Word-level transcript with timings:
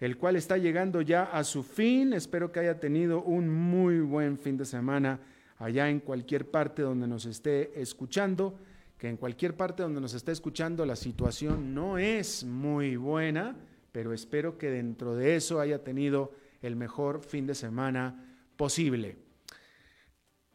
el 0.00 0.16
cual 0.16 0.36
está 0.36 0.56
llegando 0.56 1.02
ya 1.02 1.24
a 1.24 1.44
su 1.44 1.62
fin. 1.62 2.14
Espero 2.14 2.50
que 2.50 2.60
haya 2.60 2.80
tenido 2.80 3.22
un 3.22 3.48
muy 3.48 4.00
buen 4.00 4.38
fin 4.38 4.56
de 4.56 4.64
semana 4.64 5.20
allá 5.58 5.90
en 5.90 6.00
cualquier 6.00 6.50
parte 6.50 6.82
donde 6.82 7.06
nos 7.06 7.26
esté 7.26 7.78
escuchando, 7.80 8.58
que 8.96 9.08
en 9.08 9.18
cualquier 9.18 9.56
parte 9.56 9.82
donde 9.82 10.00
nos 10.00 10.14
esté 10.14 10.32
escuchando 10.32 10.86
la 10.86 10.96
situación 10.96 11.74
no 11.74 11.98
es 11.98 12.44
muy 12.44 12.96
buena, 12.96 13.56
pero 13.92 14.14
espero 14.14 14.56
que 14.56 14.70
dentro 14.70 15.14
de 15.14 15.36
eso 15.36 15.60
haya 15.60 15.84
tenido 15.84 16.32
el 16.62 16.76
mejor 16.76 17.22
fin 17.22 17.46
de 17.46 17.54
semana 17.54 18.24
posible. 18.56 19.18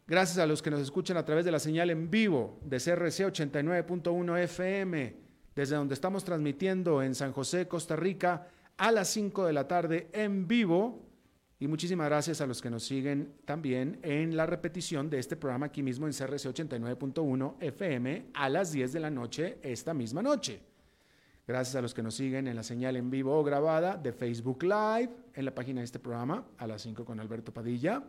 Gracias 0.08 0.40
a 0.40 0.48
los 0.48 0.62
que 0.62 0.72
nos 0.72 0.82
escuchan 0.82 1.18
a 1.18 1.26
través 1.26 1.46
de 1.46 1.52
la 1.52 1.60
señal 1.60 1.90
en 1.92 2.10
vivo 2.10 2.60
de 2.64 2.78
CRC 2.78 3.26
89.1 3.26 4.40
FM, 4.40 5.16
desde 5.56 5.76
donde 5.76 5.94
estamos 5.94 6.24
transmitiendo 6.24 7.02
en 7.02 7.16
San 7.16 7.32
José, 7.32 7.68
Costa 7.68 7.96
Rica, 7.96 8.48
a 8.78 8.92
las 8.92 9.10
5 9.10 9.46
de 9.46 9.54
la 9.54 9.68
tarde 9.68 10.10
en 10.14 10.48
vivo. 10.48 11.02
Y 11.60 11.68
muchísimas 11.68 12.08
gracias 12.08 12.42
a 12.42 12.48
los 12.48 12.62
que 12.62 12.70
nos 12.70 12.84
siguen 12.84 13.34
también 13.46 14.00
en 14.04 14.36
la 14.36 14.46
repetición 14.46 15.10
de 15.10 15.20
este 15.20 15.38
programa 15.38 15.68
aquí 15.68 15.82
mismo 15.82 16.06
en 16.06 16.14
CRC 16.14 16.50
89.1 16.54 17.56
FM 17.62 18.26
a 18.34 18.50
las 18.50 18.74
10 18.74 18.92
de 18.92 19.00
la 19.00 19.10
noche 19.10 19.60
esta 19.62 19.94
misma 19.94 20.22
noche. 20.22 20.62
Gracias 21.48 21.76
a 21.76 21.82
los 21.82 21.94
que 21.94 22.04
nos 22.04 22.16
siguen 22.16 22.48
en 22.48 22.56
la 22.56 22.64
señal 22.64 22.98
en 22.98 23.10
vivo 23.10 23.40
o 23.40 23.44
grabada 23.44 23.96
de 23.96 24.12
Facebook 24.12 24.64
Live 24.64 25.12
en 25.34 25.46
la 25.46 25.56
página 25.56 25.80
de 25.80 25.86
este 25.86 26.00
programa 26.00 26.46
a 26.58 26.68
las 26.68 26.82
5 26.82 27.06
con 27.06 27.20
Alberto 27.20 27.54
Padilla. 27.54 28.04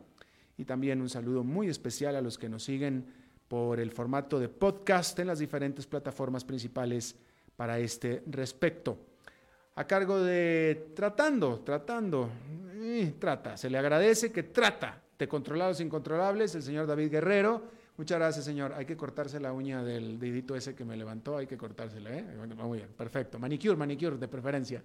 Y 0.57 0.65
también 0.65 1.01
un 1.01 1.09
saludo 1.09 1.45
muy 1.45 1.69
especial 1.69 2.17
a 2.17 2.23
los 2.23 2.39
que 2.39 2.49
nos 2.49 2.65
siguen 2.65 3.07
por 3.47 3.79
el 3.79 3.93
formato 3.93 4.41
de 4.41 4.49
podcast 4.49 5.19
en 5.21 5.29
las 5.29 5.39
diferentes 5.39 5.87
plataformas 5.87 6.45
principales 6.45 7.15
para 7.57 7.79
este 7.79 8.25
respecto 8.27 8.99
a 9.77 9.87
cargo 9.87 10.23
de 10.23 10.93
tratando, 10.95 11.61
tratando, 11.61 12.31
trata, 13.19 13.57
se 13.57 13.69
le 13.69 13.77
agradece 13.77 14.33
que 14.33 14.43
trata 14.45 15.03
de 15.19 15.29
controlar 15.29 15.69
los 15.69 15.81
incontrolables, 15.81 16.55
el 16.55 16.63
señor 16.63 16.87
David 16.87 17.11
Guerrero. 17.11 17.63
Muchas 17.99 18.19
gracias, 18.19 18.45
señor. 18.45 18.73
Hay 18.75 18.85
que 18.85 18.97
cortarse 18.97 19.39
la 19.39 19.53
uña 19.53 19.83
del 19.83 20.19
dedito 20.19 20.57
ese 20.57 20.75
que 20.75 20.85
me 20.85 20.97
levantó, 20.97 21.37
hay 21.37 21.47
que 21.47 21.57
cortársela, 21.57 22.11
¿eh? 22.11 22.25
muy 22.57 22.79
bien, 22.79 22.91
perfecto. 22.97 23.39
Manicure, 23.39 23.77
manicure 23.77 24.17
de 24.17 24.29
preferencia. 24.29 24.83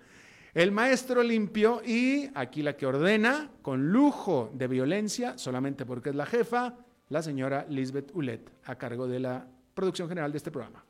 El 0.53 0.71
maestro 0.73 1.23
limpio 1.23 1.81
y 1.85 2.29
aquí 2.35 2.61
la 2.61 2.75
que 2.75 2.85
ordena, 2.85 3.49
con 3.61 3.91
lujo 3.91 4.51
de 4.53 4.67
violencia, 4.67 5.37
solamente 5.37 5.85
porque 5.85 6.09
es 6.09 6.15
la 6.15 6.25
jefa, 6.25 6.75
la 7.07 7.21
señora 7.21 7.65
Lisbeth 7.69 8.11
Ulet, 8.13 8.49
a 8.65 8.75
cargo 8.75 9.07
de 9.07 9.21
la 9.21 9.47
producción 9.73 10.09
general 10.09 10.31
de 10.31 10.37
este 10.37 10.51
programa. 10.51 10.83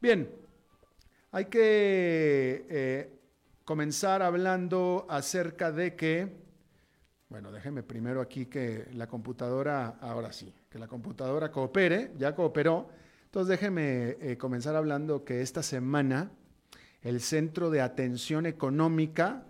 Bien, 0.00 0.30
hay 1.32 1.44
que 1.46 2.66
eh, 2.68 3.17
comenzar 3.68 4.22
hablando 4.22 5.04
acerca 5.10 5.70
de 5.70 5.94
que, 5.94 6.26
bueno, 7.28 7.52
déjeme 7.52 7.82
primero 7.82 8.22
aquí 8.22 8.46
que 8.46 8.88
la 8.94 9.06
computadora, 9.06 9.98
ahora 10.00 10.32
sí, 10.32 10.54
que 10.70 10.78
la 10.78 10.86
computadora 10.86 11.52
coopere, 11.52 12.12
ya 12.16 12.34
cooperó. 12.34 12.88
Entonces 13.26 13.50
déjeme 13.50 14.16
eh, 14.22 14.38
comenzar 14.38 14.74
hablando 14.74 15.22
que 15.22 15.42
esta 15.42 15.62
semana 15.62 16.30
el 17.02 17.20
Centro 17.20 17.68
de 17.68 17.82
Atención 17.82 18.46
Económica 18.46 19.44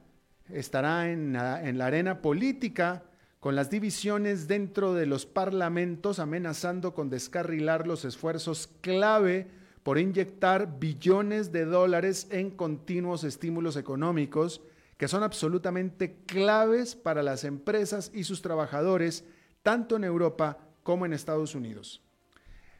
estará 0.49 1.13
en 1.13 1.37
en 1.37 1.79
la 1.79 1.87
arena 1.87 2.21
política 2.21 3.05
con 3.39 3.55
las 3.55 3.71
divisiones 3.71 4.49
dentro 4.49 4.95
de 4.95 5.07
los 5.07 5.27
parlamentos 5.27 6.19
amenazando 6.19 6.93
con 6.93 7.09
descarrilar 7.09 7.87
los 7.87 8.05
esfuerzos 8.05 8.69
clave 8.81 9.47
por 9.89 9.99
inyectar 9.99 10.79
billones 10.79 11.51
de 11.51 11.65
dólares 11.65 12.27
en 12.29 12.51
continuos 12.51 13.25
estímulos 13.25 13.75
económicos 13.75 14.61
que 14.99 15.09
son 15.09 15.23
absolutamente 15.23 16.15
claves 16.27 16.95
para 16.95 17.23
las 17.23 17.43
empresas 17.43 18.11
y 18.13 18.25
sus 18.25 18.43
trabajadores, 18.43 19.25
tanto 19.63 19.97
en 19.97 20.05
Europa 20.05 20.59
como 20.83 21.07
en 21.07 21.15
Estados 21.15 21.55
Unidos. 21.55 22.03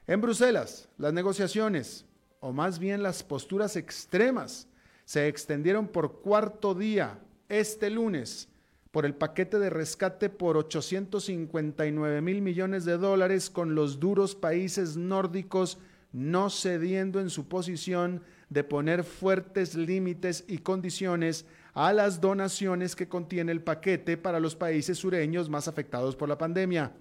En 0.07 0.21
Bruselas, 0.21 0.91
las 0.99 1.15
negociaciones, 1.15 2.05
o 2.41 2.53
más 2.53 2.79
bien 2.79 3.03
las 3.03 3.23
posturas 3.23 3.77
extremas, 3.77 4.69
se 5.07 5.29
extendieron 5.29 5.89
por 5.89 6.21
cuarto 6.21 6.75
día 6.75 7.21
este 7.49 7.89
lunes 7.89 8.51
por 8.91 9.07
el 9.07 9.15
paquete 9.15 9.59
de 9.59 9.71
rescate 9.71 10.29
por 10.29 10.59
859 10.59 12.21
mil 12.21 12.43
millones 12.43 12.85
de 12.85 12.99
dólares 12.99 13.49
con 13.49 13.75
los 13.75 13.99
duros 13.99 14.35
países 14.35 14.99
nórdicos 14.99 15.79
no 16.13 16.51
cediendo 16.51 17.21
en 17.21 17.31
su 17.31 17.49
posición 17.49 18.23
de 18.49 18.65
poner 18.65 19.05
fuertes 19.05 19.75
límites 19.75 20.45
y 20.49 20.59
condiciones 20.59 21.45
a 21.75 21.93
las 21.93 22.21
donaciones 22.21 22.97
que 22.97 23.09
contiene 23.09 23.53
el 23.53 23.63
paquete 23.63 24.17
para 24.17 24.41
los 24.41 24.57
países 24.57 24.99
sureños 24.99 25.49
más 25.49 25.69
afectados 25.69 26.17
por 26.17 26.29
la 26.29 26.39
pandemia. 26.39 26.93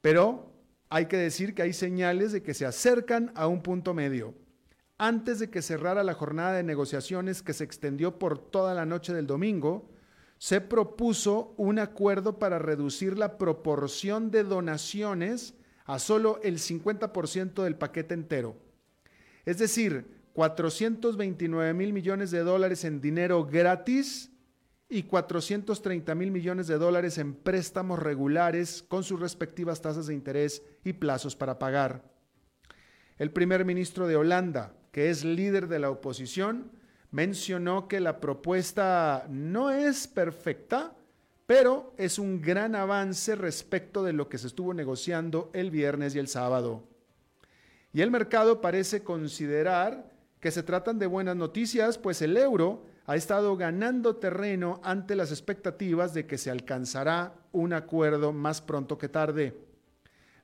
Pero 0.00 0.52
hay 0.88 1.06
que 1.06 1.16
decir 1.16 1.54
que 1.54 1.62
hay 1.62 1.72
señales 1.72 2.32
de 2.32 2.42
que 2.42 2.54
se 2.54 2.64
acercan 2.64 3.32
a 3.34 3.46
un 3.46 3.62
punto 3.62 3.94
medio. 3.94 4.34
Antes 4.96 5.38
de 5.38 5.50
que 5.50 5.62
cerrara 5.62 6.02
la 6.02 6.14
jornada 6.14 6.54
de 6.54 6.62
negociaciones 6.62 7.42
que 7.42 7.52
se 7.52 7.64
extendió 7.64 8.18
por 8.18 8.38
toda 8.38 8.74
la 8.74 8.86
noche 8.86 9.12
del 9.12 9.26
domingo, 9.26 9.90
se 10.38 10.60
propuso 10.60 11.54
un 11.56 11.78
acuerdo 11.78 12.38
para 12.38 12.58
reducir 12.58 13.18
la 13.18 13.38
proporción 13.38 14.30
de 14.30 14.44
donaciones 14.44 15.54
a 15.88 15.98
solo 15.98 16.38
el 16.42 16.58
50% 16.58 17.64
del 17.64 17.74
paquete 17.74 18.12
entero. 18.12 18.54
Es 19.46 19.56
decir, 19.56 20.04
429 20.34 21.72
mil 21.72 21.94
millones 21.94 22.30
de 22.30 22.40
dólares 22.40 22.84
en 22.84 23.00
dinero 23.00 23.46
gratis 23.46 24.30
y 24.90 25.04
430 25.04 26.14
mil 26.14 26.30
millones 26.30 26.66
de 26.66 26.76
dólares 26.76 27.16
en 27.16 27.34
préstamos 27.34 27.98
regulares 27.98 28.84
con 28.86 29.02
sus 29.02 29.18
respectivas 29.18 29.80
tasas 29.80 30.06
de 30.06 30.14
interés 30.14 30.62
y 30.84 30.92
plazos 30.92 31.34
para 31.34 31.58
pagar. 31.58 32.04
El 33.16 33.30
primer 33.32 33.64
ministro 33.64 34.06
de 34.06 34.16
Holanda, 34.16 34.74
que 34.92 35.08
es 35.08 35.24
líder 35.24 35.68
de 35.68 35.78
la 35.78 35.90
oposición, 35.90 36.70
mencionó 37.10 37.88
que 37.88 38.00
la 38.00 38.20
propuesta 38.20 39.26
no 39.30 39.70
es 39.70 40.06
perfecta, 40.06 40.94
pero 41.48 41.94
es 41.96 42.18
un 42.18 42.42
gran 42.42 42.74
avance 42.74 43.34
respecto 43.34 44.04
de 44.04 44.12
lo 44.12 44.28
que 44.28 44.36
se 44.36 44.48
estuvo 44.48 44.74
negociando 44.74 45.48
el 45.54 45.70
viernes 45.70 46.14
y 46.14 46.18
el 46.18 46.28
sábado. 46.28 46.84
Y 47.90 48.02
el 48.02 48.10
mercado 48.10 48.60
parece 48.60 49.02
considerar 49.02 50.12
que 50.40 50.50
se 50.50 50.62
tratan 50.62 50.98
de 50.98 51.06
buenas 51.06 51.36
noticias, 51.36 51.96
pues 51.96 52.20
el 52.20 52.36
euro 52.36 52.84
ha 53.06 53.16
estado 53.16 53.56
ganando 53.56 54.16
terreno 54.16 54.78
ante 54.84 55.16
las 55.16 55.30
expectativas 55.30 56.12
de 56.12 56.26
que 56.26 56.36
se 56.36 56.50
alcanzará 56.50 57.32
un 57.52 57.72
acuerdo 57.72 58.34
más 58.34 58.60
pronto 58.60 58.98
que 58.98 59.08
tarde. 59.08 59.56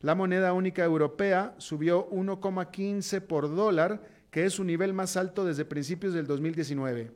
La 0.00 0.14
moneda 0.14 0.54
única 0.54 0.84
europea 0.84 1.54
subió 1.58 2.08
1,15 2.08 3.20
por 3.20 3.54
dólar, 3.54 4.00
que 4.30 4.46
es 4.46 4.54
su 4.54 4.64
nivel 4.64 4.94
más 4.94 5.18
alto 5.18 5.44
desde 5.44 5.66
principios 5.66 6.14
del 6.14 6.26
2019. 6.26 7.12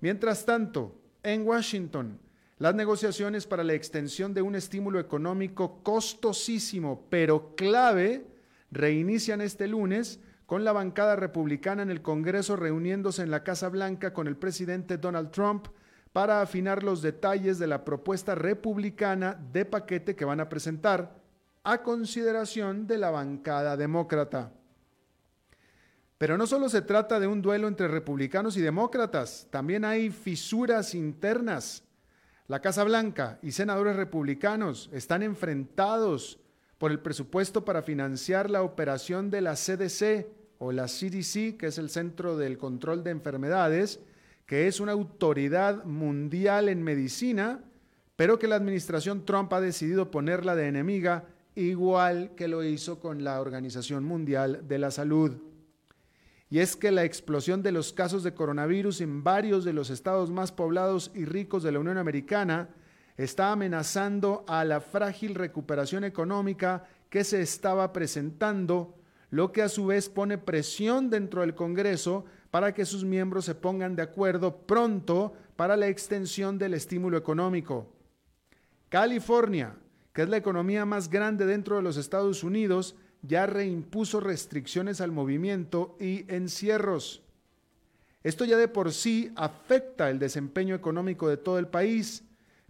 Mientras 0.00 0.46
tanto, 0.46 0.98
en 1.22 1.46
Washington, 1.46 2.18
las 2.64 2.74
negociaciones 2.74 3.46
para 3.46 3.62
la 3.62 3.74
extensión 3.74 4.32
de 4.32 4.40
un 4.40 4.54
estímulo 4.54 4.98
económico 4.98 5.82
costosísimo, 5.82 7.04
pero 7.10 7.54
clave, 7.56 8.26
reinician 8.70 9.42
este 9.42 9.68
lunes 9.68 10.18
con 10.46 10.64
la 10.64 10.72
bancada 10.72 11.14
republicana 11.14 11.82
en 11.82 11.90
el 11.90 12.00
Congreso 12.00 12.56
reuniéndose 12.56 13.20
en 13.20 13.30
la 13.30 13.44
Casa 13.44 13.68
Blanca 13.68 14.14
con 14.14 14.28
el 14.28 14.38
presidente 14.38 14.96
Donald 14.96 15.30
Trump 15.30 15.66
para 16.14 16.40
afinar 16.40 16.82
los 16.82 17.02
detalles 17.02 17.58
de 17.58 17.66
la 17.66 17.84
propuesta 17.84 18.34
republicana 18.34 19.38
de 19.52 19.66
paquete 19.66 20.16
que 20.16 20.24
van 20.24 20.40
a 20.40 20.48
presentar 20.48 21.20
a 21.64 21.82
consideración 21.82 22.86
de 22.86 22.96
la 22.96 23.10
bancada 23.10 23.76
demócrata. 23.76 24.54
Pero 26.16 26.38
no 26.38 26.46
solo 26.46 26.70
se 26.70 26.80
trata 26.80 27.20
de 27.20 27.26
un 27.26 27.42
duelo 27.42 27.68
entre 27.68 27.88
republicanos 27.88 28.56
y 28.56 28.62
demócratas, 28.62 29.48
también 29.50 29.84
hay 29.84 30.08
fisuras 30.08 30.94
internas 30.94 31.84
la 32.46 32.60
Casa 32.60 32.84
Blanca 32.84 33.38
y 33.42 33.52
senadores 33.52 33.96
republicanos 33.96 34.90
están 34.92 35.22
enfrentados 35.22 36.38
por 36.76 36.90
el 36.90 37.00
presupuesto 37.00 37.64
para 37.64 37.82
financiar 37.82 38.50
la 38.50 38.62
operación 38.62 39.30
de 39.30 39.40
la 39.40 39.54
CDC 39.54 40.26
o 40.58 40.70
la 40.70 40.84
CDC, 40.84 41.56
que 41.56 41.68
es 41.68 41.78
el 41.78 41.88
Centro 41.88 42.36
del 42.36 42.58
Control 42.58 43.02
de 43.02 43.12
Enfermedades, 43.12 44.00
que 44.44 44.66
es 44.66 44.80
una 44.80 44.92
autoridad 44.92 45.84
mundial 45.84 46.68
en 46.68 46.82
medicina, 46.82 47.64
pero 48.14 48.38
que 48.38 48.46
la 48.46 48.56
administración 48.56 49.24
Trump 49.24 49.50
ha 49.54 49.62
decidido 49.62 50.10
ponerla 50.10 50.54
de 50.54 50.68
enemiga, 50.68 51.24
igual 51.54 52.34
que 52.36 52.48
lo 52.48 52.62
hizo 52.62 53.00
con 53.00 53.24
la 53.24 53.40
Organización 53.40 54.04
Mundial 54.04 54.68
de 54.68 54.78
la 54.78 54.90
Salud. 54.90 55.32
Y 56.50 56.60
es 56.60 56.76
que 56.76 56.90
la 56.90 57.04
explosión 57.04 57.62
de 57.62 57.72
los 57.72 57.92
casos 57.92 58.22
de 58.22 58.34
coronavirus 58.34 59.00
en 59.00 59.24
varios 59.24 59.64
de 59.64 59.72
los 59.72 59.90
estados 59.90 60.30
más 60.30 60.52
poblados 60.52 61.10
y 61.14 61.24
ricos 61.24 61.62
de 61.62 61.72
la 61.72 61.78
Unión 61.78 61.98
Americana 61.98 62.68
está 63.16 63.52
amenazando 63.52 64.44
a 64.48 64.64
la 64.64 64.80
frágil 64.80 65.34
recuperación 65.34 66.04
económica 66.04 66.84
que 67.08 67.24
se 67.24 67.40
estaba 67.40 67.92
presentando, 67.92 68.96
lo 69.30 69.52
que 69.52 69.62
a 69.62 69.68
su 69.68 69.86
vez 69.86 70.08
pone 70.08 70.38
presión 70.38 71.10
dentro 71.10 71.40
del 71.40 71.54
Congreso 71.54 72.24
para 72.50 72.72
que 72.74 72.84
sus 72.84 73.04
miembros 73.04 73.44
se 73.44 73.54
pongan 73.54 73.96
de 73.96 74.02
acuerdo 74.02 74.58
pronto 74.66 75.32
para 75.56 75.76
la 75.76 75.88
extensión 75.88 76.58
del 76.58 76.74
estímulo 76.74 77.16
económico. 77.16 77.92
California, 78.88 79.76
que 80.12 80.22
es 80.22 80.28
la 80.28 80.36
economía 80.36 80.84
más 80.84 81.10
grande 81.10 81.46
dentro 81.46 81.76
de 81.76 81.82
los 81.82 81.96
Estados 81.96 82.44
Unidos, 82.44 82.96
ya 83.26 83.46
reimpuso 83.46 84.20
restricciones 84.20 85.00
al 85.00 85.12
movimiento 85.12 85.96
y 85.98 86.24
encierros. 86.32 87.22
Esto 88.22 88.44
ya 88.44 88.56
de 88.56 88.68
por 88.68 88.92
sí 88.92 89.32
afecta 89.36 90.10
el 90.10 90.18
desempeño 90.18 90.74
económico 90.74 91.28
de 91.28 91.36
todo 91.36 91.58
el 91.58 91.68
país, 91.68 92.24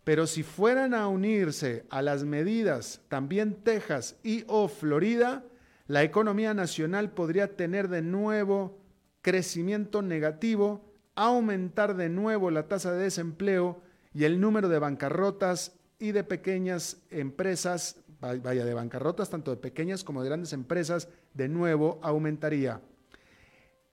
pero 0.05 0.27
si 0.27 0.43
fueran 0.43 0.95
a 0.95 1.09
unirse 1.09 1.85
a 1.91 2.03
las 2.03 2.25
medidas 2.25 3.01
también 3.09 3.55
Texas 3.63 4.17
y 4.23 4.45
o 4.47 4.69
Florida, 4.69 5.45
la 5.87 6.03
economía 6.03 6.55
nacional 6.55 7.11
podría 7.11 7.57
tener 7.57 7.89
de 7.89 8.03
nuevo 8.03 8.79
crecimiento 9.23 10.03
negativo, 10.03 10.85
aumentar 11.15 11.97
de 11.97 12.09
nuevo 12.09 12.51
la 12.51 12.69
tasa 12.69 12.93
de 12.93 13.05
desempleo 13.05 13.81
y 14.13 14.25
el 14.25 14.41
número 14.41 14.69
de 14.69 14.79
bancarrotas 14.79 15.73
y 15.99 16.13
de 16.13 16.25
pequeñas 16.25 16.99
empresas, 17.11 17.97
vaya, 18.43 18.65
de 18.65 18.75
bancarrotas, 18.75 19.31
tanto 19.31 19.51
de 19.51 19.57
pequeñas 19.57 20.05
como 20.05 20.23
de 20.23 20.29
grandes 20.29 20.53
empresas, 20.53 21.09
de 21.35 21.49
nuevo 21.49 21.99
aumentaría. 22.03 22.81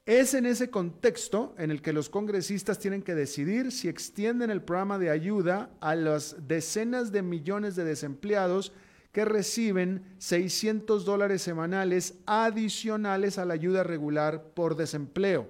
Es 0.05 0.33
en 0.33 0.45
ese 0.45 0.69
contexto 0.69 1.53
en 1.57 1.69
el 1.69 1.81
que 1.81 1.93
los 1.93 2.09
congresistas 2.09 2.79
tienen 2.79 3.03
que 3.03 3.13
decidir 3.13 3.71
si 3.71 3.87
extienden 3.87 4.49
el 4.49 4.63
programa 4.63 4.97
de 4.97 5.11
ayuda 5.11 5.69
a 5.79 5.95
las 5.95 6.47
decenas 6.47 7.11
de 7.11 7.21
millones 7.21 7.75
de 7.75 7.83
desempleados 7.83 8.73
que 9.11 9.25
reciben 9.25 10.03
600 10.17 11.05
dólares 11.05 11.41
semanales 11.41 12.15
adicionales 12.25 13.37
a 13.37 13.45
la 13.45 13.53
ayuda 13.53 13.83
regular 13.83 14.53
por 14.53 14.75
desempleo. 14.75 15.49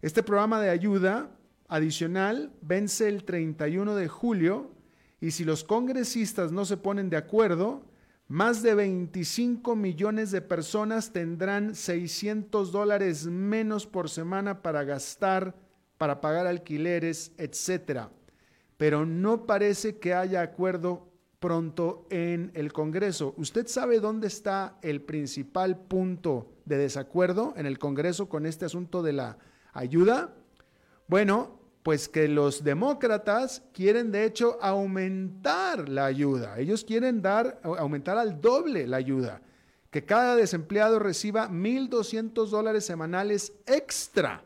Este 0.00 0.22
programa 0.22 0.60
de 0.60 0.70
ayuda 0.70 1.30
adicional 1.66 2.52
vence 2.60 3.08
el 3.08 3.24
31 3.24 3.96
de 3.96 4.08
julio 4.08 4.70
y 5.24 5.30
si 5.30 5.42
los 5.42 5.64
congresistas 5.64 6.52
no 6.52 6.66
se 6.66 6.76
ponen 6.76 7.08
de 7.08 7.16
acuerdo, 7.16 7.82
más 8.28 8.62
de 8.62 8.74
25 8.74 9.74
millones 9.74 10.30
de 10.30 10.42
personas 10.42 11.14
tendrán 11.14 11.74
600 11.74 12.70
dólares 12.70 13.24
menos 13.24 13.86
por 13.86 14.10
semana 14.10 14.60
para 14.60 14.84
gastar, 14.84 15.54
para 15.96 16.20
pagar 16.20 16.46
alquileres, 16.46 17.32
etc. 17.38 18.08
Pero 18.76 19.06
no 19.06 19.46
parece 19.46 19.96
que 19.96 20.12
haya 20.12 20.42
acuerdo 20.42 21.10
pronto 21.40 22.06
en 22.10 22.50
el 22.52 22.74
Congreso. 22.74 23.32
¿Usted 23.38 23.66
sabe 23.66 24.00
dónde 24.00 24.26
está 24.26 24.76
el 24.82 25.00
principal 25.00 25.86
punto 25.86 26.52
de 26.66 26.76
desacuerdo 26.76 27.54
en 27.56 27.64
el 27.64 27.78
Congreso 27.78 28.28
con 28.28 28.44
este 28.44 28.66
asunto 28.66 29.02
de 29.02 29.14
la 29.14 29.38
ayuda? 29.72 30.34
Bueno, 31.08 31.63
pues 31.84 32.08
que 32.08 32.26
los 32.28 32.64
demócratas 32.64 33.62
quieren 33.74 34.10
de 34.10 34.24
hecho 34.24 34.56
aumentar 34.62 35.90
la 35.90 36.06
ayuda. 36.06 36.58
Ellos 36.58 36.82
quieren 36.82 37.20
dar, 37.20 37.60
aumentar 37.62 38.16
al 38.16 38.40
doble 38.40 38.86
la 38.86 38.96
ayuda. 38.96 39.42
Que 39.90 40.02
cada 40.02 40.34
desempleado 40.34 40.98
reciba 40.98 41.50
1.200 41.50 42.48
dólares 42.48 42.86
semanales 42.86 43.52
extra. 43.66 44.42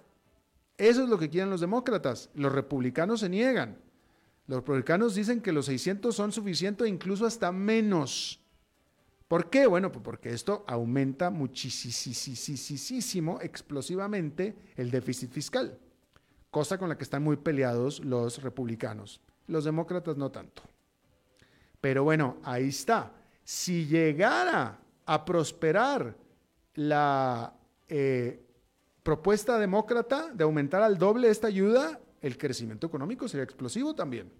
Eso 0.77 1.05
es 1.05 1.09
lo 1.09 1.17
que 1.17 1.31
quieren 1.31 1.49
los 1.49 1.61
demócratas. 1.61 2.29
Los 2.35 2.51
republicanos 2.51 3.21
se 3.21 3.29
niegan. 3.29 3.79
Los 4.49 4.59
republicanos 4.59 5.15
dicen 5.15 5.41
que 5.41 5.53
los 5.53 5.67
600 5.67 6.13
son 6.13 6.33
suficientes, 6.33 6.89
incluso 6.89 7.25
hasta 7.25 7.53
menos. 7.53 8.41
¿Por 9.29 9.49
qué? 9.49 9.69
Bueno, 9.69 9.93
pues 9.93 10.03
porque 10.03 10.31
esto 10.31 10.65
aumenta 10.67 11.31
muchísimo, 11.31 13.39
explosivamente, 13.41 14.57
el 14.75 14.91
déficit 14.91 15.31
fiscal, 15.31 15.79
cosa 16.51 16.79
con 16.79 16.89
la 16.89 16.97
que 16.97 17.05
están 17.05 17.23
muy 17.23 17.37
peleados 17.37 18.05
los 18.05 18.43
republicanos. 18.43 19.21
Los 19.47 19.65
demócratas 19.65 20.17
no 20.17 20.31
tanto. 20.31 20.63
Pero 21.81 22.05
bueno, 22.05 22.39
ahí 22.43 22.69
está. 22.69 23.13
Si 23.45 23.87
llegara 23.87 24.79
a 25.07 25.25
prosperar 25.25 26.17
la 26.75 27.55
eh, 27.89 28.45
propuesta 29.03 29.59
demócrata 29.59 30.33
de 30.33 30.45
aumentar 30.45 30.83
al 30.83 30.99
doble 30.99 31.31
esta 31.31 31.47
ayuda, 31.47 31.99
el 32.21 32.37
crecimiento 32.37 32.87
económico 32.87 33.29
sería 33.29 33.45
explosivo 33.45 33.95
también. 33.95 34.31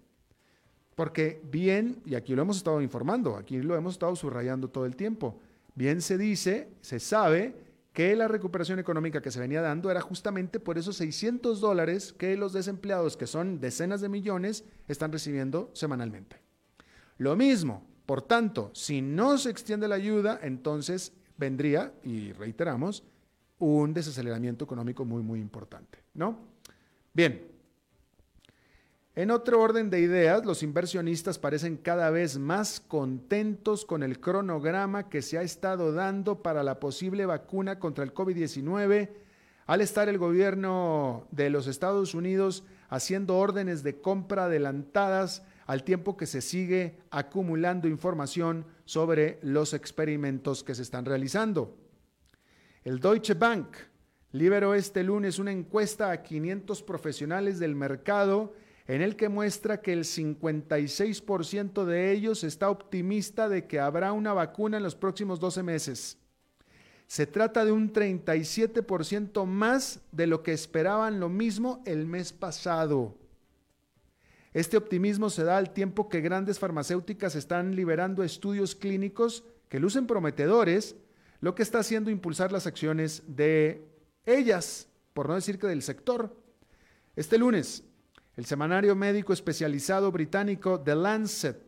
Porque 0.95 1.41
bien, 1.43 2.01
y 2.05 2.15
aquí 2.15 2.35
lo 2.35 2.41
hemos 2.41 2.57
estado 2.57 2.81
informando, 2.81 3.35
aquí 3.35 3.61
lo 3.61 3.75
hemos 3.75 3.93
estado 3.93 4.15
subrayando 4.15 4.67
todo 4.67 4.85
el 4.85 4.95
tiempo, 4.95 5.39
bien 5.73 6.01
se 6.01 6.17
dice, 6.17 6.69
se 6.81 6.99
sabe 6.99 7.55
que 7.99 8.15
la 8.15 8.29
recuperación 8.29 8.79
económica 8.79 9.21
que 9.21 9.29
se 9.29 9.41
venía 9.41 9.61
dando 9.61 9.91
era 9.91 9.99
justamente 9.99 10.61
por 10.61 10.77
esos 10.77 10.95
600 10.95 11.59
dólares 11.59 12.13
que 12.13 12.37
los 12.37 12.53
desempleados, 12.53 13.17
que 13.17 13.27
son 13.27 13.59
decenas 13.59 13.99
de 13.99 14.07
millones, 14.07 14.63
están 14.87 15.11
recibiendo 15.11 15.69
semanalmente. 15.73 16.37
Lo 17.17 17.35
mismo, 17.35 17.85
por 18.05 18.21
tanto, 18.21 18.71
si 18.73 19.01
no 19.01 19.37
se 19.37 19.49
extiende 19.49 19.89
la 19.89 19.95
ayuda, 19.95 20.39
entonces 20.41 21.11
vendría, 21.35 21.91
y 22.01 22.31
reiteramos, 22.31 23.03
un 23.57 23.93
desaceleramiento 23.93 24.63
económico 24.63 25.03
muy, 25.03 25.21
muy 25.21 25.41
importante, 25.41 26.01
¿no? 26.13 26.39
Bien, 27.13 27.48
en 29.19 29.31
otro 29.31 29.61
orden 29.61 29.89
de 29.89 29.99
ideas, 29.99 30.45
los 30.45 30.63
inversionistas 30.63 31.39
parecen 31.39 31.75
cada 31.75 32.09
vez 32.09 32.37
más 32.39 32.79
contentos 32.79 33.83
con 33.83 34.01
el 34.01 34.21
cronograma 34.21 35.09
que 35.09 35.21
se 35.21 35.37
ha 35.37 35.41
estado 35.41 35.91
dando 35.91 36.41
para 36.41 36.63
la 36.63 36.79
posible 36.79 37.25
vacuna 37.25 37.79
contra 37.79 38.05
el 38.05 38.13
COVID-19 38.13 39.09
al 39.65 39.81
estar 39.81 40.07
el 40.07 40.17
gobierno 40.17 41.27
de 41.31 41.49
los 41.49 41.67
Estados 41.67 42.13
Unidos 42.13 42.63
haciendo 42.87 43.35
órdenes 43.35 43.83
de 43.83 43.99
compra 43.99 44.45
adelantadas 44.45 45.43
al 45.65 45.83
tiempo 45.83 46.15
que 46.15 46.25
se 46.25 46.39
sigue 46.39 47.01
acumulando 47.11 47.89
información 47.89 48.65
sobre 48.85 49.37
los 49.41 49.73
experimentos 49.73 50.63
que 50.63 50.75
se 50.75 50.83
están 50.83 51.03
realizando. 51.03 51.75
El 52.85 53.01
Deutsche 53.01 53.33
Bank 53.33 53.75
liberó 54.31 54.75
este 54.75 55.03
lunes 55.03 55.39
una 55.39 55.51
encuesta 55.51 56.09
a 56.09 56.23
500 56.23 56.83
profesionales 56.83 57.59
del 57.59 57.75
mercado 57.75 58.53
en 58.89 59.03
el 59.03 59.15
que 59.15 59.29
muestra 59.29 59.81
que 59.81 59.93
el 59.93 60.03
56% 60.03 61.85
de 61.85 62.11
ellos 62.11 62.43
está 62.43 62.71
optimista 62.71 63.47
de 63.47 63.67
que 63.67 63.79
habrá 63.79 64.13
una 64.13 64.33
vacuna 64.33 64.77
en 64.77 64.83
los 64.83 64.95
próximos 64.95 65.39
12 65.39 65.61
meses. 65.61 66.17
Se 67.05 67.27
trata 67.27 67.65
de 67.65 67.71
un 67.71 67.93
37% 67.93 69.45
más 69.45 69.99
de 70.11 70.25
lo 70.25 70.41
que 70.41 70.53
esperaban 70.53 71.19
lo 71.19 71.29
mismo 71.29 71.83
el 71.85 72.07
mes 72.07 72.33
pasado. 72.33 73.15
Este 74.53 74.75
optimismo 74.75 75.29
se 75.29 75.43
da 75.43 75.59
al 75.59 75.71
tiempo 75.71 76.09
que 76.09 76.21
grandes 76.21 76.57
farmacéuticas 76.57 77.35
están 77.35 77.75
liberando 77.75 78.23
estudios 78.23 78.73
clínicos 78.73 79.43
que 79.69 79.79
lucen 79.79 80.07
prometedores, 80.07 80.95
lo 81.41 81.53
que 81.53 81.61
está 81.61 81.77
haciendo 81.77 82.09
impulsar 82.09 82.51
las 82.51 82.65
acciones 82.65 83.21
de 83.27 83.87
ellas, 84.25 84.87
por 85.13 85.29
no 85.29 85.35
decir 85.35 85.59
que 85.59 85.67
del 85.67 85.83
sector. 85.83 86.35
Este 87.15 87.37
lunes, 87.37 87.83
el 88.39 88.45
semanario 88.45 88.95
médico 88.95 89.33
especializado 89.33 90.13
británico 90.13 90.79
The 90.79 90.95
Lancet 90.95 91.61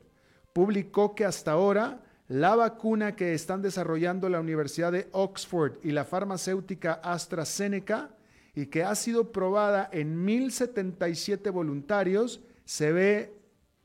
publicó 0.54 1.16
que 1.16 1.26
hasta 1.26 1.52
ahora 1.52 2.02
la 2.30 2.56
vacuna 2.56 3.14
que 3.14 3.34
están 3.34 3.62
desarrollando 3.62 4.30
la 4.30 4.40
Universidad 4.40 4.94
de 4.94 5.10
Oxford 5.12 5.80
y 5.84 5.92
la 5.92 6.06
farmacéutica 6.06 6.94
AstraZeneca 7.04 8.16
y 8.56 8.68
que 8.68 8.86
ha 8.86 8.96
sido 8.96 9.34
probada 9.34 9.90
en 9.92 10.24
1077 10.24 11.50
voluntarios 11.50 12.40
se 12.64 12.94
ve 12.94 13.34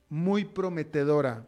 muy 0.09 0.45
prometedora. 0.45 1.45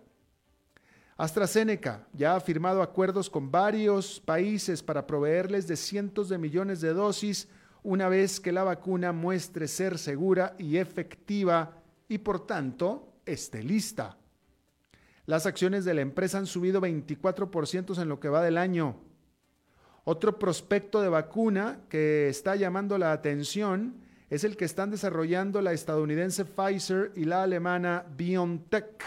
AstraZeneca 1.16 2.08
ya 2.14 2.34
ha 2.34 2.40
firmado 2.40 2.82
acuerdos 2.82 3.30
con 3.30 3.48
varios 3.52 4.18
países 4.18 4.82
para 4.82 5.06
proveerles 5.06 5.68
de 5.68 5.76
cientos 5.76 6.28
de 6.28 6.38
millones 6.38 6.80
de 6.80 6.92
dosis 6.94 7.46
una 7.82 8.08
vez 8.08 8.40
que 8.40 8.52
la 8.52 8.64
vacuna 8.64 9.12
muestre 9.12 9.68
ser 9.68 9.98
segura 9.98 10.54
y 10.58 10.76
efectiva 10.76 11.82
y 12.08 12.18
por 12.18 12.46
tanto 12.46 13.14
esté 13.24 13.62
lista. 13.62 14.16
Las 15.26 15.44
acciones 15.44 15.84
de 15.84 15.94
la 15.94 16.00
empresa 16.00 16.38
han 16.38 16.46
subido 16.46 16.80
24% 16.80 18.00
en 18.00 18.08
lo 18.08 18.18
que 18.18 18.30
va 18.30 18.42
del 18.42 18.56
año. 18.56 18.96
Otro 20.04 20.38
prospecto 20.38 21.02
de 21.02 21.10
vacuna 21.10 21.80
que 21.90 22.28
está 22.28 22.56
llamando 22.56 22.96
la 22.96 23.12
atención 23.12 23.96
es 24.30 24.44
el 24.44 24.56
que 24.56 24.64
están 24.64 24.90
desarrollando 24.90 25.60
la 25.60 25.72
estadounidense 25.72 26.46
Pfizer 26.46 27.12
y 27.14 27.24
la 27.24 27.42
alemana 27.42 28.06
BioNTech, 28.16 29.04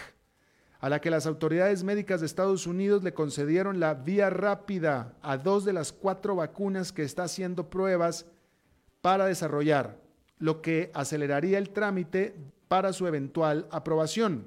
a 0.78 0.88
la 0.88 1.00
que 1.00 1.10
las 1.10 1.26
autoridades 1.26 1.82
médicas 1.82 2.20
de 2.20 2.26
Estados 2.26 2.68
Unidos 2.68 3.02
le 3.02 3.14
concedieron 3.14 3.80
la 3.80 3.94
vía 3.94 4.30
rápida 4.30 5.14
a 5.22 5.38
dos 5.38 5.64
de 5.64 5.72
las 5.72 5.92
cuatro 5.92 6.36
vacunas 6.36 6.92
que 6.92 7.02
está 7.02 7.24
haciendo 7.24 7.68
pruebas 7.68 8.26
para 9.02 9.26
desarrollar, 9.26 10.00
lo 10.38 10.62
que 10.62 10.90
aceleraría 10.94 11.58
el 11.58 11.70
trámite 11.70 12.34
para 12.68 12.94
su 12.94 13.06
eventual 13.06 13.68
aprobación, 13.70 14.46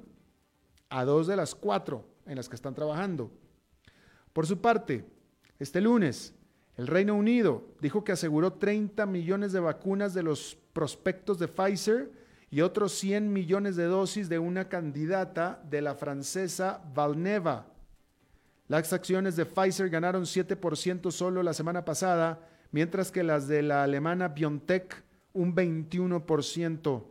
a 0.90 1.04
dos 1.04 1.28
de 1.28 1.36
las 1.36 1.54
cuatro 1.54 2.04
en 2.26 2.36
las 2.36 2.48
que 2.48 2.56
están 2.56 2.74
trabajando. 2.74 3.30
Por 4.32 4.46
su 4.46 4.60
parte, 4.60 5.04
este 5.58 5.80
lunes, 5.80 6.34
el 6.76 6.86
Reino 6.86 7.14
Unido 7.14 7.64
dijo 7.80 8.04
que 8.04 8.12
aseguró 8.12 8.54
30 8.54 9.06
millones 9.06 9.52
de 9.52 9.60
vacunas 9.60 10.12
de 10.12 10.22
los 10.22 10.58
prospectos 10.72 11.38
de 11.38 11.48
Pfizer 11.48 12.10
y 12.50 12.60
otros 12.60 12.92
100 12.92 13.32
millones 13.32 13.76
de 13.76 13.84
dosis 13.84 14.28
de 14.28 14.38
una 14.38 14.68
candidata 14.68 15.62
de 15.70 15.80
la 15.80 15.94
francesa 15.94 16.82
Valneva. 16.94 17.66
Las 18.68 18.92
acciones 18.92 19.36
de 19.36 19.46
Pfizer 19.46 19.88
ganaron 19.88 20.24
7% 20.24 21.10
solo 21.10 21.42
la 21.42 21.54
semana 21.54 21.84
pasada, 21.84 22.40
mientras 22.72 23.10
que 23.10 23.22
las 23.22 23.48
de 23.48 23.62
la 23.62 23.82
alemana 23.82 24.28
BioNTech 24.28 25.04
un 25.32 25.54
21%. 25.54 27.04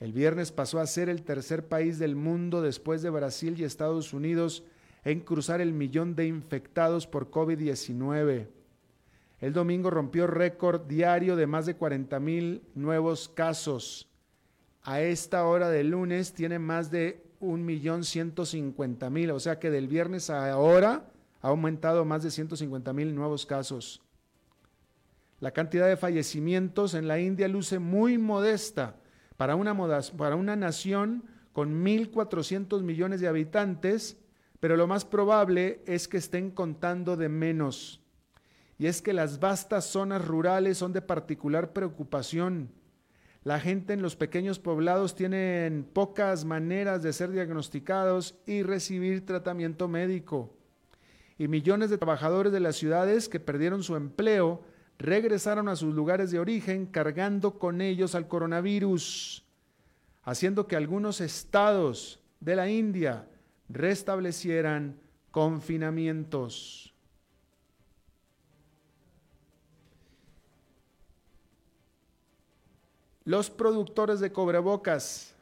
El 0.00 0.12
viernes 0.12 0.50
pasó 0.50 0.80
a 0.80 0.86
ser 0.86 1.08
el 1.08 1.22
tercer 1.22 1.68
país 1.68 1.98
del 1.98 2.16
mundo 2.16 2.62
después 2.62 3.02
de 3.02 3.10
Brasil 3.10 3.54
y 3.58 3.64
Estados 3.64 4.12
Unidos 4.12 4.64
en 5.04 5.20
cruzar 5.20 5.60
el 5.60 5.72
millón 5.72 6.16
de 6.16 6.26
infectados 6.26 7.06
por 7.06 7.30
COVID-19. 7.30 8.48
El 9.40 9.52
domingo 9.52 9.90
rompió 9.90 10.26
récord 10.26 10.82
diario 10.82 11.36
de 11.36 11.46
más 11.46 11.64
de 11.66 11.76
40 11.76 12.18
mil 12.18 12.62
nuevos 12.74 13.28
casos. 13.28 14.08
A 14.82 15.00
esta 15.00 15.44
hora 15.46 15.68
del 15.70 15.90
lunes 15.90 16.32
tiene 16.32 16.58
más 16.58 16.90
de 16.90 17.24
1.150.000, 17.40 19.32
o 19.32 19.38
sea 19.38 19.58
que 19.58 19.70
del 19.70 19.86
viernes 19.86 20.30
a 20.30 20.50
ahora 20.50 21.10
ha 21.40 21.48
aumentado 21.48 22.04
más 22.04 22.22
de 22.22 22.30
150 22.30 22.92
mil 22.92 23.14
nuevos 23.14 23.46
casos. 23.46 24.02
La 25.40 25.52
cantidad 25.52 25.86
de 25.86 25.96
fallecimientos 25.96 26.94
en 26.94 27.06
la 27.06 27.20
India 27.20 27.46
luce 27.46 27.78
muy 27.78 28.18
modesta 28.18 28.96
para 29.36 29.54
una, 29.54 29.76
para 30.16 30.34
una 30.34 30.56
nación 30.56 31.22
con 31.52 31.84
1.400 31.84 32.82
millones 32.82 33.20
de 33.20 33.28
habitantes, 33.28 34.16
pero 34.58 34.76
lo 34.76 34.88
más 34.88 35.04
probable 35.04 35.80
es 35.86 36.08
que 36.08 36.16
estén 36.16 36.50
contando 36.50 37.16
de 37.16 37.28
menos. 37.28 38.02
Y 38.78 38.86
es 38.86 39.02
que 39.02 39.12
las 39.12 39.40
vastas 39.40 39.84
zonas 39.86 40.24
rurales 40.24 40.78
son 40.78 40.92
de 40.92 41.02
particular 41.02 41.72
preocupación. 41.72 42.70
La 43.44 43.60
gente 43.60 43.92
en 43.92 44.02
los 44.02 44.16
pequeños 44.16 44.58
poblados 44.58 45.14
tienen 45.14 45.84
pocas 45.92 46.44
maneras 46.44 47.02
de 47.02 47.12
ser 47.12 47.30
diagnosticados 47.30 48.36
y 48.46 48.62
recibir 48.62 49.26
tratamiento 49.26 49.88
médico 49.88 50.54
y 51.38 51.46
millones 51.46 51.88
de 51.88 51.98
trabajadores 51.98 52.52
de 52.52 52.60
las 52.60 52.76
ciudades 52.76 53.28
que 53.28 53.40
perdieron 53.40 53.82
su 53.82 53.94
empleo 53.96 54.60
regresaron 54.98 55.68
a 55.68 55.76
sus 55.76 55.94
lugares 55.94 56.32
de 56.32 56.40
origen 56.40 56.86
cargando 56.86 57.58
con 57.58 57.80
ellos 57.80 58.16
al 58.16 58.26
coronavirus, 58.26 59.44
haciendo 60.24 60.66
que 60.66 60.74
algunos 60.74 61.20
estados 61.20 62.20
de 62.40 62.56
la 62.56 62.68
India 62.68 63.28
restablecieran 63.68 64.98
confinamientos. 65.30 66.87
Los 73.28 73.50
productores 73.50 74.20
de 74.20 74.32
cobrebocas 74.32 75.34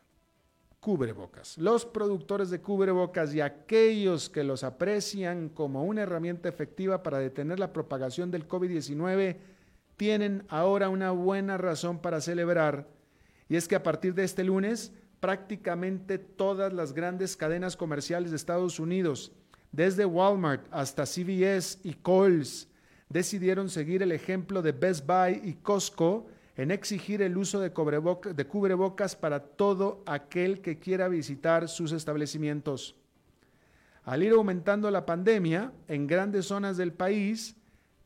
cubrebocas. 0.81 1.57
Los 1.57 1.87
productores 1.87 2.51
de 2.51 2.61
cubrebocas 2.61 3.33
y 3.33 3.41
aquellos 3.41 4.29
que 4.29 4.43
los 4.43 4.65
aprecian 4.65 5.49
como 5.51 5.85
una 5.85 6.03
herramienta 6.03 6.49
efectiva 6.49 7.05
para 7.05 7.21
detener 7.21 7.61
la 7.61 7.73
propagación 7.73 8.33
del 8.33 8.49
COVID-19 8.49 9.37
tienen 9.97 10.43
ahora 10.49 10.89
una 10.89 11.13
buena 11.13 11.59
razón 11.59 12.01
para 12.01 12.21
celebrar. 12.21 12.89
Y 13.49 13.55
es 13.55 13.69
que 13.69 13.77
a 13.77 13.85
partir 13.85 14.15
de 14.15 14.25
este 14.25 14.43
lunes, 14.43 14.93
prácticamente 15.21 16.19
todas 16.19 16.73
las 16.73 16.93
grandes 16.93 17.37
cadenas 17.37 17.77
comerciales 17.77 18.33
de 18.33 18.37
Estados 18.37 18.81
Unidos, 18.81 19.31
desde 19.71 20.05
Walmart 20.05 20.67
hasta 20.73 21.07
CVS 21.07 21.79
y 21.85 21.95
Kohl's, 21.95 22.67
decidieron 23.09 23.71
seguir 23.71 24.03
el 24.03 24.11
ejemplo 24.11 24.61
de 24.61 24.73
Best 24.73 25.07
Buy 25.07 25.41
y 25.45 25.55
Costco 25.55 26.27
en 26.57 26.71
exigir 26.71 27.21
el 27.23 27.37
uso 27.37 27.61
de, 27.61 27.69
de 27.69 28.47
cubrebocas 28.47 29.15
para 29.17 29.41
todo 29.41 30.03
aquel 30.07 30.61
que 30.63 30.79
quiera 30.79 31.09
visitar 31.09 31.69
sus 31.69 31.93
establecimientos. 31.93 32.97
Al 34.05 34.23
ir 34.23 34.33
aumentando 34.33 34.91
la 34.91 35.05
pandemia 35.05 35.73
en 35.89 36.07
grandes 36.07 36.47
zonas 36.47 36.77
del 36.77 36.93
país, 36.93 37.57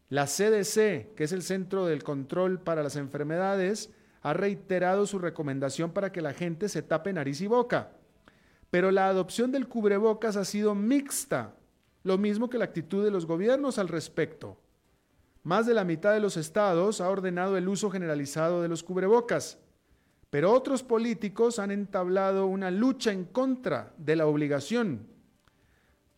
la 0.08 0.26
CDC, 0.26 1.14
que 1.14 1.24
es 1.24 1.32
el 1.32 1.42
Centro 1.42 1.86
del 1.86 2.02
Control 2.02 2.58
para 2.58 2.82
las 2.82 2.96
Enfermedades, 2.96 3.90
ha 4.22 4.32
reiterado 4.32 5.06
su 5.06 5.18
recomendación 5.18 5.92
para 5.92 6.10
que 6.10 6.20
la 6.20 6.32
gente 6.32 6.68
se 6.68 6.82
tape 6.82 7.12
nariz 7.12 7.40
y 7.40 7.46
boca. 7.46 7.92
Pero 8.70 8.90
la 8.90 9.08
adopción 9.08 9.52
del 9.52 9.68
cubrebocas 9.68 10.36
ha 10.36 10.44
sido 10.44 10.74
mixta, 10.74 11.54
lo 12.02 12.18
mismo 12.18 12.50
que 12.50 12.58
la 12.58 12.64
actitud 12.64 13.04
de 13.04 13.10
los 13.10 13.26
gobiernos 13.26 13.78
al 13.78 13.88
respecto. 13.88 14.58
Más 15.42 15.66
de 15.66 15.72
la 15.72 15.84
mitad 15.84 16.12
de 16.12 16.20
los 16.20 16.36
estados 16.36 17.00
ha 17.00 17.08
ordenado 17.08 17.56
el 17.56 17.68
uso 17.68 17.90
generalizado 17.90 18.60
de 18.60 18.68
los 18.68 18.82
cubrebocas, 18.82 19.58
pero 20.28 20.52
otros 20.52 20.82
políticos 20.82 21.58
han 21.58 21.70
entablado 21.70 22.46
una 22.46 22.70
lucha 22.70 23.10
en 23.10 23.24
contra 23.24 23.94
de 23.96 24.16
la 24.16 24.26
obligación. 24.26 25.06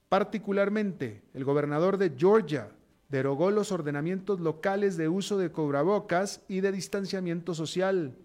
Particularmente, 0.08 1.22
el 1.34 1.44
gobernador 1.44 1.98
de 1.98 2.12
Georgia 2.16 2.68
derogó 3.08 3.50
los 3.50 3.70
ordenamientos 3.70 4.40
locales 4.40 4.96
de 4.96 5.08
uso 5.08 5.38
de 5.38 5.50
cubrebocas 5.50 6.42
y 6.48 6.60
de 6.60 6.72
distanciamiento 6.72 7.54
social. 7.54 8.16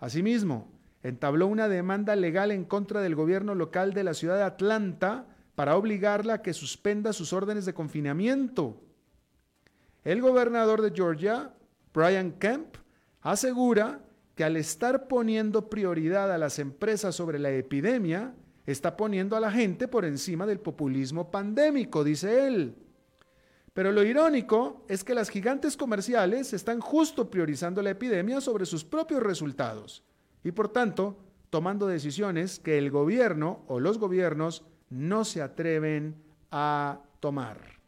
Asimismo, 0.00 0.72
entabló 1.02 1.46
una 1.46 1.68
demanda 1.68 2.16
legal 2.16 2.50
en 2.50 2.64
contra 2.64 3.00
del 3.00 3.14
gobierno 3.14 3.54
local 3.54 3.94
de 3.94 4.04
la 4.04 4.14
ciudad 4.14 4.36
de 4.36 4.42
Atlanta 4.42 5.26
para 5.54 5.76
obligarla 5.76 6.34
a 6.34 6.42
que 6.42 6.52
suspenda 6.52 7.12
sus 7.12 7.32
órdenes 7.32 7.64
de 7.64 7.74
confinamiento 7.74 8.82
el 10.04 10.20
gobernador 10.20 10.82
de 10.82 10.92
Georgia, 10.94 11.52
Brian 11.92 12.32
Kemp, 12.32 12.76
asegura 13.20 14.00
que 14.34 14.44
al 14.44 14.56
estar 14.56 15.08
poniendo 15.08 15.68
prioridad 15.68 16.32
a 16.32 16.38
las 16.38 16.58
empresas 16.58 17.14
sobre 17.14 17.38
la 17.38 17.50
epidemia, 17.50 18.34
está 18.66 18.96
poniendo 18.96 19.36
a 19.36 19.40
la 19.40 19.50
gente 19.50 19.88
por 19.88 20.04
encima 20.04 20.46
del 20.46 20.60
populismo 20.60 21.30
pandémico, 21.30 22.04
dice 22.04 22.46
él. 22.46 22.74
Pero 23.72 23.92
lo 23.92 24.02
irónico 24.02 24.84
es 24.88 25.04
que 25.04 25.14
las 25.14 25.28
gigantes 25.28 25.76
comerciales 25.76 26.52
están 26.52 26.80
justo 26.80 27.30
priorizando 27.30 27.82
la 27.82 27.90
epidemia 27.90 28.40
sobre 28.40 28.66
sus 28.66 28.84
propios 28.84 29.22
resultados 29.22 30.02
y 30.42 30.52
por 30.52 30.68
tanto 30.68 31.18
tomando 31.50 31.86
decisiones 31.86 32.58
que 32.58 32.78
el 32.78 32.90
gobierno 32.90 33.64
o 33.68 33.80
los 33.80 33.98
gobiernos 33.98 34.64
no 34.88 35.24
se 35.24 35.42
atreven 35.42 36.16
a 36.50 37.00
tomar. 37.20 37.79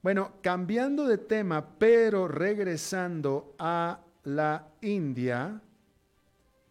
Bueno, 0.00 0.34
cambiando 0.42 1.08
de 1.08 1.18
tema, 1.18 1.76
pero 1.76 2.28
regresando 2.28 3.56
a 3.58 4.00
la 4.22 4.68
India, 4.80 5.60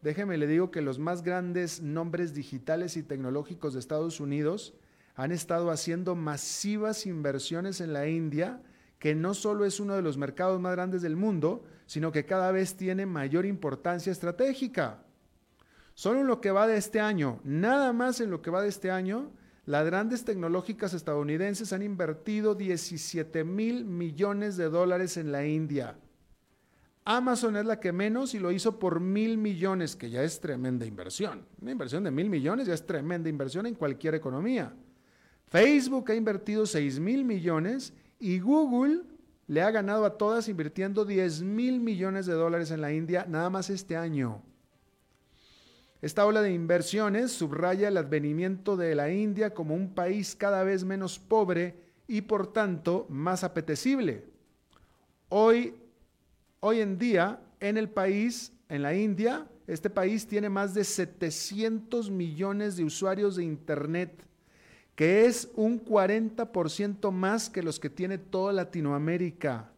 déjeme 0.01 0.37
le 0.37 0.47
digo 0.47 0.71
que 0.71 0.81
los 0.81 0.97
más 0.97 1.23
grandes 1.23 1.81
nombres 1.81 2.33
digitales 2.33 2.95
y 2.95 3.03
tecnológicos 3.03 3.73
de 3.73 3.81
Estados 3.81 4.21
Unidos 4.21 4.75
han 5.15 5.33
estado 5.33 5.71
haciendo 5.71 6.15
masivas 6.15 7.05
inversiones 7.05 7.81
en 7.81 7.91
la 7.91 8.07
India, 8.07 8.61
que 8.97 9.13
no 9.13 9.33
solo 9.33 9.65
es 9.65 9.81
uno 9.81 9.95
de 9.95 10.01
los 10.01 10.17
mercados 10.17 10.61
más 10.61 10.71
grandes 10.71 11.01
del 11.01 11.17
mundo, 11.17 11.65
sino 11.85 12.13
que 12.13 12.25
cada 12.25 12.53
vez 12.53 12.77
tiene 12.77 13.05
mayor 13.05 13.45
importancia 13.45 14.11
estratégica. 14.11 15.03
Solo 15.95 16.21
en 16.21 16.27
lo 16.27 16.39
que 16.39 16.51
va 16.51 16.65
de 16.65 16.77
este 16.77 17.01
año, 17.01 17.41
nada 17.43 17.91
más 17.91 18.21
en 18.21 18.31
lo 18.31 18.41
que 18.41 18.51
va 18.51 18.61
de 18.61 18.69
este 18.69 18.89
año, 18.89 19.31
las 19.67 19.85
grandes 19.85 20.23
tecnológicas 20.23 20.93
estadounidenses 20.93 21.73
han 21.73 21.81
invertido 21.81 22.55
17 22.55 23.43
mil 23.43 23.83
millones 23.83 24.55
de 24.55 24.69
dólares 24.69 25.17
en 25.17 25.33
la 25.33 25.45
India. 25.45 25.97
Amazon 27.03 27.57
es 27.57 27.65
la 27.65 27.77
que 27.77 27.91
menos 27.91 28.33
y 28.33 28.39
lo 28.39 28.53
hizo 28.53 28.79
por 28.79 29.01
mil 29.01 29.37
millones, 29.37 29.97
que 29.97 30.09
ya 30.09 30.23
es 30.23 30.39
tremenda 30.39 30.85
inversión. 30.85 31.45
Una 31.61 31.71
inversión 31.73 32.05
de 32.05 32.11
mil 32.11 32.29
millones 32.29 32.67
ya 32.67 32.73
es 32.73 32.85
tremenda 32.85 33.27
inversión 33.27 33.65
en 33.65 33.75
cualquier 33.75 34.15
economía. 34.15 34.73
Facebook 35.47 36.11
ha 36.11 36.15
invertido 36.15 36.65
6 36.65 37.01
mil 37.01 37.25
millones 37.25 37.93
y 38.19 38.39
Google 38.39 39.01
le 39.47 39.61
ha 39.63 39.71
ganado 39.71 40.05
a 40.05 40.17
todas 40.17 40.47
invirtiendo 40.47 41.03
10 41.03 41.41
mil 41.41 41.81
millones 41.81 42.25
de 42.25 42.33
dólares 42.33 42.71
en 42.71 42.79
la 42.79 42.93
India 42.93 43.25
nada 43.27 43.49
más 43.49 43.69
este 43.69 43.97
año. 43.97 44.43
Esta 46.01 46.25
ola 46.25 46.41
de 46.41 46.53
inversiones 46.53 47.31
subraya 47.31 47.87
el 47.87 47.97
advenimiento 47.97 48.77
de 48.77 48.93
la 48.95 49.11
India 49.11 49.53
como 49.53 49.73
un 49.73 49.93
país 49.93 50.35
cada 50.35 50.63
vez 50.63 50.83
menos 50.83 51.19
pobre 51.19 51.75
y 52.07 52.21
por 52.21 52.53
tanto 52.53 53.05
más 53.09 53.43
apetecible. 53.43 54.25
Hoy, 55.29 55.75
hoy 56.59 56.81
en 56.81 56.97
día, 56.97 57.39
en 57.59 57.77
el 57.77 57.89
país, 57.89 58.53
en 58.69 58.83
la 58.83 58.95
India, 58.95 59.47
este 59.65 59.89
país 59.89 60.27
tiene 60.27 60.49
más 60.49 60.73
de 60.73 60.83
700 60.83 62.11
millones 62.11 62.77
de 62.77 62.83
usuarios 62.83 63.35
de 63.35 63.43
Internet 63.43 64.27
que 64.97 65.27
es 65.27 65.51
un 65.53 65.85
40% 65.85 67.11
más 67.11 67.51
que 67.51 67.61
los 67.61 67.79
que 67.79 67.87
tiene 67.87 68.17
toda 68.17 68.51
Latinoamérica. 68.51 69.69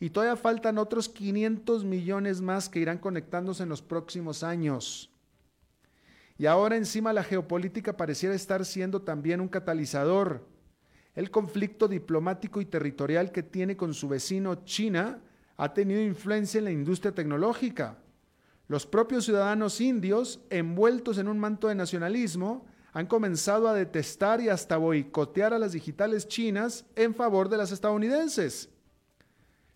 Y 0.00 0.08
todavía 0.08 0.36
faltan 0.36 0.78
otros 0.78 1.10
500 1.10 1.84
millones 1.84 2.40
más 2.40 2.70
que 2.70 2.80
irán 2.80 2.96
conectándose 2.96 3.62
en 3.62 3.68
los 3.68 3.82
próximos 3.82 4.42
años. 4.42 5.11
Y 6.42 6.46
ahora 6.46 6.74
encima 6.74 7.12
la 7.12 7.22
geopolítica 7.22 7.96
pareciera 7.96 8.34
estar 8.34 8.64
siendo 8.64 9.02
también 9.02 9.40
un 9.40 9.46
catalizador. 9.46 10.44
El 11.14 11.30
conflicto 11.30 11.86
diplomático 11.86 12.60
y 12.60 12.64
territorial 12.64 13.30
que 13.30 13.44
tiene 13.44 13.76
con 13.76 13.94
su 13.94 14.08
vecino 14.08 14.64
China 14.64 15.20
ha 15.56 15.72
tenido 15.72 16.00
influencia 16.00 16.58
en 16.58 16.64
la 16.64 16.72
industria 16.72 17.14
tecnológica. 17.14 17.96
Los 18.66 18.86
propios 18.86 19.24
ciudadanos 19.24 19.80
indios, 19.80 20.40
envueltos 20.50 21.18
en 21.18 21.28
un 21.28 21.38
manto 21.38 21.68
de 21.68 21.76
nacionalismo, 21.76 22.66
han 22.92 23.06
comenzado 23.06 23.68
a 23.68 23.74
detestar 23.74 24.40
y 24.40 24.48
hasta 24.48 24.78
boicotear 24.78 25.54
a 25.54 25.60
las 25.60 25.70
digitales 25.70 26.26
chinas 26.26 26.84
en 26.96 27.14
favor 27.14 27.50
de 27.50 27.58
las 27.58 27.70
estadounidenses. 27.70 28.68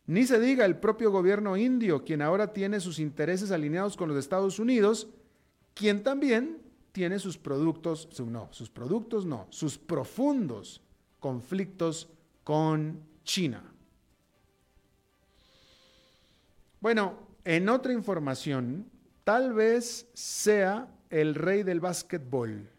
Ni 0.04 0.26
se 0.26 0.40
diga 0.40 0.64
el 0.64 0.78
propio 0.78 1.12
gobierno 1.12 1.56
indio, 1.56 2.02
quien 2.02 2.22
ahora 2.22 2.52
tiene 2.52 2.80
sus 2.80 2.98
intereses 2.98 3.52
alineados 3.52 3.96
con 3.96 4.08
los 4.08 4.18
Estados 4.18 4.58
Unidos, 4.58 5.06
quien 5.76 6.02
también 6.02 6.58
tiene 6.90 7.18
sus 7.18 7.36
productos, 7.36 8.08
no, 8.20 8.48
sus 8.50 8.70
productos 8.70 9.26
no, 9.26 9.46
sus 9.50 9.76
profundos 9.76 10.80
conflictos 11.20 12.08
con 12.42 12.98
China. 13.22 13.62
Bueno, 16.80 17.18
en 17.44 17.68
otra 17.68 17.92
información, 17.92 18.90
tal 19.24 19.52
vez 19.52 20.08
sea 20.14 20.88
el 21.10 21.34
rey 21.34 21.62
del 21.62 21.80
básquetbol. 21.80 22.70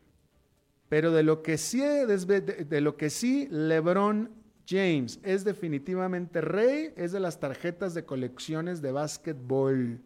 Pero 0.90 1.12
de 1.12 1.22
lo 1.22 1.44
que 1.44 1.60
sí, 1.60 1.82
de, 1.82 2.82
lo 2.82 2.98
que 2.98 3.12
sí 3.12 3.48
LeBron 3.52 4.32
James 4.68 5.20
es 5.22 5.44
definitivamente 5.44 6.42
rey 6.42 6.94
es 6.96 7.12
de 7.12 7.20
las 7.20 7.40
tarjetas 7.40 7.94
de 7.94 8.06
colecciones 8.06 8.82
de 8.82 8.92
básquetbol. 8.92 10.02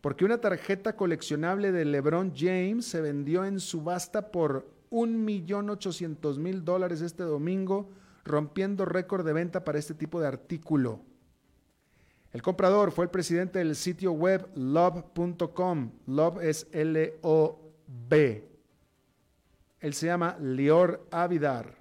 Porque 0.00 0.24
una 0.24 0.38
tarjeta 0.38 0.96
coleccionable 0.96 1.72
de 1.72 1.84
LeBron 1.84 2.32
James 2.34 2.86
se 2.86 3.00
vendió 3.00 3.44
en 3.44 3.60
subasta 3.60 4.30
por 4.30 4.66
1.800.000 4.90 6.62
dólares 6.62 7.00
este 7.00 7.22
domingo, 7.22 7.90
rompiendo 8.24 8.84
récord 8.84 9.24
de 9.26 9.32
venta 9.32 9.64
para 9.64 9.78
este 9.78 9.94
tipo 9.94 10.20
de 10.20 10.26
artículo. 10.26 11.00
El 12.32 12.42
comprador 12.42 12.92
fue 12.92 13.04
el 13.04 13.10
presidente 13.10 13.58
del 13.58 13.74
sitio 13.74 14.12
web 14.12 14.48
love.com. 14.54 15.90
Love 16.06 16.42
es 16.42 16.66
L-O-B. 16.72 18.48
Él 19.80 19.94
se 19.94 20.06
llama 20.06 20.36
Lior 20.40 21.06
Avidar. 21.10 21.80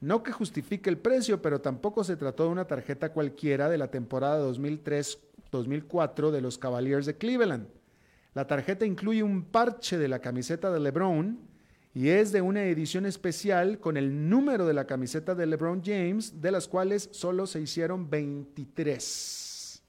No 0.00 0.22
que 0.22 0.32
justifique 0.32 0.88
el 0.88 0.96
precio, 0.96 1.42
pero 1.42 1.60
tampoco 1.60 2.02
se 2.04 2.16
trató 2.16 2.44
de 2.44 2.50
una 2.50 2.66
tarjeta 2.66 3.12
cualquiera 3.12 3.68
de 3.68 3.76
la 3.76 3.90
temporada 3.90 4.38
2003-2004 5.50 6.30
de 6.30 6.40
los 6.40 6.58
Cavaliers 6.58 7.06
de 7.06 7.16
Cleveland. 7.16 7.68
La 8.34 8.46
tarjeta 8.46 8.86
incluye 8.86 9.22
un 9.22 9.44
parche 9.44 9.98
de 9.98 10.08
la 10.08 10.20
camiseta 10.20 10.70
de 10.70 10.80
LeBron 10.80 11.38
y 11.92 12.08
es 12.08 12.30
de 12.30 12.40
una 12.40 12.64
edición 12.64 13.04
especial 13.06 13.80
con 13.80 13.96
el 13.96 14.28
número 14.28 14.66
de 14.66 14.74
la 14.74 14.86
camiseta 14.86 15.34
de 15.34 15.46
LeBron 15.46 15.82
James, 15.84 16.40
de 16.40 16.52
las 16.52 16.68
cuales 16.68 17.08
solo 17.12 17.46
se 17.46 17.60
hicieron 17.60 18.08
23. 18.08 19.82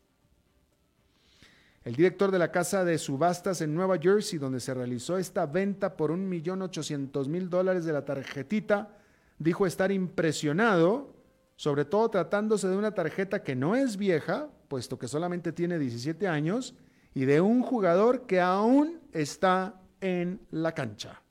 El 1.84 1.96
director 1.96 2.32
de 2.32 2.40
la 2.40 2.52
casa 2.52 2.86
de 2.86 2.98
subastas 2.98 3.62
en 3.62 3.74
Nueva 3.74 3.98
Jersey, 3.98 4.38
donde 4.38 4.60
se 4.60 4.74
realizó 4.74 5.18
esta 5.18 5.46
venta 5.46 5.98
por 5.98 6.12
un 6.12 6.28
millón 6.30 6.62
ochocientos 6.62 7.28
mil 7.28 7.50
dólares 7.50 7.86
de 7.86 7.94
la 7.94 8.06
tarjetita, 8.06 8.98
dijo 9.40 9.66
estar 9.66 9.92
impresionado, 9.92 11.14
sobre 11.56 11.86
todo 11.86 12.10
tratándose 12.10 12.68
de 12.68 12.78
una 12.78 12.94
tarjeta 12.94 13.44
que 13.44 13.56
no 13.56 13.76
es 13.76 13.98
vieja, 13.98 14.50
puesto 14.72 14.98
que 14.98 15.10
solamente 15.10 15.52
tiene 15.52 15.78
17 15.78 16.30
años, 16.30 16.74
y 17.14 17.26
de 17.26 17.42
un 17.42 17.62
jugador 17.62 18.26
que 18.26 18.40
aún 18.40 19.02
está 19.12 19.82
en 20.00 20.40
la 20.50 20.74
cancha. 20.74 21.22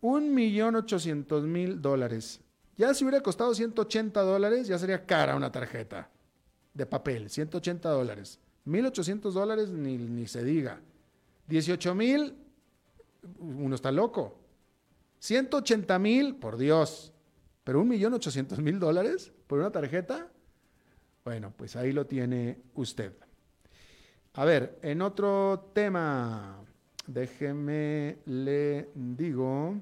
Un 0.00 0.32
millón 0.32 0.76
ochocientos 0.76 1.42
mil 1.42 1.82
dólares. 1.82 2.40
Ya 2.76 2.94
si 2.94 3.02
hubiera 3.02 3.20
costado 3.20 3.52
180 3.52 4.22
dólares, 4.22 4.68
ya 4.68 4.78
sería 4.78 5.04
cara 5.04 5.34
una 5.34 5.50
tarjeta 5.50 6.08
de 6.72 6.86
papel, 6.86 7.28
180 7.28 7.88
dólares. 7.88 8.38
1.800 8.64 9.32
dólares 9.32 9.70
ni, 9.70 9.98
ni 9.98 10.28
se 10.28 10.44
diga. 10.44 10.80
18 11.48 11.96
mil, 11.96 12.36
uno 13.40 13.74
está 13.74 13.90
loco. 13.90 14.38
180 15.18 15.98
mil, 15.98 16.36
por 16.36 16.56
Dios. 16.56 17.12
Pero 17.64 17.82
1.800.000 17.82 18.78
dólares 18.78 19.32
por 19.48 19.58
una 19.58 19.72
tarjeta. 19.72 20.31
Bueno, 21.24 21.52
pues 21.56 21.76
ahí 21.76 21.92
lo 21.92 22.06
tiene 22.06 22.58
usted. 22.74 23.12
A 24.34 24.44
ver, 24.44 24.78
en 24.82 25.02
otro 25.02 25.70
tema, 25.72 26.58
déjeme 27.06 28.18
le 28.26 28.90
digo. 28.94 29.76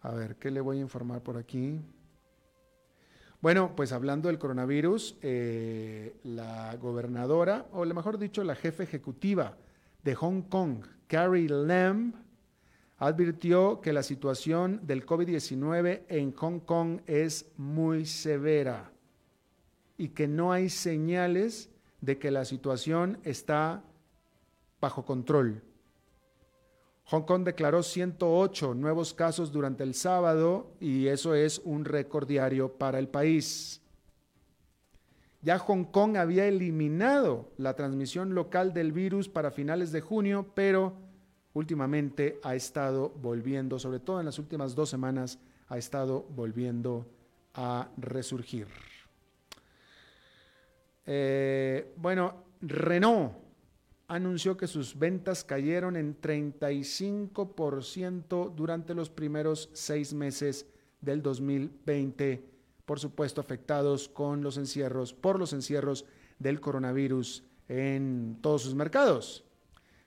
A 0.00 0.12
ver, 0.12 0.36
¿qué 0.36 0.50
le 0.50 0.62
voy 0.62 0.78
a 0.78 0.80
informar 0.80 1.22
por 1.22 1.36
aquí? 1.36 1.78
Bueno, 3.42 3.76
pues 3.76 3.92
hablando 3.92 4.28
del 4.28 4.38
coronavirus, 4.38 5.18
eh, 5.20 6.16
la 6.22 6.74
gobernadora, 6.76 7.66
o 7.72 7.84
mejor 7.84 8.16
dicho, 8.16 8.42
la 8.44 8.54
jefe 8.54 8.84
ejecutiva 8.84 9.58
de 10.02 10.14
Hong 10.14 10.42
Kong, 10.42 10.86
Carrie 11.06 11.50
Lam, 11.50 12.14
advirtió 12.96 13.82
que 13.82 13.92
la 13.92 14.02
situación 14.02 14.80
del 14.84 15.04
COVID-19 15.04 16.04
en 16.08 16.32
Hong 16.32 16.60
Kong 16.60 17.00
es 17.06 17.52
muy 17.58 18.06
severa 18.06 18.93
y 19.96 20.08
que 20.08 20.28
no 20.28 20.52
hay 20.52 20.68
señales 20.68 21.70
de 22.00 22.18
que 22.18 22.30
la 22.30 22.44
situación 22.44 23.18
está 23.24 23.82
bajo 24.80 25.04
control. 25.04 25.62
Hong 27.06 27.22
Kong 27.22 27.44
declaró 27.44 27.82
108 27.82 28.74
nuevos 28.74 29.12
casos 29.12 29.52
durante 29.52 29.84
el 29.84 29.94
sábado 29.94 30.72
y 30.80 31.08
eso 31.08 31.34
es 31.34 31.60
un 31.64 31.84
récord 31.84 32.26
diario 32.26 32.72
para 32.78 32.98
el 32.98 33.08
país. 33.08 33.82
Ya 35.42 35.58
Hong 35.58 35.84
Kong 35.84 36.16
había 36.16 36.46
eliminado 36.46 37.52
la 37.58 37.74
transmisión 37.76 38.34
local 38.34 38.72
del 38.72 38.92
virus 38.92 39.28
para 39.28 39.50
finales 39.50 39.92
de 39.92 40.00
junio, 40.00 40.46
pero 40.54 40.94
últimamente 41.52 42.40
ha 42.42 42.54
estado 42.54 43.10
volviendo, 43.10 43.78
sobre 43.78 44.00
todo 44.00 44.20
en 44.20 44.26
las 44.26 44.38
últimas 44.38 44.74
dos 44.74 44.88
semanas, 44.88 45.38
ha 45.68 45.76
estado 45.76 46.24
volviendo 46.30 47.06
a 47.52 47.90
resurgir. 47.98 48.66
Eh, 51.06 51.94
bueno, 51.96 52.44
Renault 52.60 53.44
anunció 54.08 54.56
que 54.56 54.66
sus 54.66 54.98
ventas 54.98 55.44
cayeron 55.44 55.94
en 55.96 56.20
35% 56.20 58.52
durante 58.54 58.94
los 58.94 59.10
primeros 59.10 59.68
seis 59.72 60.14
meses 60.14 60.66
del 61.00 61.22
2020, 61.22 62.44
por 62.84 62.98
supuesto 63.00 63.40
afectados 63.40 64.08
con 64.08 64.42
los 64.42 64.58
encierros, 64.58 65.14
por 65.14 65.38
los 65.38 65.52
encierros 65.52 66.04
del 66.38 66.60
coronavirus 66.60 67.44
en 67.68 68.38
todos 68.40 68.62
sus 68.62 68.74
mercados. 68.74 69.44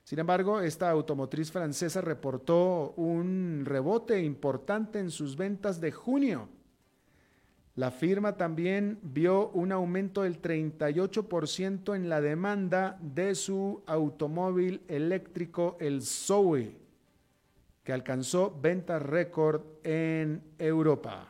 Sin 0.04 0.18
embargo, 0.20 0.60
esta 0.60 0.90
automotriz 0.90 1.52
francesa 1.52 2.00
reportó 2.00 2.94
un 2.96 3.64
rebote 3.66 4.22
importante 4.22 4.98
en 4.98 5.10
sus 5.10 5.36
ventas 5.36 5.82
de 5.82 5.92
junio. 5.92 6.48
La 7.78 7.92
firma 7.92 8.36
también 8.36 8.98
vio 9.02 9.50
un 9.50 9.70
aumento 9.70 10.22
del 10.22 10.42
38% 10.42 11.94
en 11.94 12.08
la 12.08 12.20
demanda 12.20 12.98
de 13.00 13.36
su 13.36 13.84
automóvil 13.86 14.82
eléctrico, 14.88 15.76
el 15.78 16.02
Zoe, 16.02 16.76
que 17.84 17.92
alcanzó 17.92 18.58
ventas 18.60 19.00
récord 19.00 19.62
en 19.84 20.42
Europa. 20.58 21.24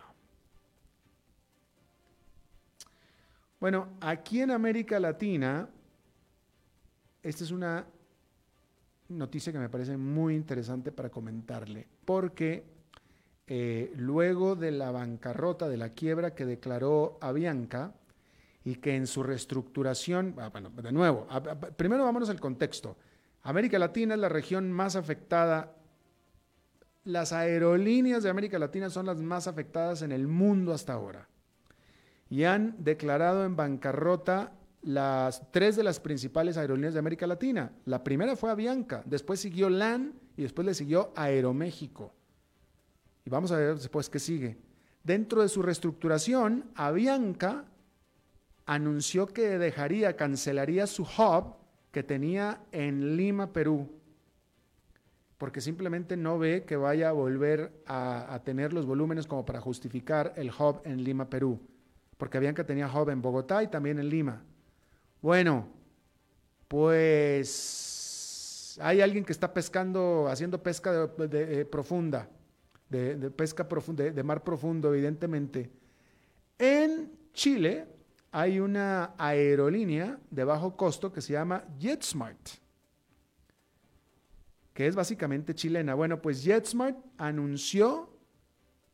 Bueno, 3.61 3.89
aquí 4.01 4.41
en 4.41 4.51
América 4.51 4.99
Latina, 4.99 5.69
esta 7.23 7.45
es 7.45 7.51
una 7.51 7.85
noticia 9.11 9.53
que 9.53 9.59
me 9.59 9.69
parece 9.69 9.99
muy 9.99 10.35
interesante 10.35 10.93
para 10.93 11.11
comentarle, 11.11 11.87
porque 12.07 12.78
eh, 13.51 13.93
luego 13.97 14.57
de 14.57 14.71
la 14.71 14.91
bancarrota, 14.91 15.71
de 15.71 15.79
la 15.79 15.95
quiebra 15.95 16.35
que 16.35 16.45
declaró 16.45 17.17
Avianca 17.23 17.95
y 18.63 18.75
que 18.77 18.95
en 18.95 19.07
su 19.07 19.23
reestructuración, 19.23 20.35
ah, 20.39 20.51
bueno, 20.51 20.69
de 20.69 20.93
nuevo, 20.93 21.27
primero 21.79 22.05
vámonos 22.05 22.29
al 22.29 22.41
contexto. 22.41 22.99
América 23.43 23.79
Latina 23.79 24.15
es 24.15 24.21
la 24.21 24.29
región 24.29 24.71
más 24.71 24.97
afectada. 24.97 25.73
Las 27.05 27.33
aerolíneas 27.33 28.23
de 28.23 28.29
América 28.29 28.59
Latina 28.59 28.91
son 28.91 29.07
las 29.07 29.19
más 29.23 29.47
afectadas 29.47 30.03
en 30.03 30.13
el 30.13 30.27
mundo 30.27 30.75
hasta 30.75 30.93
ahora. 30.93 31.27
Y 32.29 32.45
han 32.45 32.77
declarado 32.85 33.47
en 33.47 33.57
bancarrota 33.57 34.53
las 34.83 35.51
tres 35.51 35.75
de 35.77 35.85
las 35.85 36.01
principales 36.01 36.59
aerolíneas 36.59 36.93
de 36.93 37.01
América 37.01 37.27
Latina. 37.27 37.73
La 37.87 38.05
primera 38.05 38.37
fue 38.37 38.51
Avianca, 38.51 39.03
después 39.07 39.41
siguió 39.41 39.71
LAN 39.71 40.13
y 40.37 40.43
después 40.43 40.67
le 40.67 40.75
siguió 40.75 41.15
Aeroméxico. 41.17 42.13
Vamos 43.29 43.53
a 43.53 43.57
ver 43.57 43.77
después 43.77 44.09
qué 44.09 44.19
sigue. 44.19 44.59
Dentro 45.03 45.43
de 45.43 45.49
su 45.49 45.63
reestructuración, 45.63 46.71
Avianca 46.75 47.65
anunció 48.67 49.27
que 49.27 49.59
dejaría, 49.59 50.17
cancelaría 50.17 50.87
su 50.87 51.05
hub 51.05 51.55
que 51.93 52.03
tenía 52.03 52.61
en 52.73 53.17
Lima, 53.17 53.53
Perú, 53.53 53.91
porque 55.39 55.61
simplemente 55.61 56.17
no 56.17 56.39
ve 56.39 56.65
que 56.65 56.77
vaya 56.77 57.09
a 57.09 57.13
volver 57.13 57.83
a, 57.87 58.35
a 58.35 58.45
tener 58.45 58.73
los 58.73 58.85
volúmenes 58.85 59.27
como 59.27 59.47
para 59.47 59.61
justificar 59.61 60.35
el 60.37 60.51
hub 60.51 60.83
en 60.85 61.03
Lima, 61.03 61.31
Perú, 61.31 61.59
porque 62.19 62.37
Avianca 62.37 62.65
tenía 62.65 62.93
hub 62.93 63.09
en 63.09 63.23
Bogotá 63.23 63.63
y 63.63 63.69
también 63.69 63.99
en 63.99 64.09
Lima. 64.09 64.43
Bueno, 65.23 65.69
pues 66.69 68.79
hay 68.81 69.01
alguien 69.01 69.25
que 69.25 69.33
está 69.33 69.53
pescando, 69.53 70.29
haciendo 70.29 70.63
pesca 70.63 71.07
de, 71.07 71.61
eh, 71.61 71.65
profunda, 71.65 72.29
de, 72.89 73.31
pesca 73.31 73.69
profunda, 73.69 74.05
de, 74.05 74.23
mar 74.23 74.43
profundo, 74.43 74.93
evidentemente. 74.93 75.71
En 76.59 77.13
Chile 77.33 77.87
hay 78.31 78.61
una 78.61 79.15
aerolínea 79.19 80.19
de 80.31 80.45
bajo 80.45 80.77
costo 80.77 81.13
que 81.13 81.21
se 81.21 81.35
llama 81.35 81.65
JetSmart, 81.79 82.49
que 84.73 84.87
es 84.87 84.95
básicamente 84.95 85.55
chilena. 85.55 85.95
Bueno, 85.95 86.21
pues 86.23 86.43
JetSmart 86.43 86.97
anunció 87.17 88.11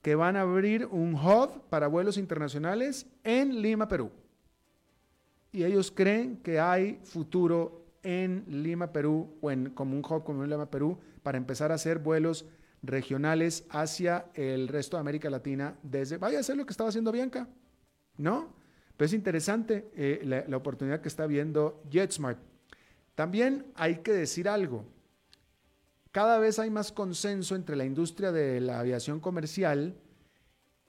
que 0.02 0.14
van 0.14 0.37
a 0.37 0.42
abrir 0.42 0.87
un 0.87 1.14
hub 1.14 1.62
para 1.70 1.87
vuelos 1.87 2.18
internacionales 2.18 3.07
en 3.22 3.62
Lima, 3.62 3.88
Perú 3.88 4.11
y 5.54 5.62
ellos 5.62 5.92
creen 5.92 6.38
que 6.38 6.59
hay 6.59 6.98
futuro 7.04 7.87
en 8.02 8.44
Lima, 8.48 8.92
Perú, 8.92 9.38
o 9.40 9.52
en, 9.52 9.70
como 9.70 9.96
un 9.96 10.04
hub 10.04 10.24
como 10.24 10.42
en 10.42 10.50
Lima, 10.50 10.68
Perú, 10.68 10.98
para 11.22 11.38
empezar 11.38 11.70
a 11.70 11.76
hacer 11.76 12.00
vuelos 12.00 12.44
regionales 12.86 13.64
hacia 13.70 14.26
el 14.34 14.68
resto 14.68 14.96
de 14.96 15.00
América 15.00 15.30
Latina 15.30 15.76
desde, 15.82 16.18
vaya 16.18 16.38
a 16.38 16.40
hacer 16.40 16.56
lo 16.56 16.66
que 16.66 16.72
estaba 16.72 16.88
haciendo 16.88 17.12
Bianca, 17.12 17.48
¿no? 18.18 18.54
Pero 18.96 19.06
es 19.06 19.12
interesante 19.12 19.90
eh, 19.96 20.22
la, 20.24 20.44
la 20.46 20.56
oportunidad 20.56 21.00
que 21.00 21.08
está 21.08 21.26
viendo 21.26 21.82
JetSmart. 21.90 22.38
También 23.14 23.66
hay 23.74 23.96
que 23.96 24.12
decir 24.12 24.48
algo. 24.48 24.84
Cada 26.12 26.38
vez 26.38 26.58
hay 26.58 26.70
más 26.70 26.92
consenso 26.92 27.56
entre 27.56 27.74
la 27.74 27.84
industria 27.84 28.30
de 28.30 28.60
la 28.60 28.80
aviación 28.80 29.18
comercial 29.18 29.96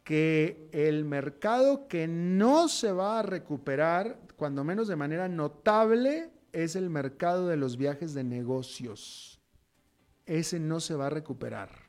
que 0.03 0.69
el 0.71 1.03
mercado 1.03 1.87
que 1.87 2.07
no 2.07 2.67
se 2.67 2.91
va 2.91 3.19
a 3.19 3.23
recuperar, 3.23 4.19
cuando 4.35 4.63
menos 4.63 4.87
de 4.87 4.95
manera 4.95 5.27
notable, 5.27 6.29
es 6.53 6.75
el 6.75 6.91
mercado 6.91 7.47
de 7.47 7.57
los 7.57 7.75
viajes 7.75 8.13
de 8.13 8.23
negocios. 8.23 9.41
Ese 10.27 10.59
no 10.59 10.79
se 10.79 10.93
va 10.93 11.07
a 11.07 11.09
recuperar. 11.09 11.84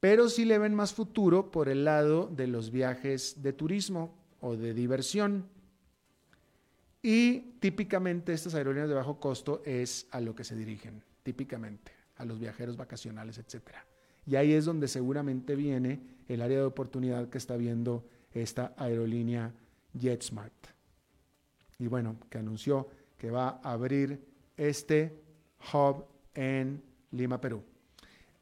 Pero 0.00 0.28
sí 0.28 0.44
le 0.44 0.58
ven 0.58 0.74
más 0.74 0.92
futuro 0.92 1.50
por 1.50 1.68
el 1.68 1.84
lado 1.84 2.28
de 2.28 2.46
los 2.46 2.70
viajes 2.70 3.42
de 3.42 3.52
turismo 3.52 4.14
o 4.40 4.56
de 4.56 4.74
diversión. 4.74 5.48
Y 7.02 7.52
típicamente 7.60 8.32
estas 8.32 8.54
aerolíneas 8.54 8.88
de 8.88 8.94
bajo 8.94 9.20
costo 9.20 9.62
es 9.64 10.06
a 10.10 10.20
lo 10.20 10.34
que 10.34 10.44
se 10.44 10.56
dirigen, 10.56 11.02
típicamente, 11.22 11.92
a 12.16 12.24
los 12.24 12.38
viajeros 12.38 12.76
vacacionales, 12.76 13.38
etcétera. 13.38 13.86
Y 14.26 14.36
ahí 14.36 14.52
es 14.52 14.64
donde 14.64 14.88
seguramente 14.88 15.54
viene 15.54 16.00
el 16.28 16.42
área 16.42 16.58
de 16.58 16.64
oportunidad 16.64 17.28
que 17.28 17.38
está 17.38 17.56
viendo 17.56 18.04
esta 18.32 18.74
aerolínea 18.76 19.52
JetSmart. 19.98 20.66
Y 21.78 21.86
bueno, 21.86 22.16
que 22.28 22.38
anunció 22.38 22.88
que 23.18 23.30
va 23.30 23.60
a 23.62 23.72
abrir 23.72 24.20
este 24.56 25.22
hub 25.72 26.06
en 26.34 26.82
Lima, 27.12 27.40
Perú. 27.40 27.62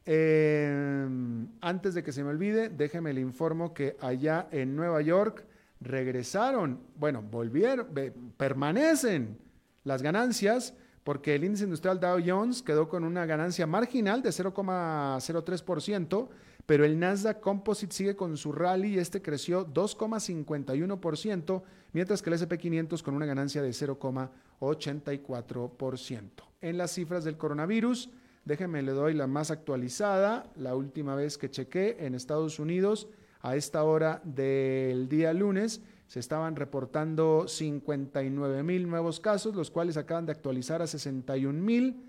Em, 0.07 1.49
antes 1.61 1.95
de 1.95 2.03
que 2.03 2.13
se 2.13 2.23
me 2.23 2.31
olvide, 2.31 2.69
déjeme 2.69 3.15
le 3.15 3.23
informo 3.23 3.73
que 3.73 3.97
allá 4.01 4.49
en 4.51 4.77
Nueva 4.77 5.01
York 5.01 5.47
regresaron, 5.81 6.81
bueno, 6.97 7.23
volvieron, 7.23 7.89
permanecen 8.37 9.39
las 9.85 10.03
ganancias 10.03 10.75
porque 11.05 11.35
el 11.35 11.45
índice 11.45 11.65
industrial 11.65 12.01
Dow 12.01 12.19
Jones 12.25 12.63
quedó 12.63 12.89
con 12.89 13.05
una 13.05 13.27
ganancia 13.27 13.67
marginal 13.67 14.23
de 14.23 14.31
0,03%, 14.31 16.29
pero 16.65 16.87
el 16.87 16.99
Nasdaq 16.99 17.41
Composite 17.41 17.95
sigue 17.95 18.17
con 18.17 18.39
su 18.39 18.53
rally 18.53 18.95
y 18.95 18.99
este 18.99 19.21
creció 19.21 19.67
2,51%, 19.67 21.63
mientras 21.93 22.23
que 22.23 22.31
el 22.31 22.39
SP500 22.39 23.03
con 23.03 23.15
una 23.15 23.27
ganancia 23.27 23.61
de 23.61 23.69
0,84%. 23.71 26.31
En 26.63 26.79
las 26.79 26.93
cifras 26.93 27.25
del 27.25 27.37
coronavirus, 27.37 28.09
déjenme 28.45 28.83
le 28.83 28.93
doy 28.93 29.15
la 29.15 29.27
más 29.27 29.51
actualizada, 29.51 30.51
la 30.57 30.75
última 30.75 31.15
vez 31.15 31.39
que 31.39 31.51
chequé 31.51 31.97
en 32.01 32.15
Estados 32.15 32.59
Unidos 32.59 33.09
a 33.41 33.57
esta 33.57 33.85
hora 33.85 34.21
del 34.25 35.09
día 35.09 35.33
lunes 35.33 35.83
se 36.09 36.21
estaban 36.21 36.55
reportando 36.55 37.49
59 37.49 38.63
mil 38.63 38.89
nuevos 38.89 39.21
casos, 39.21 39.55
los 39.55 39.71
cuales 39.71 39.97
acaban 39.97 40.27
de 40.27 40.33
actualizar 40.33 40.83
a 40.83 40.87
61 40.87 41.61
mil. 41.61 42.05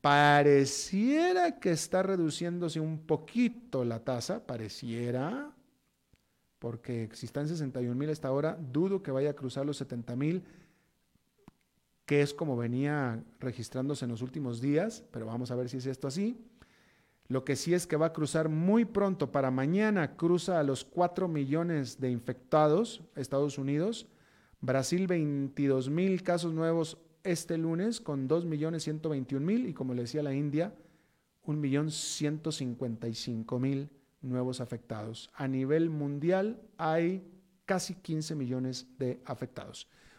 Pareciera 0.00 1.60
que 1.60 1.70
está 1.70 2.02
reduciéndose 2.02 2.80
un 2.80 3.06
poquito 3.06 3.84
la 3.84 4.00
tasa, 4.00 4.46
pareciera, 4.46 5.52
porque 6.58 7.10
si 7.12 7.26
está 7.26 7.42
en 7.42 7.48
61 7.48 7.94
mil 7.94 8.10
hasta 8.10 8.28
ahora, 8.28 8.58
dudo 8.60 9.02
que 9.02 9.10
vaya 9.10 9.30
a 9.30 9.34
cruzar 9.34 9.66
los 9.66 9.76
70 9.76 10.16
mil, 10.16 10.42
que 12.10 12.22
es 12.22 12.34
como 12.34 12.56
venía 12.56 13.22
registrándose 13.38 14.04
en 14.04 14.10
los 14.10 14.20
últimos 14.20 14.60
días, 14.60 15.04
pero 15.12 15.26
vamos 15.26 15.52
a 15.52 15.54
ver 15.54 15.68
si 15.68 15.76
es 15.76 15.86
esto 15.86 16.08
así. 16.08 16.44
Lo 17.28 17.44
que 17.44 17.54
sí 17.54 17.72
es 17.72 17.86
que 17.86 17.94
va 17.94 18.06
a 18.06 18.12
cruzar 18.12 18.48
muy 18.48 18.84
pronto, 18.84 19.30
para 19.30 19.52
mañana 19.52 20.16
cruza 20.16 20.58
a 20.58 20.64
los 20.64 20.84
4 20.84 21.28
millones 21.28 22.00
de 22.00 22.10
infectados 22.10 23.04
Estados 23.14 23.58
Unidos. 23.58 24.08
Brasil 24.60 25.06
22 25.06 25.88
mil 25.88 26.24
casos 26.24 26.52
nuevos 26.52 26.98
este 27.22 27.56
lunes 27.56 28.00
con 28.00 28.26
2 28.26 28.44
millones 28.44 28.82
121 28.82 29.46
mil 29.46 29.68
y 29.68 29.72
como 29.72 29.94
le 29.94 30.02
decía 30.02 30.24
la 30.24 30.34
India, 30.34 30.74
1 31.44 31.60
millón 31.60 31.92
155 31.92 33.60
mil 33.60 33.88
nuevos 34.20 34.60
afectados. 34.60 35.30
A 35.34 35.46
nivel 35.46 35.90
mundial 35.90 36.60
hay 36.76 37.22
casi 37.66 37.94
15 37.94 38.34
millones 38.34 38.88
de 38.98 39.20
afectados. 39.24 39.86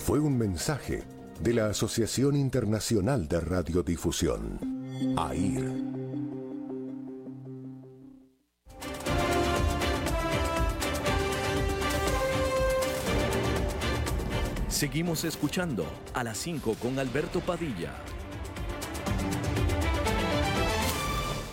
fue 0.00 0.18
un 0.18 0.36
mensaje 0.36 1.04
de 1.40 1.52
la 1.52 1.66
Asociación 1.66 2.34
Internacional 2.34 3.28
de 3.28 3.38
Radiodifusión, 3.38 4.58
AIR. 5.16 5.70
Seguimos 14.68 15.24
escuchando 15.24 15.84
a 16.14 16.24
las 16.24 16.38
5 16.38 16.76
con 16.80 16.98
Alberto 16.98 17.40
Padilla. 17.40 17.92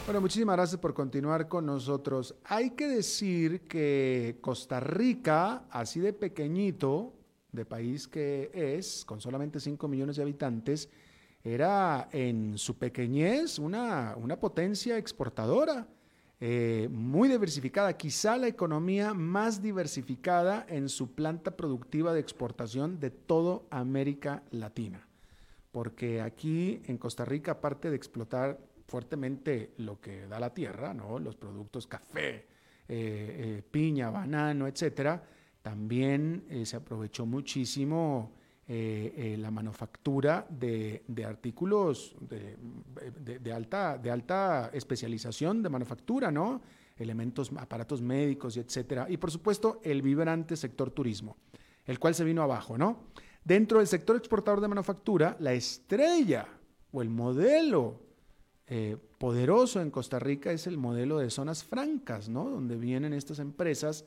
Bueno, 0.05 0.21
muchísimas 0.21 0.55
gracias 0.55 0.79
por 0.79 0.93
continuar 0.93 1.49
con 1.49 1.65
nosotros. 1.65 2.33
Hay 2.45 2.69
que 2.71 2.88
decir 2.88 3.67
que 3.67 4.38
Costa 4.39 4.79
Rica, 4.79 5.65
así 5.69 5.99
de 5.99 6.13
pequeñito, 6.13 7.16
de 7.51 7.65
país 7.65 8.07
que 8.07 8.51
es, 8.53 9.05
con 9.05 9.21
solamente 9.21 9.60
5 9.60 9.88
millones 9.88 10.15
de 10.15 10.23
habitantes, 10.23 10.89
era 11.43 12.10
en 12.12 12.57
su 12.57 12.77
pequeñez 12.77 13.60
una, 13.60 14.15
una 14.17 14.39
potencia 14.39 14.97
exportadora, 14.97 15.88
eh, 16.39 16.88
muy 16.91 17.29
diversificada, 17.29 17.97
quizá 17.97 18.38
la 18.38 18.47
economía 18.47 19.13
más 19.15 19.62
diversificada 19.62 20.65
en 20.69 20.88
su 20.88 21.15
planta 21.15 21.57
productiva 21.57 22.13
de 22.13 22.19
exportación 22.19 22.99
de 22.99 23.10
toda 23.10 23.62
América 23.71 24.43
Latina. 24.51 25.07
Porque 25.71 26.21
aquí 26.21 26.81
en 26.86 26.97
Costa 26.97 27.25
Rica, 27.25 27.53
aparte 27.53 27.89
de 27.89 27.95
explotar 27.95 28.60
fuertemente 28.88 29.73
lo 29.77 29.99
que 29.99 30.27
da 30.27 30.39
la 30.39 30.53
tierra, 30.53 30.93
¿no? 30.93 31.17
los 31.17 31.36
productos 31.36 31.88
café, 31.88 32.36
eh, 32.36 32.45
eh, 32.89 33.63
piña, 33.69 34.12
banano, 34.12 34.67
etcétera, 34.67 35.21
también 35.67 36.45
eh, 36.49 36.65
se 36.65 36.77
aprovechó 36.77 37.25
muchísimo 37.25 38.32
eh, 38.69 39.13
eh, 39.17 39.38
la 39.38 39.51
manufactura 39.51 40.47
de, 40.49 41.03
artículos 41.27 42.15
de, 42.21 43.51
alta, 43.51 43.97
de 43.97 44.10
alta 44.10 44.69
especialización 44.71 45.62
de 45.62 45.67
manufactura, 45.67 46.32
¿no? 46.32 46.62
Elementos, 46.95 47.51
aparatos 47.58 48.01
médicos 48.01 48.56
y 48.56 48.62
etcétera. 48.62 49.08
Y 49.10 49.17
por 49.17 49.30
supuesto, 49.30 49.82
el 49.84 50.01
vibrante 50.01 50.56
sector 50.56 50.89
turismo, 50.91 51.36
el 51.86 51.99
cual 51.99 52.15
se 52.15 52.23
vino 52.23 52.41
abajo, 52.41 52.77
¿no? 52.77 53.08
Dentro 53.43 53.80
del 53.80 53.88
sector 53.88 54.15
exportador 54.15 54.62
de 54.62 54.69
manufactura, 54.69 55.36
la 55.41 55.51
estrella 55.51 56.47
o 56.93 57.01
el 57.01 57.10
modelo 57.10 58.08
poderoso 59.17 59.82
en 59.82 59.91
Costa 59.91 60.17
Rica 60.17 60.53
es 60.53 60.65
el 60.65 60.77
modelo 60.77 61.17
de 61.17 61.30
zonas 61.30 61.65
francas, 61.65 62.30
¿no? 62.30 62.49
Donde 62.49 62.77
vienen 62.77 63.12
estas 63.12 63.39
empresas 63.39 64.06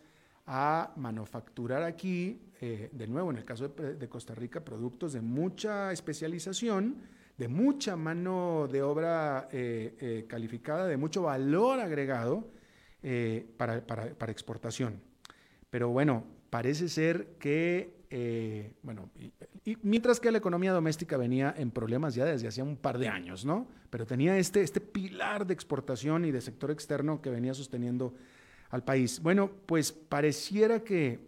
a 0.53 0.93
manufacturar 0.97 1.85
aquí, 1.85 2.41
eh, 2.61 2.91
de 2.91 3.07
nuevo 3.07 3.31
en 3.31 3.37
el 3.37 3.45
caso 3.45 3.69
de, 3.69 4.09
Costa 4.09 4.35
Rica, 4.35 4.65
productos 4.65 5.13
de 5.13 5.21
mucha 5.21 5.93
especialización, 5.93 6.97
de 7.39 7.47
mucha 7.47 7.95
mano 7.95 8.67
de 8.67 8.83
obra 8.83 9.49
eh, 9.53 9.95
eh, 10.01 10.27
calificada, 10.29 10.89
de 10.89 10.97
mucho 10.97 11.23
valor 11.23 11.79
agregado 11.79 12.51
para, 13.57 13.87
para, 13.87 14.33
exportación. 14.33 15.01
Pero 15.71 15.89
bueno, 15.91 16.25
parece 16.51 16.89
ser 16.89 17.37
que, 17.39 18.75
bueno, 18.83 19.09
y, 19.65 19.79
mientras 19.83 20.19
que 20.19 20.33
la 20.33 20.39
economía 20.39 20.73
doméstica 20.73 21.17
venía 21.17 21.55
en 21.57 21.71
problemas 21.71 22.17
ya 22.17 22.25
desde 22.25 22.49
hacía 22.49 22.65
un 22.65 22.77
par 22.77 22.99
de 22.99 23.09
años, 23.09 23.45
¿no? 23.45 23.69
Pero 23.89 24.05
tenía 24.05 24.37
este, 24.37 24.63
este 24.63 24.81
pilar 24.81 25.47
de 25.47 25.55
exportación 25.55 26.25
y 26.25 26.33
de 26.33 26.41
sector 26.41 26.73
externo 26.73 27.23
que 27.23 27.31
venía 27.31 27.55
sosteniendo 27.55 28.15
al 28.71 28.85
país. 28.85 29.21
Bueno, 29.23 29.51
pues 29.67 29.93
pareciera 29.93 30.81
que, 30.81 31.19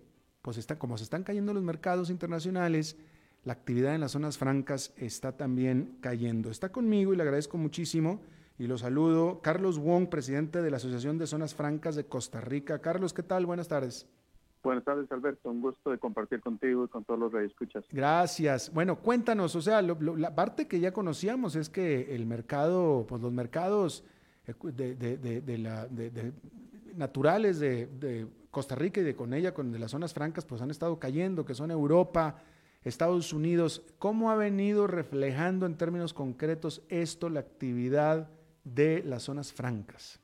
pues 0.41 0.57
está, 0.57 0.79
como 0.79 0.97
se 0.97 1.05
están 1.05 1.25
cayendo 1.25 1.53
los 1.53 1.63
mercados 1.63 2.11
internacionales, 2.11 2.97
la 3.45 3.53
actividad 3.55 3.95
en 3.95 4.01
las 4.01 4.13
zonas 4.13 4.39
francas 4.39 4.95
está 4.97 5.37
también 5.37 5.97
cayendo. 6.01 6.51
Está 6.51 6.71
conmigo 6.71 7.13
y 7.13 7.17
le 7.17 7.23
agradezco 7.23 7.59
muchísimo 7.59 8.21
y 8.59 8.69
lo 8.69 8.79
saludo. 8.79 9.41
Carlos 9.43 9.79
Wong, 9.79 10.09
presidente 10.09 10.63
de 10.63 10.71
la 10.71 10.77
Asociación 10.77 11.19
de 11.19 11.27
Zonas 11.27 11.55
Francas 11.55 11.97
de 11.97 12.05
Costa 12.05 12.41
Rica. 12.41 12.79
Carlos, 12.79 13.13
¿qué 13.13 13.25
tal? 13.25 13.45
Buenas 13.47 13.67
tardes. 13.67 14.07
Buenas 14.63 14.85
tardes, 14.85 15.11
Alberto. 15.11 15.51
Un 15.51 15.61
gusto 15.61 15.91
de 15.91 15.99
compartir 15.99 16.41
contigo 16.41 16.85
y 16.85 16.89
con 16.89 17.03
todos 17.05 17.19
los 17.19 17.35
escuchas. 17.35 17.85
Gracias. 17.91 18.73
Bueno, 18.73 18.95
cuéntanos, 19.01 19.57
o 19.57 19.61
sea, 19.61 19.83
la 19.83 20.35
parte 20.37 20.69
que 20.69 20.79
ya 20.79 20.93
conocíamos 20.93 21.57
es 21.57 21.69
que 21.69 22.15
el 22.15 22.27
mercado, 22.27 23.05
pues 23.09 23.21
los 23.21 23.33
mercados 23.33 24.05
eh, 24.47 24.55
de, 24.73 24.95
de, 24.95 25.41
de 25.41 25.59
la, 25.59 25.89
naturales 26.95 27.59
de, 27.61 28.27
Costa 28.51 28.75
Rica 28.75 29.01
y 29.01 29.05
de 29.05 29.15
con 29.17 29.33
ella, 29.33 29.55
con 29.55 29.73
de 29.73 29.79
las 29.79 29.93
zonas 29.93 30.13
francas, 30.13 30.45
pues 30.45 30.61
han 30.61 30.71
estado 30.71 30.99
cayendo, 30.99 31.47
que 31.47 31.55
son 31.55 31.71
Europa, 31.71 32.37
Estados 32.85 33.33
Unidos. 33.33 33.83
¿Cómo 33.99 34.31
ha 34.31 34.37
venido 34.37 34.87
reflejando 34.87 35.65
en 35.65 35.79
términos 35.79 36.13
concretos 36.13 36.83
esto, 36.91 37.31
la 37.31 37.41
actividad 37.41 38.29
de 38.65 39.03
las 39.07 39.23
zonas 39.23 39.53
francas? 39.55 40.21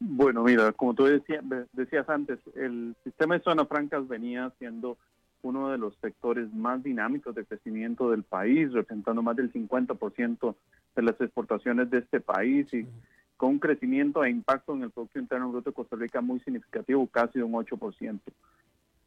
Bueno, 0.00 0.42
mira, 0.42 0.72
como 0.72 0.94
tú 0.94 1.04
decías 1.04 2.08
antes, 2.08 2.38
el 2.54 2.96
sistema 3.04 3.36
de 3.36 3.44
zonas 3.44 3.68
francas 3.68 4.06
venía 4.08 4.52
siendo 4.58 4.96
uno 5.42 5.70
de 5.70 5.78
los 5.78 5.96
sectores 6.00 6.52
más 6.52 6.82
dinámicos 6.82 7.34
de 7.34 7.44
crecimiento 7.44 8.10
del 8.10 8.22
país, 8.22 8.72
representando 8.72 9.22
más 9.22 9.36
del 9.36 9.52
50% 9.52 10.54
de 10.96 11.02
las 11.02 11.20
exportaciones 11.20 11.90
de 11.90 11.98
este 11.98 12.20
país 12.20 12.72
y 12.74 12.86
con 13.38 13.50
un 13.50 13.58
crecimiento 13.60 14.24
e 14.24 14.30
impacto 14.30 14.74
en 14.74 14.82
el 14.82 14.90
Producto 14.90 15.18
Interno 15.18 15.50
Bruto 15.50 15.70
de 15.70 15.74
Costa 15.74 15.96
Rica 15.96 16.20
muy 16.20 16.40
significativo, 16.40 17.06
casi 17.06 17.38
de 17.38 17.44
un 17.44 17.52
8%. 17.52 18.20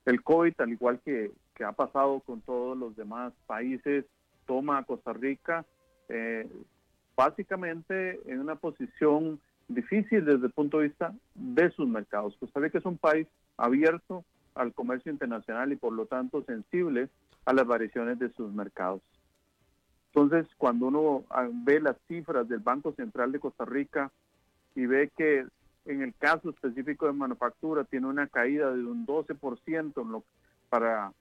El 0.05 0.23
COVID, 0.23 0.53
al 0.57 0.71
igual 0.71 0.99
que, 1.03 1.31
que, 1.53 1.65
ha 1.65 1.73
pasado 1.73 2.21
con 2.21 2.39
todos 2.41 2.77
los 2.77 2.95
demás 2.95 3.33
países, 3.45 4.05
toma 4.47 4.77
a 4.77 4.83
Costa 4.83 5.11
Rica 5.11 5.65
eh, 6.07 6.49
básicamente 7.15 8.21
en 8.25 8.39
una 8.39 8.55
posición 8.55 9.39
difícil 9.67 10.23
desde 10.23 10.45
el 10.45 10.53
punto 10.53 10.79
de 10.79 10.87
vista 10.87 11.13
de 11.35 11.69
sus 11.71 11.87
mercados. 11.87 12.35
Costa 12.39 12.61
Rica 12.61 12.77
es 12.77 12.85
un 12.85 12.97
país 12.97 13.27
abierto 13.57 14.23
al 14.55 14.73
comercio 14.73 15.11
internacional 15.11 15.73
y 15.73 15.75
por 15.75 15.91
lo 15.91 16.05
tanto 16.05 16.41
sensible 16.45 17.09
a 17.43 17.51
las 17.51 17.67
variaciones 17.67 18.17
de 18.17 18.31
sus 18.31 18.51
mercados. 18.53 19.01
Entonces, 20.13 20.47
cuando 20.57 20.87
uno 20.87 21.23
ah, 21.29 21.47
ve 21.51 21.81
las 21.81 21.97
cifras 22.07 22.47
del 22.47 22.59
Banco 22.59 22.93
Central 22.93 23.31
de 23.31 23.39
Costa 23.39 23.65
Rica 23.65 24.11
y 24.75 24.85
ve 24.85 25.11
que 25.17 25.45
en 25.85 26.01
el 26.01 26.13
caso 26.15 26.49
específico 26.49 27.07
de 27.07 27.13
manufactura 27.13 27.83
tiene 27.83 28.07
una 28.07 28.27
caída 28.27 28.71
de 28.71 28.85
un 28.85 29.05
12% 29.05 30.01
en 30.01 30.11
lo, 30.11 30.23
para 30.69 31.11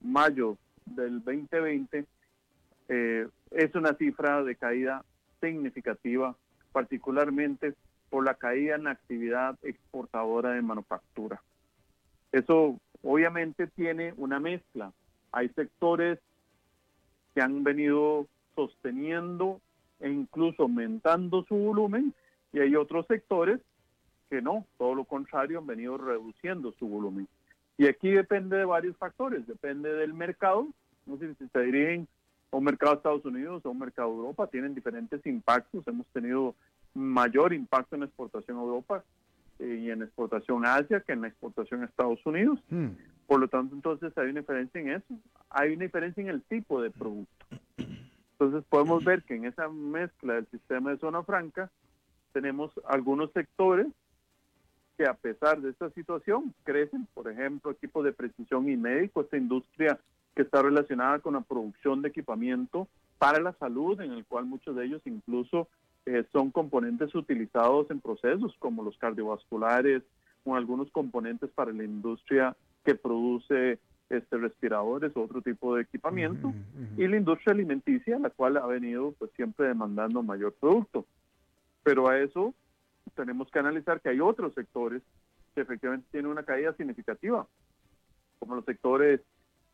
mayo 0.00 0.56
del 0.86 1.22
2020, 1.22 2.06
eh, 2.88 3.28
es 3.50 3.74
una 3.74 3.94
cifra 3.94 4.42
de 4.42 4.56
caída 4.56 5.04
significativa, 5.40 6.34
particularmente 6.72 7.74
por 8.08 8.24
la 8.24 8.34
caída 8.34 8.74
en 8.76 8.84
la 8.84 8.92
actividad 8.92 9.56
exportadora 9.62 10.52
de 10.52 10.62
manufactura. 10.62 11.40
Eso 12.32 12.78
obviamente 13.02 13.66
tiene 13.68 14.14
una 14.16 14.40
mezcla. 14.40 14.92
Hay 15.32 15.48
sectores 15.50 16.18
que 17.34 17.40
han 17.40 17.62
venido 17.62 18.26
sosteniendo 18.56 19.60
e 20.00 20.10
incluso 20.10 20.64
aumentando 20.64 21.44
su 21.44 21.54
volumen 21.54 22.14
y 22.52 22.60
hay 22.60 22.76
otros 22.76 23.06
sectores 23.06 23.60
que 24.28 24.40
no, 24.40 24.66
todo 24.78 24.94
lo 24.94 25.04
contrario, 25.04 25.58
han 25.58 25.66
venido 25.66 25.98
reduciendo 25.98 26.72
su 26.78 26.88
volumen. 26.88 27.26
Y 27.76 27.86
aquí 27.86 28.10
depende 28.10 28.56
de 28.56 28.64
varios 28.64 28.96
factores, 28.96 29.46
depende 29.46 29.92
del 29.92 30.14
mercado, 30.14 30.68
no 31.06 31.16
sé 31.18 31.34
si 31.34 31.48
se 31.48 31.60
dirigen 31.60 32.06
a 32.52 32.56
un 32.56 32.64
mercado 32.64 32.92
de 32.92 32.96
Estados 32.98 33.24
Unidos 33.24 33.64
o 33.64 33.68
a 33.68 33.72
un 33.72 33.78
mercado 33.78 34.10
de 34.10 34.16
Europa, 34.16 34.46
tienen 34.46 34.74
diferentes 34.74 35.24
impactos, 35.26 35.86
hemos 35.88 36.06
tenido 36.08 36.54
mayor 36.94 37.52
impacto 37.52 37.96
en 37.96 38.02
exportación 38.04 38.58
a 38.58 38.60
Europa 38.60 39.04
eh, 39.58 39.80
y 39.82 39.90
en 39.90 40.02
exportación 40.02 40.64
a 40.64 40.76
Asia 40.76 41.00
que 41.00 41.12
en 41.12 41.22
la 41.22 41.28
exportación 41.28 41.82
a 41.82 41.86
Estados 41.86 42.24
Unidos. 42.24 42.58
Hmm. 42.68 42.88
Por 43.26 43.40
lo 43.40 43.48
tanto, 43.48 43.74
entonces 43.74 44.16
hay 44.18 44.30
una 44.30 44.40
diferencia 44.40 44.80
en 44.80 44.90
eso. 44.90 45.14
Hay 45.50 45.72
una 45.72 45.84
diferencia 45.84 46.20
en 46.20 46.30
el 46.30 46.42
tipo 46.42 46.82
de 46.82 46.90
producto. 46.90 47.46
Entonces 48.32 48.64
podemos 48.68 49.04
ver 49.04 49.22
que 49.22 49.36
en 49.36 49.44
esa 49.44 49.68
mezcla 49.68 50.34
del 50.34 50.46
sistema 50.46 50.90
de 50.90 50.98
zona 50.98 51.22
franca 51.22 51.70
tenemos 52.32 52.72
algunos 52.86 53.32
sectores 53.32 53.86
que 54.96 55.06
a 55.06 55.14
pesar 55.14 55.60
de 55.60 55.70
esta 55.70 55.90
situación 55.90 56.54
crecen, 56.64 57.06
por 57.14 57.30
ejemplo, 57.30 57.70
equipos 57.70 58.04
de 58.04 58.12
precisión 58.12 58.68
y 58.68 58.76
médico, 58.76 59.22
esta 59.22 59.36
industria 59.36 59.98
que 60.34 60.42
está 60.42 60.62
relacionada 60.62 61.18
con 61.20 61.34
la 61.34 61.40
producción 61.40 62.02
de 62.02 62.08
equipamiento 62.08 62.86
para 63.18 63.40
la 63.40 63.52
salud, 63.54 64.00
en 64.00 64.12
el 64.12 64.24
cual 64.24 64.44
muchos 64.46 64.76
de 64.76 64.84
ellos 64.84 65.02
incluso 65.04 65.68
eh, 66.06 66.24
son 66.32 66.50
componentes 66.50 67.14
utilizados 67.14 67.90
en 67.90 68.00
procesos 68.00 68.54
como 68.58 68.82
los 68.82 68.96
cardiovasculares 68.98 70.02
o 70.44 70.54
algunos 70.54 70.90
componentes 70.90 71.50
para 71.50 71.72
la 71.72 71.84
industria 71.84 72.56
que 72.84 72.94
produce 72.94 73.78
este 74.08 74.38
respiradores 74.38 75.12
o 75.14 75.22
otro 75.22 75.40
tipo 75.40 75.76
de 75.76 75.82
equipamiento 75.82 76.52
y 76.96 77.06
la 77.06 77.16
industria 77.16 77.52
alimenticia 77.52 78.18
la 78.18 78.30
cual 78.30 78.56
ha 78.56 78.66
venido 78.66 79.12
pues 79.18 79.30
siempre 79.36 79.68
demandando 79.68 80.22
mayor 80.22 80.52
producto 80.54 81.06
pero 81.82 82.08
a 82.08 82.18
eso 82.18 82.54
tenemos 83.14 83.50
que 83.50 83.58
analizar 83.58 84.00
que 84.00 84.10
hay 84.10 84.20
otros 84.20 84.54
sectores 84.54 85.02
que 85.54 85.62
efectivamente 85.62 86.08
tienen 86.10 86.30
una 86.30 86.44
caída 86.44 86.72
significativa 86.74 87.46
como 88.38 88.54
los 88.54 88.64
sectores 88.64 89.20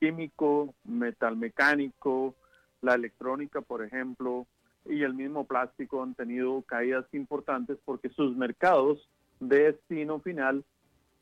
químico 0.00 0.74
metalmecánico 0.84 2.34
la 2.82 2.94
electrónica 2.94 3.60
por 3.60 3.82
ejemplo 3.82 4.46
y 4.88 5.02
el 5.02 5.14
mismo 5.14 5.44
plástico 5.44 6.02
han 6.02 6.14
tenido 6.14 6.62
caídas 6.62 7.06
importantes 7.12 7.78
porque 7.84 8.08
sus 8.10 8.36
mercados 8.36 9.08
de 9.40 9.72
destino 9.72 10.20
final 10.20 10.64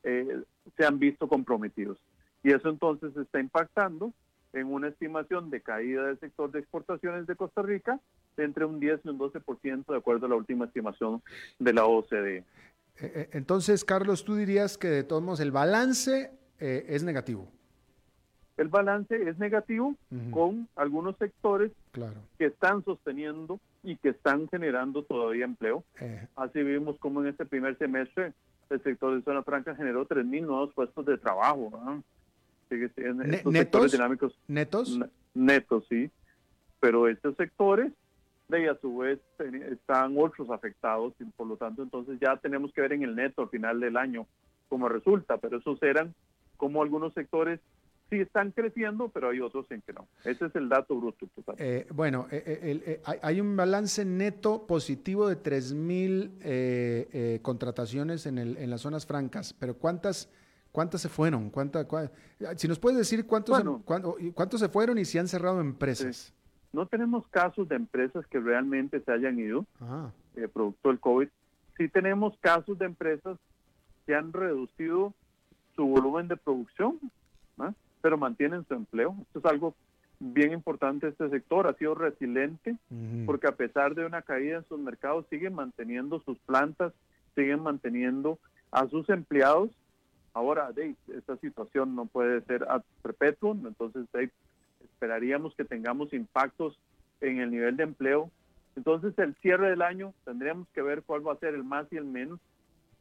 eh, 0.02 0.42
se 0.76 0.84
han 0.84 0.98
visto 0.98 1.28
comprometidos. 1.28 1.98
Y 2.42 2.52
eso 2.52 2.68
entonces 2.68 3.16
está 3.16 3.40
impactando 3.40 4.12
en 4.52 4.72
una 4.72 4.88
estimación 4.88 5.50
de 5.50 5.62
caída 5.62 6.06
del 6.06 6.20
sector 6.20 6.50
de 6.50 6.60
exportaciones 6.60 7.26
de 7.26 7.36
Costa 7.36 7.62
Rica 7.62 8.00
de 8.36 8.44
entre 8.44 8.64
un 8.64 8.80
10 8.80 9.00
y 9.04 9.08
un 9.08 9.18
12% 9.18 9.86
de 9.86 9.96
acuerdo 9.96 10.26
a 10.26 10.28
la 10.28 10.36
última 10.36 10.64
estimación 10.66 11.22
de 11.58 11.72
la 11.72 11.86
OCDE. 11.86 12.36
Eh, 12.36 12.44
eh, 13.00 13.28
entonces, 13.32 13.84
Carlos, 13.84 14.24
tú 14.24 14.36
dirías 14.36 14.78
que 14.78 14.88
de 14.88 15.04
todos 15.04 15.22
modos 15.22 15.40
el 15.40 15.50
balance 15.50 16.32
es 16.58 17.02
negativo 17.02 17.48
el 18.56 18.68
balance 18.68 19.28
es 19.28 19.38
negativo 19.38 19.96
con 20.30 20.68
algunos 20.76 21.16
sectores 21.18 21.72
que 22.38 22.46
están 22.46 22.84
sosteniendo 22.84 23.58
y 23.82 23.96
que 23.96 24.10
están 24.10 24.48
generando 24.48 25.02
todavía 25.02 25.44
empleo. 25.44 25.84
Eh. 26.00 26.26
Así 26.36 26.62
vimos 26.62 26.96
como 26.98 27.20
en 27.20 27.28
este 27.28 27.44
primer 27.44 27.76
semestre 27.78 28.32
el 28.70 28.82
sector 28.82 29.14
de 29.14 29.22
zona 29.22 29.42
franca 29.42 29.74
generó 29.74 30.06
3.000 30.06 30.46
nuevos 30.46 30.72
puestos 30.72 31.04
de 31.04 31.18
trabajo. 31.18 31.70
¿Netos? 33.44 33.92
dinámicos. 33.92 34.38
¿Netos? 34.48 34.98
Netos, 35.34 35.84
sí. 35.88 36.10
Pero 36.80 37.08
estos 37.08 37.36
sectores, 37.36 37.92
de 38.48 38.68
a 38.68 38.76
su 38.80 38.98
vez, 38.98 39.20
están 39.70 40.16
otros 40.18 40.50
afectados 40.50 41.14
y 41.18 41.24
por 41.24 41.46
lo 41.46 41.56
tanto 41.56 41.82
entonces 41.82 42.18
ya 42.20 42.36
tenemos 42.36 42.72
que 42.72 42.82
ver 42.82 42.92
en 42.92 43.02
el 43.02 43.16
neto 43.16 43.42
al 43.42 43.48
final 43.48 43.80
del 43.80 43.96
año 43.96 44.26
cómo 44.68 44.88
resulta, 44.88 45.38
pero 45.38 45.58
esos 45.58 45.82
eran 45.82 46.14
como 46.56 46.82
algunos 46.82 47.14
sectores 47.14 47.60
sí 48.10 48.20
están 48.20 48.50
creciendo, 48.50 49.08
pero 49.08 49.30
hay 49.30 49.40
otros 49.40 49.64
en 49.70 49.80
que 49.82 49.92
no. 49.92 50.06
Ese 50.24 50.46
es 50.46 50.54
el 50.54 50.68
dato 50.68 50.94
bruto 50.96 51.26
total. 51.34 51.56
Eh, 51.58 51.86
bueno, 51.90 52.26
eh, 52.30 52.42
eh, 52.86 53.00
hay 53.22 53.40
un 53.40 53.56
balance 53.56 54.04
neto 54.04 54.66
positivo 54.66 55.28
de 55.28 55.42
3.000 55.42 57.40
contrataciones 57.40 58.26
en, 58.26 58.38
el, 58.38 58.56
en 58.58 58.70
las 58.70 58.82
zonas 58.82 59.06
francas, 59.06 59.54
pero 59.58 59.74
¿cuántas, 59.74 60.28
cuántas 60.70 61.00
se 61.00 61.08
fueron? 61.08 61.50
¿Cuánta, 61.50 61.86
si 62.56 62.68
nos 62.68 62.78
puedes 62.78 62.98
decir 62.98 63.26
cuántos, 63.26 63.58
se, 63.58 63.64
cuántos 64.32 64.60
se 64.60 64.68
fueron 64.68 64.98
y 64.98 65.04
si 65.04 65.18
han 65.18 65.28
cerrado 65.28 65.60
empresas. 65.60 66.34
No 66.74 66.86
tenemos 66.86 67.24
casos 67.28 67.68
de 67.68 67.76
empresas 67.76 68.26
que 68.26 68.40
realmente 68.40 69.00
se 69.00 69.12
hayan 69.12 69.38
ido, 69.38 69.64
ah. 69.80 70.10
producto 70.52 70.88
del 70.88 70.98
COVID. 70.98 71.28
Sí 71.76 71.88
tenemos 71.88 72.36
casos 72.40 72.76
de 72.80 72.86
empresas 72.86 73.38
que 74.04 74.14
han 74.16 74.32
reducido 74.32 75.14
su 75.76 75.86
volumen 75.86 76.26
de 76.26 76.36
producción, 76.36 76.98
¿no? 77.56 77.72
pero 78.02 78.18
mantienen 78.18 78.66
su 78.66 78.74
empleo. 78.74 79.14
Esto 79.22 79.38
es 79.38 79.44
algo 79.44 79.76
bien 80.18 80.52
importante. 80.52 81.06
Este 81.06 81.30
sector 81.30 81.68
ha 81.68 81.74
sido 81.74 81.94
resiliente 81.94 82.76
porque 83.24 83.46
a 83.46 83.52
pesar 83.52 83.94
de 83.94 84.04
una 84.04 84.22
caída 84.22 84.58
en 84.58 84.64
sus 84.64 84.80
mercados, 84.80 85.26
siguen 85.30 85.54
manteniendo 85.54 86.20
sus 86.22 86.38
plantas, 86.40 86.92
siguen 87.36 87.62
manteniendo 87.62 88.40
a 88.72 88.88
sus 88.88 89.08
empleados. 89.10 89.70
Ahora, 90.32 90.70
esta 91.16 91.36
situación 91.36 91.94
no 91.94 92.06
puede 92.06 92.40
ser 92.46 92.64
a 92.64 92.82
perpetuo, 93.00 93.52
entonces 93.52 94.06
esperaríamos 94.94 95.54
que 95.54 95.64
tengamos 95.64 96.12
impactos 96.12 96.78
en 97.20 97.40
el 97.40 97.50
nivel 97.50 97.76
de 97.76 97.84
empleo. 97.84 98.30
Entonces, 98.76 99.16
el 99.18 99.34
cierre 99.36 99.70
del 99.70 99.82
año 99.82 100.14
tendríamos 100.24 100.68
que 100.74 100.82
ver 100.82 101.02
cuál 101.02 101.26
va 101.26 101.32
a 101.32 101.38
ser 101.38 101.54
el 101.54 101.64
más 101.64 101.86
y 101.92 101.96
el 101.96 102.04
menos, 102.04 102.40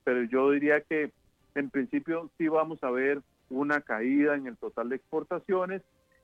pero 0.03 0.23
yo 0.23 0.51
diría 0.51 0.82
que 0.82 1.12
en 1.56 1.69
principio 1.69 2.29
sí 2.38 2.47
vamos 2.47 2.84
a 2.84 2.91
ver 2.91 3.21
una 3.49 3.82
caída 3.82 4.36
en 4.36 4.47
el 4.47 4.58
total 4.58 4.89
de 4.89 4.95
exportaciones 4.97 5.82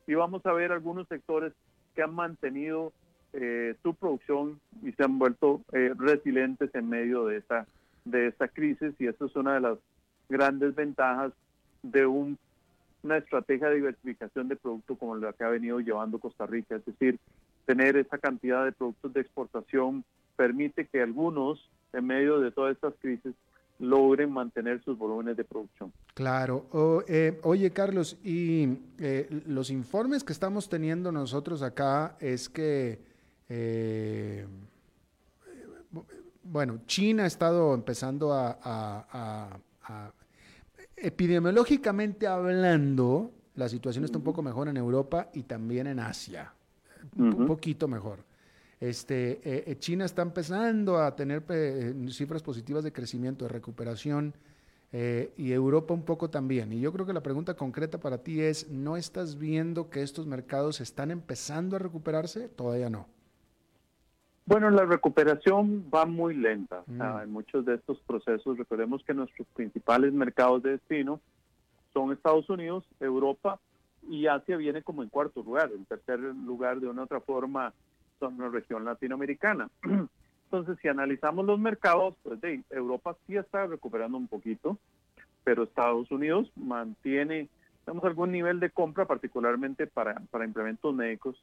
y 0.08 0.16
vamos 0.16 0.46
a 0.46 0.54
ver 0.54 0.72
algunos 0.72 1.08
sectores 1.08 1.54
que 1.96 2.02
han 2.02 2.14
mantenido 2.14 2.92
eh, 3.34 3.76
su 3.84 3.94
producción 3.94 4.60
y 4.82 4.92
se 4.94 5.04
han 5.04 5.20
vuelto 5.20 5.62
eh, 5.72 5.94
resilientes 5.96 6.74
en 6.74 6.90
medio 6.90 7.26
de 7.26 7.38
esta, 7.38 7.68
de 8.06 8.28
esta 8.28 8.48
crisis 8.48 8.94
y 9.00 9.06
eso 9.06 9.26
es 9.26 9.36
una 9.36 9.54
de 9.54 9.62
las 9.62 9.78
grandes 10.30 10.74
ventajas 10.74 11.32
de 11.84 12.06
un, 12.08 12.38
una 13.04 13.18
estrategia 13.18 13.70
de 13.70 13.76
diversificación 13.76 14.48
de 14.48 14.56
productos 14.56 14.98
como 14.98 15.16
la 15.16 15.34
que 15.34 15.44
ha 15.44 15.50
venido 15.50 15.80
llevando 15.80 16.20
Costa 16.20 16.46
Rica, 16.46 16.76
es 16.76 16.86
decir, 16.86 17.20
tener 17.66 17.98
esa 17.98 18.18
cantidad 18.18 18.66
de 18.66 18.72
productos 18.72 19.14
de 19.14 19.22
exportación 19.22 20.04
permite 20.36 20.88
que 20.88 21.02
algunos 21.02 21.70
en 21.94 22.08
medio 22.08 22.40
de 22.40 22.52
todas 22.52 22.74
estas 22.76 22.94
crisis 23.00 23.34
logren 23.80 24.32
mantener 24.32 24.84
sus 24.84 24.98
volúmenes 24.98 25.38
de 25.38 25.44
producción. 25.44 25.92
Claro. 26.14 26.66
Eh, 27.08 27.40
oye, 27.44 27.72
Carlos, 27.72 28.18
y 28.24 28.78
eh, 29.00 29.28
los 29.48 29.70
informes 29.70 30.24
que 30.24 30.34
estamos 30.34 30.70
teniendo 30.70 31.12
nosotros 31.12 31.62
acá 31.62 32.18
es 32.20 32.50
que, 32.50 33.00
eh, 33.48 34.46
bueno, 36.44 36.82
China 36.86 37.24
ha 37.24 37.28
estado 37.28 37.74
empezando 37.74 38.34
a, 38.34 39.60
epidemiológicamente 41.02 42.28
hablando, 42.28 43.32
la 43.56 43.70
situación 43.70 44.06
está 44.06 44.18
un 44.18 44.24
poco 44.24 44.42
mejor 44.42 44.68
en 44.68 44.78
Europa 44.78 45.30
y 45.34 45.44
también 45.44 45.88
en 45.88 46.00
Asia, 46.00 46.54
un 47.18 47.46
poquito 47.46 47.88
mejor. 47.88 48.20
Este, 48.80 49.42
eh, 49.44 49.64
eh, 49.68 49.76
China 49.78 50.06
está 50.06 50.22
empezando 50.22 51.00
a 51.00 51.14
tener 51.16 51.44
eh, 51.50 51.94
cifras 52.10 52.42
positivas 52.42 52.84
de 52.84 52.94
crecimiento, 52.94 53.46
de 53.46 53.50
recuperación, 53.50 54.34
y 54.92 55.52
Europa 55.52 55.94
un 55.94 56.02
poco 56.02 56.32
también. 56.32 56.74
Y 56.74 56.80
yo 56.80 56.92
creo 56.92 57.06
que 57.06 57.14
la 57.14 57.22
pregunta 57.22 57.54
concreta 57.54 58.00
para 58.00 58.24
ti 58.24 58.42
es, 58.42 58.72
¿no 58.72 58.98
estás 58.98 59.38
viendo 59.38 59.92
que 59.92 60.02
estos 60.02 60.26
mercados 60.26 60.82
están 60.82 61.12
empezando 61.12 61.76
a 61.76 61.80
recuperarse? 61.80 62.50
Todavía 62.50 62.90
no. 62.90 63.06
Bueno, 64.50 64.72
la 64.72 64.84
recuperación 64.84 65.92
va 65.94 66.08
muy 66.08 66.34
lenta. 66.34 66.82
Mm. 66.88 67.02
en 67.22 67.32
muchos 67.32 67.64
de 67.66 67.76
estos 67.76 68.00
procesos, 68.00 68.58
recordemos 68.58 69.04
que 69.04 69.14
nuestros 69.14 69.48
principales 69.50 70.12
mercados 70.12 70.64
de 70.64 70.72
destino 70.72 71.22
son 71.94 72.12
Estados 72.12 72.50
Unidos, 72.50 72.84
Europa 73.00 73.60
y 74.10 74.26
Asia 74.26 74.58
viene 74.58 74.82
como 74.82 75.04
en 75.04 75.10
cuarto 75.10 75.44
lugar. 75.44 75.70
En 75.72 75.86
tercer 75.86 76.20
lugar, 76.20 76.80
de 76.80 76.88
una 76.88 77.02
u 77.02 77.04
otra 77.04 77.20
forma, 77.20 77.76
una 78.22 78.50
región 78.50 78.86
latinoamericana. 78.86 79.70
Entonces, 80.46 80.80
si 80.82 80.88
analizamos 80.88 81.46
los 81.46 81.60
mercados, 81.60 82.16
pues 82.24 82.42
de 82.42 82.64
Europa 82.72 83.16
sí 83.28 83.38
está 83.38 83.68
recuperando 83.68 84.18
un 84.18 84.28
poquito, 84.28 84.80
pero 85.44 85.62
Estados 85.62 86.10
Unidos 86.10 86.52
mantiene, 86.56 87.50
tenemos 87.86 88.04
algún 88.04 88.32
nivel 88.32 88.60
de 88.60 88.72
compra, 88.72 89.06
particularmente 89.06 89.86
para, 89.86 90.16
para 90.32 90.46
implementos 90.46 90.96
médicos, 90.96 91.40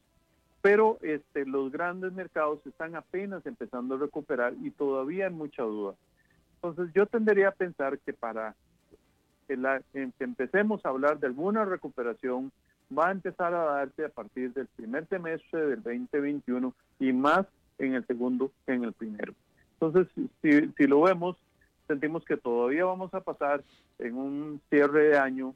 pero 0.61 0.97
este, 1.01 1.45
los 1.45 1.71
grandes 1.71 2.13
mercados 2.13 2.59
están 2.65 2.95
apenas 2.95 3.45
empezando 3.45 3.95
a 3.95 3.99
recuperar 3.99 4.53
y 4.61 4.71
todavía 4.71 5.27
hay 5.27 5.33
mucha 5.33 5.63
duda. 5.63 5.93
Entonces, 6.55 6.93
yo 6.93 7.05
tendería 7.05 7.49
a 7.49 7.51
pensar 7.51 7.99
que 7.99 8.13
para 8.13 8.55
que, 9.47 9.57
empecemos 10.19 10.85
a 10.85 10.89
hablar 10.89 11.19
de 11.19 11.27
alguna 11.27 11.65
recuperación, 11.65 12.51
va 12.95 13.09
a 13.09 13.11
empezar 13.11 13.53
a 13.53 13.63
darse 13.63 14.05
a 14.05 14.09
partir 14.09 14.53
del 14.53 14.67
primer 14.67 15.07
semestre 15.07 15.67
del 15.67 15.83
2021 15.83 16.73
y 16.99 17.13
más 17.13 17.45
en 17.77 17.93
el 17.93 18.05
segundo 18.07 18.51
que 18.65 18.73
en 18.73 18.83
el 18.83 18.93
primero. 18.93 19.33
Entonces, 19.79 20.07
si 20.41 20.87
lo 20.87 21.01
vemos, 21.01 21.37
sentimos 21.87 22.25
que 22.25 22.37
todavía 22.37 22.85
vamos 22.85 23.13
a 23.13 23.21
pasar 23.21 23.63
en 23.99 24.15
un 24.15 24.61
cierre 24.69 25.09
de 25.09 25.17
año 25.17 25.53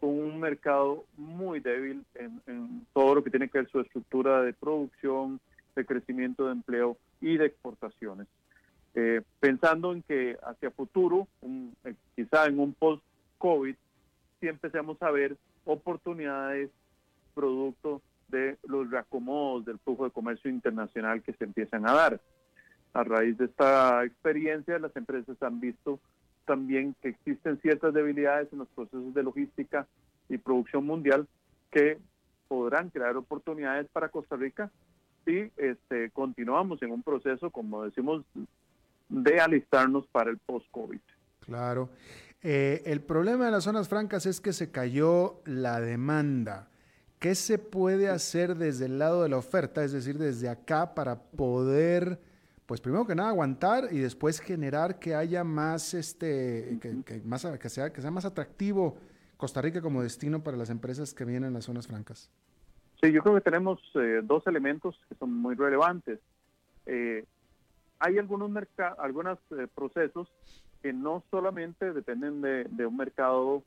con 0.00 0.10
un 0.10 0.40
mercado 0.40 1.04
muy 1.16 1.60
débil 1.60 2.04
en, 2.14 2.40
en, 2.46 2.86
todo 2.92 3.16
lo 3.16 3.24
que 3.24 3.30
tiene 3.30 3.48
que 3.48 3.58
ver 3.58 3.70
su 3.70 3.80
estructura 3.80 4.42
de 4.42 4.52
producción, 4.52 5.40
de 5.74 5.84
crecimiento 5.84 6.46
de 6.46 6.52
empleo 6.52 6.96
y 7.20 7.36
de 7.36 7.46
exportaciones. 7.46 8.26
Eh, 8.94 9.22
pensando 9.40 9.92
en 9.92 10.02
que 10.02 10.36
hacia 10.42 10.70
futuro, 10.70 11.28
un, 11.40 11.76
eh, 11.84 11.94
quizá 12.16 12.46
en 12.46 12.58
un 12.58 12.74
post-COVID, 12.74 13.74
si 14.40 14.48
empecemos 14.48 15.00
a 15.02 15.10
ver 15.10 15.36
oportunidades 15.64 16.70
producto 17.34 18.02
de 18.28 18.56
los 18.66 18.90
reacomodos 18.90 19.64
del 19.64 19.78
flujo 19.78 20.04
de 20.04 20.10
comercio 20.10 20.50
internacional 20.50 21.22
que 21.22 21.32
se 21.32 21.44
empiezan 21.44 21.88
a 21.88 21.92
dar. 21.92 22.20
A 22.94 23.04
raíz 23.04 23.36
de 23.38 23.44
esta 23.44 24.04
experiencia, 24.04 24.78
las 24.78 24.94
empresas 24.96 25.40
han 25.42 25.60
visto 25.60 26.00
también 26.48 26.96
que 27.02 27.10
existen 27.10 27.60
ciertas 27.60 27.92
debilidades 27.92 28.48
en 28.52 28.60
los 28.60 28.68
procesos 28.68 29.12
de 29.12 29.22
logística 29.22 29.86
y 30.30 30.38
producción 30.38 30.86
mundial 30.86 31.28
que 31.70 31.98
podrán 32.48 32.88
crear 32.88 33.14
oportunidades 33.16 33.86
para 33.92 34.08
Costa 34.08 34.34
Rica 34.36 34.70
si 35.26 35.52
este, 35.58 36.10
continuamos 36.10 36.82
en 36.82 36.90
un 36.90 37.02
proceso, 37.02 37.50
como 37.50 37.84
decimos, 37.84 38.24
de 39.10 39.40
alistarnos 39.40 40.06
para 40.06 40.30
el 40.30 40.38
post-COVID. 40.38 41.00
Claro. 41.40 41.90
Eh, 42.42 42.82
el 42.86 43.02
problema 43.02 43.44
de 43.44 43.50
las 43.50 43.64
zonas 43.64 43.88
francas 43.88 44.24
es 44.24 44.40
que 44.40 44.54
se 44.54 44.70
cayó 44.70 45.42
la 45.44 45.80
demanda. 45.80 46.68
¿Qué 47.18 47.34
se 47.34 47.58
puede 47.58 48.08
hacer 48.08 48.54
desde 48.54 48.86
el 48.86 48.98
lado 48.98 49.22
de 49.22 49.28
la 49.28 49.36
oferta, 49.36 49.84
es 49.84 49.92
decir, 49.92 50.16
desde 50.16 50.48
acá, 50.48 50.94
para 50.94 51.20
poder, 51.20 52.18
pues 52.68 52.82
primero 52.82 53.06
que 53.06 53.14
nada, 53.14 53.30
aguantar 53.30 53.88
y 53.90 53.98
después 53.98 54.40
generar 54.40 54.98
que 54.98 55.14
haya 55.14 55.42
más, 55.42 55.94
este, 55.94 56.78
que, 56.82 57.22
más, 57.24 57.46
que, 57.58 57.68
sea, 57.70 57.90
que 57.90 58.02
sea 58.02 58.10
más 58.10 58.26
atractivo 58.26 58.98
Costa 59.38 59.62
Rica 59.62 59.80
como 59.80 60.02
destino 60.02 60.44
para 60.44 60.58
las 60.58 60.68
empresas 60.68 61.14
que 61.14 61.24
vienen 61.24 61.44
a 61.44 61.54
las 61.54 61.64
zonas 61.64 61.86
francas? 61.86 62.30
Sí, 63.00 63.10
yo 63.10 63.22
creo 63.22 63.36
que 63.36 63.40
tenemos 63.40 63.80
eh, 63.94 64.20
dos 64.22 64.46
elementos 64.46 65.00
que 65.08 65.14
son 65.14 65.32
muy 65.32 65.54
relevantes. 65.54 66.20
Eh, 66.84 67.24
hay 68.00 68.18
algunos 68.18 68.50
algunos 68.98 69.38
eh, 69.52 69.66
procesos 69.74 70.28
que 70.82 70.92
no 70.92 71.24
solamente 71.30 71.94
dependen 71.94 72.42
de, 72.42 72.64
de 72.64 72.84
un 72.84 72.98
mercado 72.98 73.62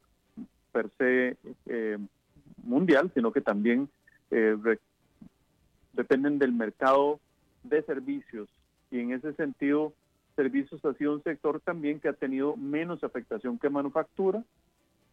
per 0.72 0.92
se 1.00 1.38
mundial, 2.62 3.12
sino 3.16 3.32
que 3.32 3.42
también 3.42 3.90
dependen 5.94 6.38
del 6.38 6.54
mercado 6.54 7.20
de 7.64 7.82
servicios. 7.82 8.48
Y 8.92 9.00
en 9.00 9.14
ese 9.14 9.34
sentido, 9.34 9.94
servicios 10.36 10.84
ha 10.86 10.94
sido 10.94 11.14
un 11.14 11.24
sector 11.24 11.60
también 11.62 12.00
que 12.00 12.10
ha 12.10 12.14
tenido 12.14 12.56
menos 12.58 13.04
afectación 13.04 13.58
que 13.58 13.70
manufactura. 13.70 14.44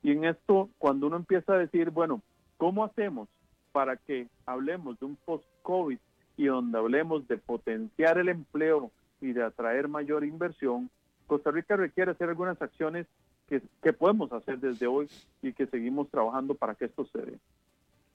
Y 0.03 0.13
en 0.13 0.25
esto, 0.25 0.69
cuando 0.79 1.07
uno 1.07 1.17
empieza 1.17 1.55
a 1.55 1.59
decir, 1.59 1.91
bueno, 1.91 2.21
¿cómo 2.57 2.85
hacemos 2.85 3.29
para 3.73 3.97
que 3.97 4.27
hablemos 4.47 4.99
de 4.99 5.07
un 5.07 5.17
post-COVID 5.25 5.99
y 6.37 6.47
donde 6.47 6.79
hablemos 6.79 7.27
de 7.29 7.37
potenciar 7.37 8.19
el 8.19 8.29
empleo 8.29 8.91
y 9.21 9.33
de 9.33 9.43
atraer 9.43 9.89
mayor 9.89 10.25
inversión, 10.25 10.91
Costa 11.27 11.51
Rica 11.51 11.77
requiere 11.77 12.13
hacer 12.13 12.29
algunas 12.29 12.61
acciones 12.63 13.07
que, 13.49 13.63
que, 13.83 13.93
podemos 13.93 14.33
hacer 14.33 14.59
desde 14.59 14.87
hoy 14.87 15.09
y 15.43 15.53
que 15.53 15.67
seguimos 15.67 16.09
trabajando 16.11 16.55
para 16.55 16.75
que 16.75 16.87
esto 16.87 17.05
se 17.07 17.19
dé. 17.19 17.39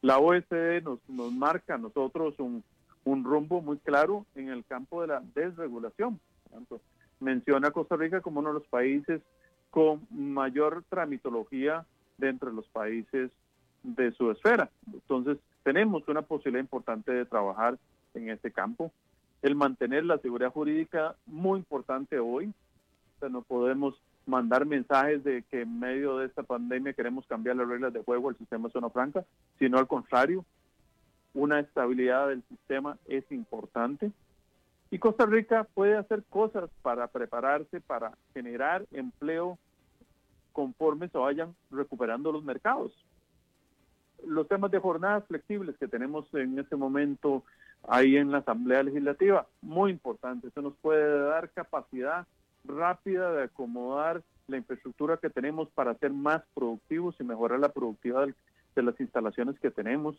La 0.01 0.19
OSD 0.19 0.83
nos, 0.83 0.99
nos 1.09 1.31
marca 1.31 1.75
a 1.75 1.77
nosotros 1.77 2.39
un, 2.39 2.63
un, 3.05 3.23
rumbo 3.23 3.61
muy 3.61 3.77
claro 3.77 4.25
en 4.35 4.49
el 4.49 4.63
campo 4.65 5.01
de 5.01 5.07
la 5.07 5.23
desregulación. 5.33 6.19
Menciona 7.19 7.69
a 7.69 7.71
Costa 7.71 7.95
Rica 7.95 8.21
como 8.21 8.39
uno 8.39 8.49
de 8.49 8.59
los 8.59 8.67
países 8.67 9.21
con 9.69 10.05
mayor 10.11 10.83
tramitología 10.89 11.85
de 12.17 12.33
los 12.53 12.67
países 12.67 13.31
de 13.81 14.11
su 14.13 14.31
esfera. 14.31 14.69
Entonces, 14.91 15.37
tenemos 15.63 16.07
una 16.07 16.21
posibilidad 16.21 16.63
importante 16.63 17.11
de 17.11 17.25
trabajar 17.25 17.77
en 18.13 18.29
este 18.29 18.51
campo 18.51 18.91
el 19.41 19.55
mantener 19.55 20.05
la 20.05 20.17
seguridad 20.19 20.51
jurídica 20.51 21.15
muy 21.25 21.59
importante 21.59 22.17
hoy. 22.17 22.47
O 22.47 23.19
sea, 23.19 23.29
no 23.29 23.41
podemos 23.41 23.99
mandar 24.25 24.65
mensajes 24.65 25.23
de 25.23 25.43
que 25.43 25.61
en 25.61 25.79
medio 25.79 26.17
de 26.17 26.27
esta 26.27 26.43
pandemia 26.43 26.93
queremos 26.93 27.25
cambiar 27.27 27.57
las 27.57 27.67
reglas 27.67 27.91
de 27.91 28.03
juego 28.03 28.29
del 28.29 28.37
sistema 28.37 28.69
zona 28.69 28.89
franca, 28.89 29.25
sino 29.59 29.77
al 29.77 29.87
contrario, 29.87 30.45
una 31.33 31.59
estabilidad 31.59 32.29
del 32.29 32.43
sistema 32.43 32.97
es 33.07 33.29
importante. 33.31 34.11
Y 34.91 34.99
Costa 34.99 35.25
Rica 35.25 35.67
puede 35.73 35.97
hacer 35.97 36.23
cosas 36.29 36.69
para 36.81 37.07
prepararse, 37.07 37.81
para 37.81 38.11
generar 38.33 38.85
empleo 38.91 39.57
conforme 40.51 41.09
se 41.09 41.17
vayan 41.17 41.55
recuperando 41.71 42.31
los 42.31 42.43
mercados. 42.43 42.93
Los 44.25 44.47
temas 44.47 44.71
de 44.71 44.79
jornadas 44.79 45.25
flexibles 45.27 45.75
que 45.77 45.87
tenemos 45.87 46.31
en 46.33 46.59
este 46.59 46.75
momento 46.75 47.43
ahí 47.87 48.17
en 48.17 48.31
la 48.31 48.37
Asamblea 48.37 48.83
Legislativa. 48.83 49.47
Muy 49.61 49.91
importante, 49.91 50.47
eso 50.47 50.61
nos 50.61 50.75
puede 50.75 51.25
dar 51.25 51.49
capacidad 51.49 52.25
rápida 52.63 53.31
de 53.33 53.43
acomodar 53.43 54.21
la 54.47 54.57
infraestructura 54.57 55.17
que 55.17 55.29
tenemos 55.29 55.69
para 55.71 55.95
ser 55.95 56.11
más 56.11 56.43
productivos 56.53 57.15
y 57.19 57.23
mejorar 57.23 57.59
la 57.59 57.69
productividad 57.69 58.27
de 58.75 58.83
las 58.83 58.99
instalaciones 58.99 59.59
que 59.59 59.71
tenemos. 59.71 60.15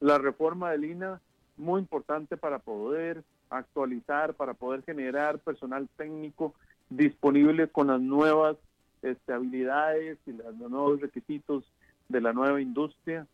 La 0.00 0.18
reforma 0.18 0.70
del 0.70 0.84
INA, 0.84 1.20
muy 1.56 1.80
importante 1.80 2.36
para 2.36 2.58
poder 2.58 3.24
actualizar, 3.50 4.34
para 4.34 4.54
poder 4.54 4.82
generar 4.82 5.38
personal 5.38 5.88
técnico 5.96 6.54
disponible 6.90 7.68
con 7.68 7.88
las 7.88 8.00
nuevas 8.00 8.56
este, 9.02 9.32
habilidades 9.32 10.18
y 10.26 10.32
los 10.32 10.54
nuevos 10.70 11.00
requisitos 11.00 11.64
de 12.08 12.20
la 12.20 12.32
nueva 12.32 12.60
industria. 12.60 13.26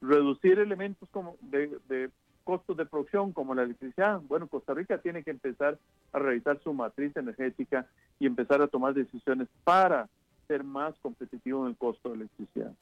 Reducir 0.00 0.58
elementos 0.58 1.08
como 1.10 1.36
de, 1.40 1.78
de 1.88 2.10
costos 2.44 2.76
de 2.76 2.84
producción 2.84 3.32
como 3.32 3.54
la 3.54 3.62
electricidad, 3.62 4.20
bueno, 4.28 4.46
Costa 4.46 4.74
Rica 4.74 4.98
tiene 4.98 5.22
que 5.22 5.30
empezar 5.30 5.78
a 6.12 6.18
revisar 6.18 6.60
su 6.62 6.72
matriz 6.74 7.16
energética 7.16 7.86
y 8.18 8.26
empezar 8.26 8.60
a 8.62 8.68
tomar 8.68 8.94
decisiones 8.94 9.48
para 9.64 10.08
ser 10.46 10.62
más 10.62 10.94
competitivo 11.00 11.62
en 11.62 11.70
el 11.70 11.76
costo 11.76 12.10
de 12.10 12.16
electricidad. 12.16 12.72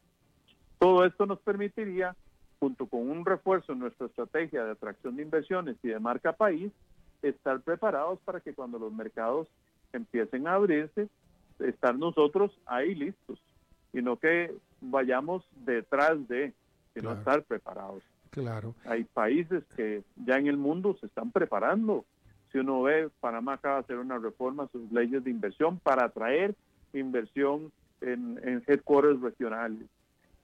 Todo 0.79 1.05
esto 1.05 1.27
nos 1.27 1.39
permitiría, 1.41 2.17
junto 2.63 2.87
con 2.87 3.11
un 3.11 3.27
refuerzo 3.27 3.73
en 3.73 3.81
nuestra 3.81 4.07
estrategia 4.07 4.65
de 4.65 4.71
atracción 4.71 5.17
de 5.17 5.25
inversiones 5.25 5.77
y 5.83 5.89
de 5.89 5.99
marca 5.99 6.33
país, 6.33 6.71
estar 7.21 7.61
preparados 7.61 8.21
para 8.21 8.39
que 8.39 8.55
cuando 8.55 8.79
los 8.79 8.93
mercados 8.93 9.49
empiecen 9.93 10.47
a 10.47 10.55
abrirse, 10.55 11.09
estar 11.59 11.99
nosotros 11.99 12.57
ahí 12.67 12.95
listos 12.95 13.43
y 13.93 14.01
no 14.01 14.17
que 14.17 14.55
vayamos 14.81 15.45
detrás 15.67 16.29
de, 16.29 16.53
sino 16.95 17.11
estar 17.11 17.43
preparados. 17.43 18.05
Claro. 18.31 18.77
Hay 18.85 19.03
países 19.03 19.65
que 19.75 20.05
ya 20.25 20.37
en 20.37 20.47
el 20.47 20.57
mundo 20.57 20.97
se 21.01 21.07
están 21.07 21.33
preparando. 21.33 22.05
Si 22.53 22.59
uno 22.59 22.81
ve, 22.83 23.11
Panamá 23.19 23.55
acaba 23.55 23.79
de 23.79 23.81
hacer 23.81 23.99
una 23.99 24.19
reforma 24.19 24.63
a 24.63 24.69
sus 24.69 24.93
leyes 24.93 25.25
de 25.25 25.33
inversión 25.33 25.81
para 25.81 26.05
atraer 26.05 26.55
inversión 26.93 27.73
en, 28.03 28.39
en 28.45 28.63
headquarters 28.69 29.21
regionales. 29.21 29.89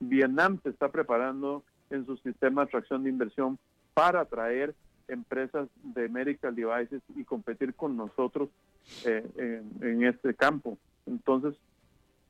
Vietnam 0.01 0.59
se 0.63 0.69
está 0.69 0.89
preparando 0.89 1.63
en 1.89 2.05
su 2.05 2.17
sistema 2.17 2.61
de 2.61 2.67
atracción 2.67 3.03
de 3.03 3.09
inversión 3.09 3.57
para 3.93 4.21
atraer 4.21 4.75
empresas 5.07 5.67
de 5.83 6.07
medical 6.07 6.55
devices 6.55 7.01
y 7.15 7.23
competir 7.23 7.73
con 7.73 7.97
nosotros 7.97 8.49
eh, 9.05 9.25
en, 9.37 9.87
en, 9.87 10.03
este 10.03 10.33
campo. 10.35 10.77
Entonces, 11.05 11.55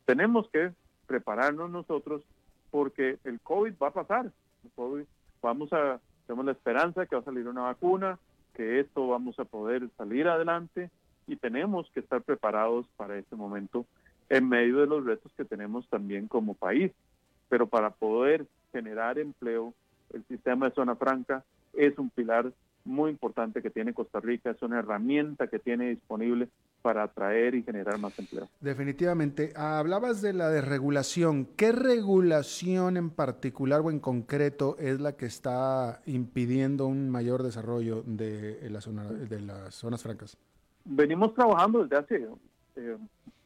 tenemos 0.06 0.50
que 0.50 0.72
prepararnos 1.06 1.70
nosotros 1.70 2.24
porque 2.72 3.18
el 3.24 3.40
COVID 3.42 3.74
va 3.82 3.88
a 3.88 3.94
pasar. 3.94 4.32
El 4.64 4.72
COVID 4.76 5.04
vamos 5.42 5.72
a, 5.74 6.00
tenemos 6.26 6.46
la 6.46 6.52
esperanza 6.52 7.06
que 7.06 7.16
va 7.16 7.22
a 7.22 7.26
salir 7.26 7.48
una 7.48 7.62
vacuna, 7.62 8.18
que 8.54 8.80
esto 8.80 9.08
vamos 9.08 9.40
a 9.40 9.46
poder 9.46 9.90
salir 9.98 10.28
adelante 10.28 10.90
y 11.28 11.36
tenemos 11.36 11.90
que 11.94 12.00
estar 12.00 12.22
preparados 12.22 12.86
para 12.98 13.18
este 13.18 13.36
momento 13.36 13.86
en 14.30 14.48
medio 14.48 14.78
de 14.78 14.88
los 14.88 15.06
retos 15.06 15.32
que 15.36 15.46
tenemos 15.46 15.88
también 15.90 16.28
como 16.28 16.54
país. 16.54 16.92
Pero 17.50 17.68
para 17.68 17.90
poder 17.90 18.46
generar 18.72 19.20
empleo, 19.20 19.74
el 20.14 20.24
sistema 20.26 20.70
de 20.70 20.76
zona 20.76 20.96
franca 20.96 21.44
es 21.74 21.98
un 21.98 22.10
pilar 22.10 22.52
muy 22.86 23.12
importante 23.12 23.62
que 23.62 23.70
tiene 23.70 23.94
Costa 23.94 24.20
Rica, 24.20 24.52
es 24.52 24.62
una 24.62 24.80
herramienta 24.80 25.48
que 25.48 25.60
tiene 25.60 25.90
disponible 25.90 26.50
para 26.82 27.04
atraer 27.04 27.56
y 27.56 27.64
generar 27.64 28.00
más 28.00 28.18
empleo. 28.18 28.50
Definitivamente. 28.62 29.52
Hablabas 29.56 30.22
de 30.22 30.34
la 30.34 30.50
desregulación. 30.50 31.46
¿Qué 31.58 31.72
regulación 31.72 32.98
en 32.98 33.10
particular 33.10 33.82
o 33.82 33.92
en 33.92 34.00
concreto 34.00 34.78
es 34.80 35.00
la 35.00 35.16
que 35.18 35.26
está 35.26 36.02
impidiendo 36.06 36.88
un 36.88 37.10
mayor 37.10 37.44
desarrollo 37.44 38.02
de, 38.06 38.68
la 38.70 38.82
zona, 38.82 39.06
de 39.06 39.42
las 39.42 39.76
zonas 39.76 40.02
francas? 40.02 40.38
Venimos 40.86 41.34
trabajando 41.34 41.84
desde 41.84 41.98
hace 41.98 42.28
eh, 42.78 42.98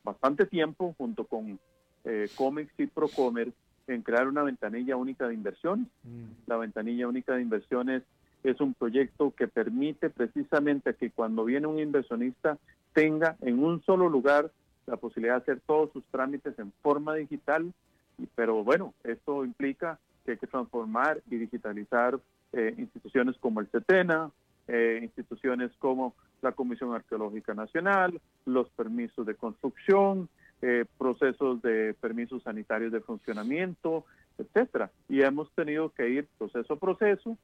bastante 0.04 0.46
tiempo 0.46 0.94
junto 0.98 1.26
con 1.26 1.60
eh, 2.06 2.28
Comex 2.36 2.72
y 2.78 2.88
Procomer 2.88 3.52
en 3.88 4.02
crear 4.02 4.28
una 4.28 4.44
ventanilla 4.44 4.96
única 4.96 5.28
de 5.28 5.34
inversiones. 5.34 5.88
Mm. 6.04 6.48
La 6.48 6.58
ventanilla 6.58 7.08
única 7.08 7.36
de 7.36 7.42
inversiones 7.42 8.04
es 8.44 8.60
un 8.60 8.74
proyecto 8.74 9.32
que 9.32 9.48
permite 9.48 10.10
precisamente 10.10 10.94
que 10.96 11.10
cuando 11.12 11.46
viene 11.46 11.68
un 11.68 11.80
inversionista 11.80 12.58
tenga 12.94 13.38
en 13.42 13.64
un 13.64 13.82
solo 13.84 14.10
lugar 14.10 14.52
la 14.86 14.98
posibilidad 14.98 15.36
de 15.36 15.42
hacer 15.42 15.62
todos 15.66 15.92
sus 15.94 16.04
trámites 16.12 16.58
en 16.60 16.72
forma 16.82 17.16
digital, 17.16 17.72
pero 18.36 18.64
bueno, 18.64 18.94
esto 19.04 19.46
implica 19.46 19.98
que 20.26 20.32
hay 20.32 20.38
que 20.38 20.48
transformar 20.48 21.22
y 21.30 21.38
digitalizar 21.38 22.20
eh, 22.52 22.76
instituciones 22.78 23.38
como 23.38 23.62
el 23.62 23.68
CETENA, 23.68 24.30
eh, 24.68 25.00
instituciones 25.02 25.72
como 25.80 26.14
la 26.42 26.52
Comisión 26.52 26.94
Arqueológica 26.94 27.54
Nacional, 27.54 28.20
los 28.46 28.70
permisos 28.70 29.26
de 29.26 29.36
construcción, 29.36 30.30
eh, 30.66 30.86
procesos 30.98 31.62
de 31.62 31.94
permisos 32.00 32.42
sanitarios 32.42 32.94
de 32.94 33.02
funcionamiento, 33.02 34.06
etcétera. 34.38 34.90
Y 35.10 35.22
hemos 35.22 35.52
tenido 35.52 35.90
que 35.90 36.08
ir 36.08 36.26
proceso 36.38 36.76
a 36.76 36.80
proceso 36.80 37.38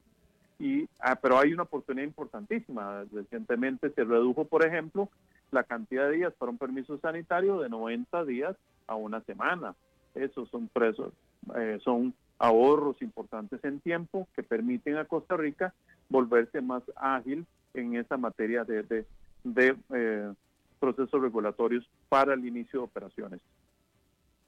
y, 0.58 0.88
ah, 1.00 1.16
pero 1.16 1.38
hay 1.38 1.52
una 1.52 1.64
oportunidad 1.64 2.06
importantísima. 2.06 3.04
Recientemente 3.12 3.90
se 3.90 4.04
redujo, 4.04 4.46
por 4.46 4.64
ejemplo, 4.64 5.10
la 5.50 5.64
cantidad 5.64 6.08
de 6.08 6.16
días 6.16 6.32
para 6.38 6.50
un 6.50 6.56
permiso 6.56 6.98
sanitario 6.98 7.60
de 7.60 7.68
90 7.68 8.24
días 8.24 8.56
a 8.86 8.94
una 8.94 9.20
semana. 9.20 9.74
Esos 10.14 10.48
son 10.48 10.68
presos, 10.68 11.12
eh, 11.56 11.78
son 11.84 12.14
ahorros 12.38 13.02
importantes 13.02 13.62
en 13.64 13.80
tiempo 13.80 14.28
que 14.34 14.42
permiten 14.42 14.96
a 14.96 15.04
Costa 15.04 15.36
Rica 15.36 15.74
volverse 16.08 16.62
más 16.62 16.82
ágil 16.96 17.44
en 17.74 17.96
esa 17.96 18.16
materia 18.16 18.64
de, 18.64 18.82
de, 18.82 19.04
de 19.44 19.76
eh, 19.94 20.32
procesos 20.80 21.20
regulatorios 21.20 21.88
para 22.08 22.34
el 22.34 22.44
inicio 22.44 22.80
de 22.80 22.84
operaciones. 22.86 23.40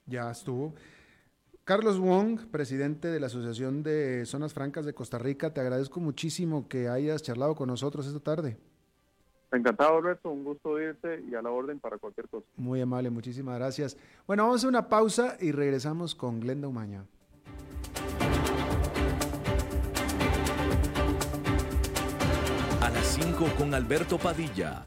Ya 0.06 0.30
estuvo. 0.30 0.74
Carlos 1.64 2.00
Wong, 2.00 2.40
presidente 2.50 3.06
de 3.06 3.20
la 3.20 3.26
Asociación 3.26 3.84
de 3.84 4.26
Zonas 4.26 4.52
Francas 4.52 4.84
de 4.84 4.94
Costa 4.94 5.18
Rica, 5.18 5.54
te 5.54 5.60
agradezco 5.60 6.00
muchísimo 6.00 6.66
que 6.68 6.88
hayas 6.88 7.22
charlado 7.22 7.54
con 7.54 7.68
nosotros 7.68 8.04
esta 8.06 8.18
tarde. 8.18 8.56
Encantado, 9.52 9.98
Alberto, 9.98 10.30
un 10.30 10.44
gusto 10.44 10.80
irte 10.80 11.22
y 11.30 11.34
a 11.34 11.42
la 11.42 11.50
orden 11.50 11.78
para 11.78 11.98
cualquier 11.98 12.26
cosa. 12.28 12.46
Muy 12.56 12.80
amable, 12.80 13.10
muchísimas 13.10 13.58
gracias. 13.58 13.96
Bueno, 14.26 14.44
vamos 14.44 14.64
a 14.64 14.68
una 14.68 14.88
pausa 14.88 15.36
y 15.40 15.52
regresamos 15.52 16.14
con 16.14 16.40
Glenda 16.40 16.66
Umaña. 16.66 17.04
A 22.80 22.90
las 22.90 23.06
5 23.06 23.46
con 23.56 23.72
Alberto 23.74 24.18
Padilla, 24.18 24.86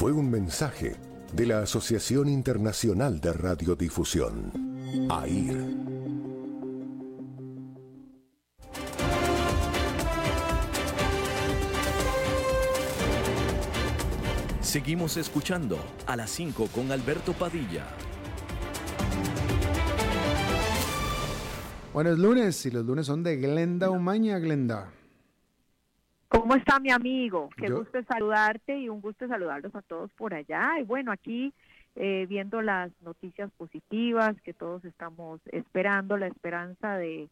fue 0.00 0.12
un 0.12 0.30
mensaje 0.30 0.96
de 1.34 1.44
la 1.44 1.58
Asociación 1.58 2.30
Internacional 2.30 3.20
de 3.20 3.34
Radiodifusión, 3.34 4.50
AIR. 5.10 5.62
Seguimos 14.62 15.18
escuchando 15.18 15.78
a 16.06 16.16
las 16.16 16.30
5 16.30 16.68
con 16.74 16.90
Alberto 16.92 17.34
Padilla. 17.34 17.84
Buenos 21.92 22.18
lunes 22.18 22.64
y 22.64 22.70
los 22.70 22.86
lunes 22.86 23.04
son 23.04 23.22
de 23.22 23.36
Glenda 23.36 23.90
Umaña, 23.90 24.38
Glenda. 24.38 24.90
¿Cómo 26.50 26.58
está 26.58 26.80
mi 26.80 26.90
amigo? 26.90 27.48
Qué 27.56 27.70
gusto 27.70 28.02
saludarte 28.08 28.76
y 28.76 28.88
un 28.88 29.00
gusto 29.00 29.28
saludarlos 29.28 29.72
a 29.72 29.82
todos 29.82 30.10
por 30.14 30.34
allá. 30.34 30.80
Y 30.80 30.82
bueno, 30.82 31.12
aquí 31.12 31.54
eh, 31.94 32.26
viendo 32.28 32.60
las 32.60 32.90
noticias 33.02 33.52
positivas 33.52 34.34
que 34.42 34.52
todos 34.52 34.84
estamos 34.84 35.40
esperando, 35.52 36.16
la 36.16 36.26
esperanza 36.26 36.96
de, 36.96 37.28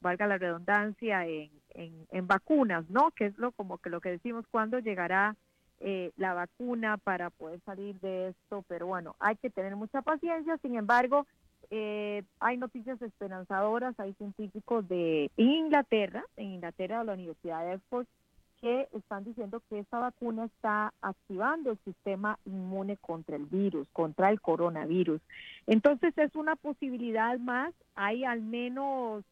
valga 0.00 0.26
la 0.26 0.38
redundancia, 0.38 1.26
en, 1.26 1.50
en, 1.74 2.26
vacunas, 2.26 2.88
¿no? 2.88 3.10
Que 3.10 3.26
es 3.26 3.36
lo 3.36 3.52
como 3.52 3.76
que 3.76 3.90
lo 3.90 4.00
que 4.00 4.12
decimos, 4.12 4.46
cuándo 4.50 4.78
llegará 4.78 5.36
eh, 5.80 6.12
la 6.16 6.32
vacuna 6.32 6.96
para 6.96 7.28
poder 7.28 7.60
salir 7.66 8.00
de 8.00 8.28
esto. 8.28 8.64
Pero 8.66 8.86
bueno, 8.86 9.14
hay 9.20 9.36
que 9.36 9.50
tener 9.50 9.76
mucha 9.76 10.00
paciencia. 10.00 10.56
Sin 10.62 10.76
embargo, 10.76 11.26
eh, 11.68 12.22
hay 12.40 12.56
noticias 12.56 13.02
esperanzadoras, 13.02 14.00
hay 14.00 14.14
científicos 14.14 14.88
de 14.88 15.30
Inglaterra, 15.36 16.24
en 16.38 16.52
Inglaterra, 16.52 17.00
de 17.00 17.04
la 17.04 17.12
Universidad 17.12 17.62
de 17.66 17.74
Oxford, 17.74 18.06
que 18.64 18.88
están 18.94 19.24
diciendo 19.24 19.60
que 19.68 19.80
esta 19.80 19.98
vacuna 19.98 20.46
está 20.46 20.94
activando 21.02 21.72
el 21.72 21.78
sistema 21.84 22.38
inmune 22.46 22.96
contra 22.96 23.36
el 23.36 23.44
virus, 23.44 23.86
contra 23.92 24.30
el 24.30 24.40
coronavirus. 24.40 25.20
Entonces 25.66 26.16
es 26.16 26.34
una 26.34 26.56
posibilidad 26.56 27.38
más, 27.38 27.74
hay 27.94 28.24
al 28.24 28.40
menos 28.40 29.22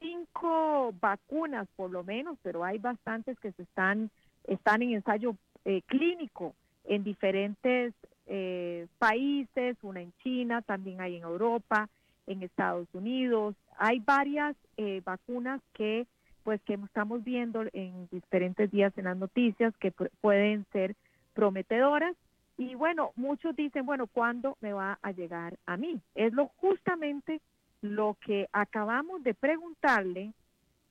cinco 0.00 0.94
vacunas 0.98 1.68
por 1.76 1.90
lo 1.90 2.04
menos, 2.04 2.38
pero 2.42 2.64
hay 2.64 2.78
bastantes 2.78 3.38
que 3.38 3.52
se 3.52 3.64
están, 3.64 4.10
están 4.44 4.80
en 4.80 4.94
ensayo 4.94 5.36
eh, 5.66 5.82
clínico 5.82 6.54
en 6.84 7.04
diferentes 7.04 7.92
eh, 8.24 8.86
países, 8.98 9.76
una 9.82 10.00
en 10.00 10.14
China, 10.22 10.62
también 10.62 11.02
hay 11.02 11.16
en 11.16 11.24
Europa, 11.24 11.90
en 12.26 12.42
Estados 12.42 12.88
Unidos. 12.94 13.56
Hay 13.76 13.98
varias 13.98 14.56
eh, 14.78 15.02
vacunas 15.04 15.60
que 15.74 16.06
pues 16.44 16.60
que 16.62 16.74
estamos 16.74 17.24
viendo 17.24 17.64
en 17.72 18.06
diferentes 18.12 18.70
días 18.70 18.92
en 18.96 19.04
las 19.04 19.16
noticias 19.16 19.74
que 19.78 19.92
pueden 20.20 20.66
ser 20.72 20.94
prometedoras 21.32 22.14
Y 22.56 22.76
bueno, 22.76 23.10
muchos 23.16 23.56
dicen, 23.56 23.84
bueno, 23.84 24.06
¿cuándo 24.06 24.56
me 24.60 24.72
va 24.72 24.98
a 25.02 25.10
llegar 25.10 25.58
a 25.66 25.76
mí? 25.76 26.00
Es 26.14 26.32
lo 26.32 26.46
justamente 26.58 27.40
lo 27.80 28.16
que 28.24 28.48
acabamos 28.52 29.24
de 29.24 29.34
preguntarle 29.34 30.32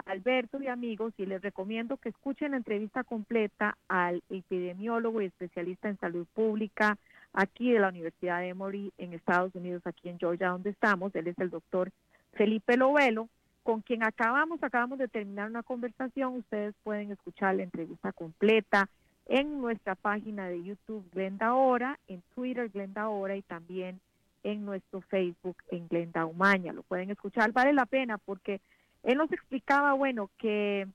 a 0.06 0.12
Alberto 0.12 0.62
y 0.62 0.68
amigos 0.68 1.14
y 1.18 1.26
les 1.26 1.41
recomiendo 1.41 1.95
que 1.95 2.10
escuchen 2.10 2.51
la 2.51 2.58
entrevista 2.58 3.06
completa 3.06 3.78
al 3.88 4.22
epidemiólogo 4.30 5.22
y 5.22 5.26
especialista 5.26 5.88
en 5.88 5.97
salud 5.99 6.28
pública 6.34 6.97
aquí 7.32 7.72
de 7.72 7.80
la 7.80 7.89
Universidad 7.89 8.39
de 8.39 8.49
Emory 8.49 8.91
en 8.97 9.14
Estados 9.14 9.56
Unidos, 9.56 9.82
aquí 9.86 10.10
en 10.10 10.20
Georgia, 10.20 10.49
donde 10.49 10.70
estamos. 10.72 11.16
Él 11.16 11.28
es 11.28 11.39
el 11.39 11.49
doctor 11.49 11.91
Felipe 12.34 12.78
Lovelo, 12.78 13.30
con 13.64 13.82
quien 13.82 14.03
acabamos, 14.03 14.61
acabamos 14.61 14.99
de 14.99 15.07
terminar 15.07 15.49
una 15.49 15.64
conversación. 15.64 16.36
Ustedes 16.36 16.76
pueden 16.84 17.11
escuchar 17.11 17.55
la 17.55 17.64
entrevista 17.64 18.11
completa 18.11 18.89
en 19.26 19.61
nuestra 19.61 19.95
página 19.95 20.47
de 20.47 20.64
YouTube 20.64 21.09
Glenda 21.11 21.55
Hora, 21.55 21.97
en 22.07 22.22
Twitter 22.36 22.70
Glenda 22.70 23.09
Hora 23.09 23.36
y 23.36 23.41
también 23.41 23.99
en 24.43 24.66
nuestro 24.66 25.01
Facebook 25.01 25.55
en 25.70 25.88
Glenda 25.88 26.26
Umaña. 26.26 26.74
Lo 26.74 26.84
pueden 26.84 27.09
escuchar, 27.09 27.53
vale 27.53 27.74
la 27.74 27.86
pena 27.86 28.18
porque 28.18 28.59
él 29.03 29.18
nos 29.18 29.32
explicaba, 29.32 29.93
bueno, 29.93 30.30
que 30.38 30.88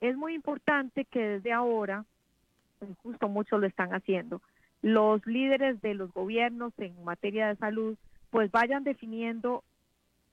es 0.00 0.16
muy 0.16 0.34
importante 0.34 1.04
que 1.04 1.20
desde 1.20 1.52
ahora, 1.52 2.04
justo 3.02 3.28
muchos 3.28 3.60
lo 3.60 3.66
están 3.66 3.94
haciendo, 3.94 4.40
los 4.80 5.24
líderes 5.26 5.80
de 5.82 5.94
los 5.94 6.12
gobiernos 6.12 6.72
en 6.78 7.04
materia 7.04 7.48
de 7.48 7.56
salud 7.56 7.96
pues 8.30 8.50
vayan 8.50 8.82
definiendo 8.82 9.62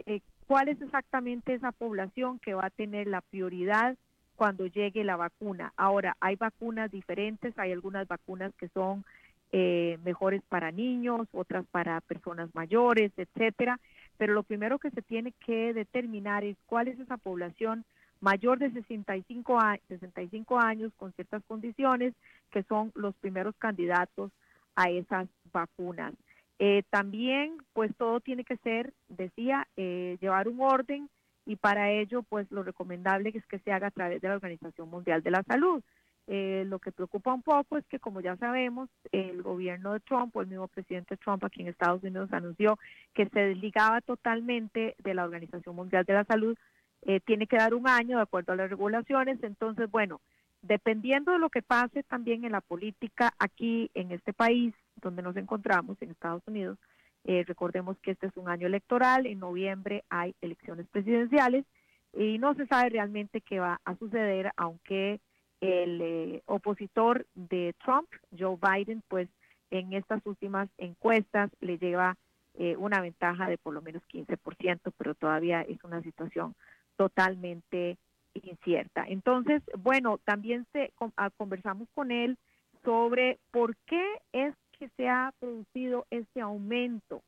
eh, 0.06 0.22
cuál 0.50 0.68
es 0.68 0.82
exactamente 0.82 1.54
esa 1.54 1.72
población 1.72 2.40
que 2.40 2.56
va 2.56 2.66
a 2.66 2.70
tener 2.72 3.06
la 3.06 3.22
prioridad 3.22 3.96
cuando 4.36 4.66
llegue 4.66 5.04
la 5.04 5.16
vacuna. 5.16 5.74
Ahora, 5.78 6.18
hay 6.22 6.38
vacunas 6.38 6.90
diferentes, 6.90 7.54
hay 7.60 7.72
algunas 7.72 8.08
vacunas 8.08 8.52
que 8.56 8.68
son 8.70 9.06
eh, 9.52 10.00
mejores 10.04 10.42
para 10.50 10.72
niños, 10.72 11.28
otras 11.34 11.68
para 11.68 12.02
personas 12.02 12.50
mayores, 12.56 13.12
etcétera. 13.16 13.80
Pero 14.18 14.34
lo 14.34 14.42
primero 14.42 14.80
que 14.80 14.90
se 14.90 15.04
tiene 15.04 15.34
que 15.46 15.72
determinar 15.72 16.44
es 16.44 16.58
cuál 16.66 16.88
es 16.88 17.00
esa 17.00 17.18
población 17.18 17.86
mayor 18.20 18.58
de 18.58 18.72
65, 18.72 19.60
65 19.88 20.60
años 20.60 20.92
con 20.98 21.14
ciertas 21.14 21.44
condiciones 21.44 22.16
que 22.50 22.64
son 22.64 22.92
los 22.96 23.14
primeros 23.18 23.54
candidatos 23.58 24.32
a 24.76 24.90
esas 24.90 25.28
vacunas. 25.54 26.16
Eh, 26.60 26.84
también, 26.90 27.58
pues 27.74 27.96
todo 27.96 28.20
tiene 28.20 28.44
que 28.44 28.58
ser, 28.58 28.94
decía, 29.08 29.68
eh, 29.78 30.18
llevar 30.20 30.50
un 30.50 30.62
orden 30.62 31.10
y 31.46 31.56
para 31.56 31.90
ello, 31.90 32.22
pues 32.24 32.52
lo 32.52 32.64
recomendable 32.64 33.32
es 33.34 33.46
que 33.48 33.60
se 33.60 33.72
haga 33.72 33.88
a 33.88 33.92
través 33.92 34.22
de 34.22 34.28
la 34.28 34.36
Organización 34.36 34.90
Mundial 34.90 35.24
de 35.24 35.32
la 35.32 35.44
Salud. 35.44 35.82
Eh, 36.28 36.64
lo 36.68 36.78
que 36.78 36.92
preocupa 36.92 37.34
un 37.34 37.42
poco 37.42 37.78
es 37.78 37.86
que, 37.88 37.98
como 37.98 38.22
ya 38.22 38.36
sabemos, 38.38 38.88
el 39.12 39.42
gobierno 39.42 39.94
de 39.94 40.00
Trump 40.02 40.36
o 40.36 40.42
el 40.42 40.48
mismo 40.48 40.68
presidente 40.68 41.18
Trump 41.18 41.44
aquí 41.44 41.62
en 41.62 41.70
Estados 41.70 42.04
Unidos 42.04 42.32
anunció 42.32 42.78
que 43.16 43.28
se 43.30 43.40
desligaba 43.40 44.02
totalmente 44.02 44.96
de 45.04 45.14
la 45.16 45.24
Organización 45.24 45.76
Mundial 45.76 46.06
de 46.06 46.14
la 46.14 46.24
Salud. 46.26 46.56
Eh, 47.02 47.20
tiene 47.22 47.48
que 47.48 47.58
dar 47.58 47.74
un 47.74 47.88
año 47.88 48.18
de 48.18 48.24
acuerdo 48.24 48.54
a 48.54 48.58
las 48.58 48.70
regulaciones. 48.70 49.42
Entonces, 49.42 49.90
bueno, 49.90 50.22
dependiendo 50.62 51.32
de 51.32 51.40
lo 51.40 51.50
que 51.50 51.64
pase 51.64 52.04
también 52.04 52.46
en 52.46 52.52
la 52.52 52.62
política 52.62 53.34
aquí 53.40 53.90
en 53.96 54.12
este 54.12 54.34
país 54.34 54.76
donde 55.02 55.22
nos 55.22 55.36
encontramos, 55.38 56.02
en 56.02 56.12
Estados 56.12 56.44
Unidos, 56.48 56.78
eh, 57.26 57.44
recordemos 57.46 57.98
que 58.00 58.12
este 58.12 58.28
es 58.28 58.38
un 58.38 58.50
año 58.50 58.68
electoral, 58.68 59.26
en 59.26 59.40
noviembre 59.40 60.04
hay 60.10 60.36
elecciones 60.42 60.88
presidenciales 60.88 61.66
y 62.14 62.38
no 62.40 62.56
se 62.56 62.66
sabe 62.68 62.90
realmente 62.90 63.42
qué 63.42 63.60
va 63.60 63.80
a 63.84 63.96
suceder, 63.96 64.52
aunque 64.56 65.20
el 65.62 66.02
eh, 66.02 66.42
opositor 66.46 67.26
de 67.36 67.76
Trump, 67.84 68.08
Joe 68.38 68.58
Biden, 68.62 69.04
pues 69.08 69.28
en 69.72 69.94
estas 69.94 70.26
últimas 70.26 70.70
encuestas 70.78 71.52
le 71.60 71.78
lleva 71.78 72.18
eh, 72.56 72.76
una 72.78 73.02
ventaja 73.02 73.48
de 73.48 73.58
por 73.58 73.74
lo 73.74 73.82
menos 73.82 74.02
15%, 74.12 74.92
pero 74.98 75.16
todavía 75.16 75.62
es 75.62 75.84
una 75.84 76.02
situación 76.02 76.56
totalmente 76.98 77.98
incierta. 78.34 79.06
Entonces, 79.08 79.62
bueno, 79.78 80.18
también 80.24 80.66
se, 80.72 80.92
ah, 81.18 81.30
conversamos 81.38 81.88
con 81.94 82.12
él 82.12 82.38
sobre 82.84 83.40
por 83.52 83.76
qué 83.86 84.04
es 84.34 84.54
que 84.80 84.90
se 84.96 85.10
ha 85.10 85.34
producido 85.40 86.08
este 86.10 86.42
aumento 86.42 87.22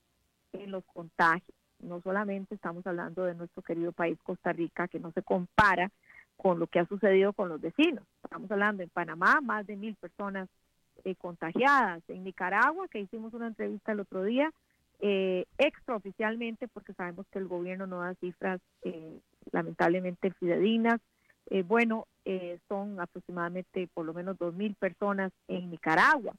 en 0.53 0.71
los 0.71 0.85
contagios. 0.85 1.55
No 1.79 2.01
solamente 2.01 2.55
estamos 2.55 2.85
hablando 2.87 3.23
de 3.25 3.35
nuestro 3.35 3.61
querido 3.61 3.91
país 3.91 4.17
Costa 4.23 4.53
Rica, 4.53 4.87
que 4.87 4.99
no 4.99 5.11
se 5.11 5.21
compara 5.21 5.91
con 6.37 6.59
lo 6.59 6.67
que 6.67 6.79
ha 6.79 6.85
sucedido 6.85 7.33
con 7.33 7.49
los 7.49 7.59
vecinos. 7.59 8.03
Estamos 8.23 8.49
hablando 8.49 8.83
en 8.83 8.89
Panamá, 8.89 9.41
más 9.41 9.67
de 9.67 9.75
mil 9.75 9.95
personas 9.95 10.47
eh, 11.03 11.15
contagiadas. 11.15 12.01
En 12.07 12.23
Nicaragua, 12.23 12.87
que 12.87 13.01
hicimos 13.01 13.33
una 13.33 13.47
entrevista 13.47 13.91
el 13.91 13.99
otro 13.99 14.23
día, 14.23 14.51
eh, 14.99 15.45
extraoficialmente, 15.57 16.67
porque 16.67 16.93
sabemos 16.93 17.25
que 17.31 17.39
el 17.39 17.47
gobierno 17.47 17.87
no 17.87 17.99
da 17.99 18.13
cifras 18.15 18.61
eh, 18.83 19.19
lamentablemente 19.51 20.31
fidedinas. 20.31 21.01
Eh, 21.49 21.63
bueno, 21.63 22.07
son 22.69 22.99
aproximadamente 23.01 23.89
por 23.95 24.05
lo 24.05 24.13
menos 24.13 24.37
dos 24.37 24.53
mil 24.53 24.75
personas 24.75 25.33
en 25.47 25.71
Nicaragua 25.71 26.35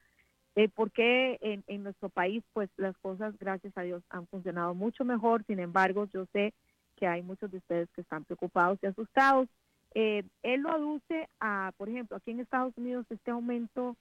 eh, 0.55 0.69
porque 0.69 1.39
en, 1.41 1.65
en, 1.67 1.83
nuestro 1.83 2.09
país 2.09 2.45
pues 2.53 2.69
las 2.77 2.97
cosas 2.99 3.39
gracias 3.39 3.77
a 3.77 3.83
Dios 3.83 4.03
han 4.11 4.27
funcionado 4.27 4.75
mucho 4.75 5.05
mejor, 5.05 5.45
sin 5.47 5.61
embargo 5.61 6.07
yo 6.13 6.27
sé 6.33 6.53
que 6.97 7.07
hay 7.07 7.23
muchos 7.23 7.51
de 7.51 7.59
ustedes 7.59 7.89
que 7.95 8.03
están 8.03 8.25
preocupados 8.25 8.79
y 8.83 8.87
asustados. 8.87 9.49
Eh, 9.95 10.25
él 10.43 10.61
lo 10.61 10.71
aduce 10.71 11.29
a, 11.41 11.73
por 11.77 11.89
ejemplo, 11.89 12.17
aquí 12.17 12.31
en 12.31 12.41
Estados 12.41 12.77
Unidos 12.77 13.07
este 13.11 13.31
aumento 13.31 13.97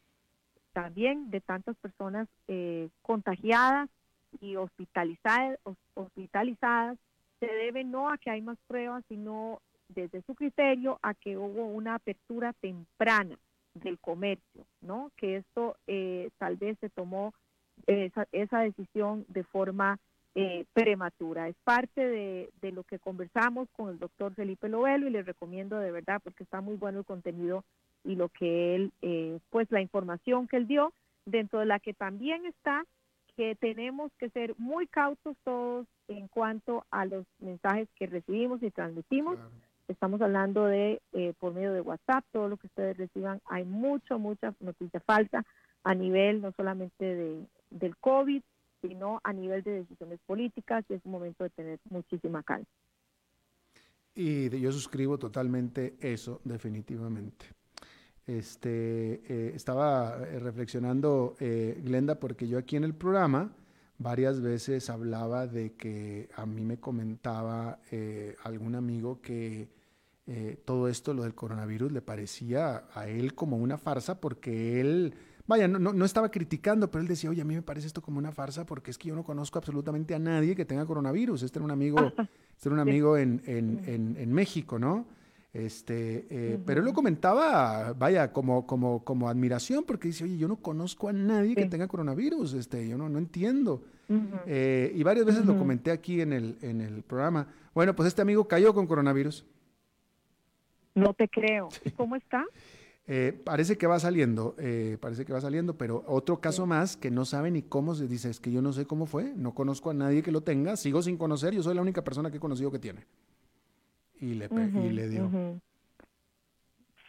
también 0.73 1.31
de 1.31 1.41
tantas 1.41 1.75
personas 1.77 2.27
eh, 2.47 2.89
contagiadas 3.01 3.89
y 4.39 4.55
hospitalizadas, 4.55 5.57
hospitalizadas 5.95 6.97
se 7.39 7.47
debe 7.47 7.83
no 7.83 8.09
a 8.09 8.17
que 8.17 8.29
hay 8.29 8.41
más 8.41 8.57
pruebas, 8.67 9.03
sino 9.09 9.61
desde 9.89 10.21
su 10.21 10.35
criterio 10.35 10.99
a 11.01 11.13
que 11.13 11.37
hubo 11.37 11.65
una 11.65 11.95
apertura 11.95 12.53
temprana 12.53 13.37
del 13.73 13.99
comercio, 13.99 14.65
¿no? 14.81 15.11
Que 15.17 15.37
esto 15.37 15.77
eh, 15.87 16.29
tal 16.37 16.57
vez 16.57 16.77
se 16.79 16.89
tomó 16.89 17.33
esa, 17.87 18.27
esa 18.31 18.59
decisión 18.59 19.25
de 19.27 19.43
forma 19.43 19.99
eh, 20.33 20.65
prematura. 20.71 21.49
Es 21.49 21.57
parte 21.65 22.07
de, 22.07 22.71
lo 22.71 22.83
que 22.83 22.99
conversamos 22.99 23.67
con 23.73 23.89
el 23.89 23.99
doctor 23.99 24.33
Felipe 24.33 24.69
Lovelo 24.69 25.07
y 25.07 25.11
le 25.11 25.23
recomiendo 25.23 25.77
de 25.77 25.91
verdad 25.91 26.21
porque 26.23 26.43
está 26.43 26.61
muy 26.61 26.75
bueno 26.75 26.99
el 26.99 27.05
contenido 27.05 27.65
y 28.05 28.15
lo 28.15 28.29
que 28.29 28.75
él, 28.75 28.93
eh, 29.01 29.39
pues 29.49 29.69
la 29.71 29.81
información 29.81 30.47
que 30.47 30.55
él 30.55 30.67
dio, 30.67 30.93
dentro 31.25 31.59
de 31.59 31.65
la 31.65 31.79
que 31.79 31.93
también 31.93 32.45
está 32.45 32.85
que 33.35 33.55
tenemos 33.55 34.11
que 34.19 34.29
ser 34.29 34.55
muy 34.57 34.87
cautos 34.87 35.35
todos 35.43 35.85
en 36.07 36.27
cuanto 36.29 36.85
a 36.91 37.05
los 37.05 37.25
mensajes 37.39 37.89
que 37.95 38.07
recibimos 38.07 38.63
y 38.63 38.71
transmitimos. 38.71 39.37
Estamos 39.87 40.21
hablando 40.21 40.65
de, 40.65 41.01
eh, 41.13 41.33
por 41.39 41.53
medio 41.53 41.73
de 41.73 41.81
WhatsApp, 41.81 42.23
todo 42.31 42.47
lo 42.47 42.57
que 42.57 42.67
ustedes 42.67 42.97
reciban, 42.97 43.41
hay 43.45 43.65
mucho, 43.65 44.19
mucha 44.19 44.53
noticia 44.59 44.99
falsa 45.01 45.43
a 45.83 45.95
nivel 45.95 46.41
no 46.41 46.51
solamente 46.55 47.03
de, 47.03 47.45
del 47.69 47.97
COVID, 47.97 48.41
sino 48.81 49.19
a 49.23 49.33
nivel 49.33 49.63
de 49.63 49.81
decisiones 49.81 50.19
políticas 50.25 50.85
y 50.89 50.93
es 50.93 51.01
un 51.05 51.11
momento 51.11 51.43
de 51.43 51.49
tener 51.51 51.79
muchísima 51.89 52.43
calma. 52.43 52.65
Y 54.13 54.49
yo 54.59 54.71
suscribo 54.71 55.17
totalmente 55.17 55.95
eso, 55.99 56.41
definitivamente. 56.43 57.45
Este, 58.25 59.21
eh, 59.27 59.51
estaba 59.55 60.17
eh, 60.17 60.39
reflexionando, 60.39 61.35
Glenda, 61.39 62.19
porque 62.19 62.47
yo 62.47 62.57
aquí 62.57 62.75
en 62.75 62.83
el 62.83 62.93
programa 62.93 63.51
varias 64.01 64.41
veces 64.41 64.89
hablaba 64.89 65.47
de 65.47 65.73
que 65.73 66.29
a 66.35 66.45
mí 66.45 66.63
me 66.65 66.79
comentaba 66.79 67.79
algún 68.43 68.75
amigo 68.75 69.21
que 69.21 69.69
eh, 70.27 70.61
todo 70.63 70.87
esto, 70.87 71.13
lo 71.13 71.23
del 71.23 71.33
coronavirus, 71.33 71.91
le 71.91 72.01
parecía 72.01 72.85
a 72.93 73.07
él 73.07 73.33
como 73.33 73.57
una 73.57 73.77
farsa 73.77 74.21
porque 74.21 74.79
él, 74.79 75.15
vaya, 75.47 75.67
no, 75.67 75.79
no, 75.79 76.05
estaba 76.05 76.29
criticando, 76.29 76.91
pero 76.91 77.01
él 77.01 77.07
decía, 77.07 77.29
oye, 77.29 77.41
a 77.41 77.45
mí 77.45 77.55
me 77.55 77.63
parece 77.63 77.87
esto 77.87 78.01
como 78.01 78.19
una 78.19 78.31
farsa 78.31 78.65
porque 78.65 78.91
es 78.91 78.97
que 78.97 79.09
yo 79.09 79.15
no 79.15 79.23
conozco 79.23 79.57
absolutamente 79.57 80.13
a 80.13 80.19
nadie 80.19 80.55
que 80.55 80.63
tenga 80.63 80.85
coronavirus. 80.85 81.43
Este 81.43 81.57
era 81.59 81.65
un 81.65 81.71
amigo, 81.71 81.97
este 82.55 82.69
era 82.69 82.75
un 82.75 82.79
amigo 82.79 83.17
en, 83.17 83.41
en, 83.45 84.15
en, 84.17 84.31
México, 84.31 84.77
¿no? 84.77 85.05
Este, 85.53 86.27
eh, 86.29 86.59
Pero 86.65 86.79
él 86.79 86.85
lo 86.85 86.93
comentaba, 86.93 87.91
vaya, 87.93 88.31
como, 88.31 88.65
como, 88.65 89.03
como 89.03 89.27
admiración, 89.27 89.83
porque 89.83 90.07
dice, 90.07 90.23
oye, 90.23 90.37
yo 90.37 90.47
no 90.47 90.55
conozco 90.57 91.09
a 91.09 91.13
nadie 91.13 91.55
que 91.55 91.65
tenga 91.65 91.89
coronavirus, 91.89 92.53
este, 92.53 92.87
yo 92.87 92.97
no, 92.97 93.09
no 93.09 93.19
entiendo. 93.19 93.83
Eh, 94.45 94.91
y 94.93 95.03
varias 95.03 95.25
veces 95.25 95.45
lo 95.45 95.57
comenté 95.57 95.91
aquí 95.91 96.19
en 96.19 96.33
el, 96.33 96.57
en 96.61 96.81
el 96.81 97.01
programa. 97.03 97.47
Bueno, 97.73 97.95
pues 97.95 98.07
este 98.07 98.21
amigo 98.21 98.45
cayó 98.45 98.73
con 98.73 98.87
coronavirus. 98.87 99.45
No 100.95 101.13
te 101.13 101.29
creo. 101.29 101.69
¿Cómo 101.95 102.17
está? 102.17 102.45
Eh, 103.07 103.33
parece 103.43 103.77
que 103.77 103.87
va 103.87 103.99
saliendo, 103.99 104.55
parece 105.01 105.25
que 105.25 105.33
va 105.33 105.41
saliendo, 105.41 105.77
pero 105.77 106.03
otro 106.07 106.39
caso 106.39 106.65
más 106.65 106.95
que 106.95 107.11
no 107.11 107.25
sabe 107.25 107.51
ni 107.51 107.61
cómo 107.61 107.93
se 107.95 108.07
dice, 108.07 108.29
es 108.29 108.39
que 108.39 108.51
yo 108.51 108.61
no 108.61 108.71
sé 108.71 108.85
cómo 108.85 109.05
fue, 109.05 109.33
no 109.35 109.53
conozco 109.53 109.89
a 109.89 109.93
nadie 109.93 110.23
que 110.23 110.31
lo 110.31 110.41
tenga, 110.41 110.77
sigo 110.77 111.01
sin 111.01 111.17
conocer, 111.17 111.53
yo 111.53 111.63
soy 111.63 111.75
la 111.75 111.81
única 111.81 112.03
persona 112.03 112.31
que 112.31 112.37
he 112.37 112.41
conocido 112.41 112.71
que 112.71 112.79
tiene. 112.79 113.05
Y 114.21 114.35
le, 114.35 114.45
y 114.45 114.89
le 114.91 115.09
dio. 115.09 115.59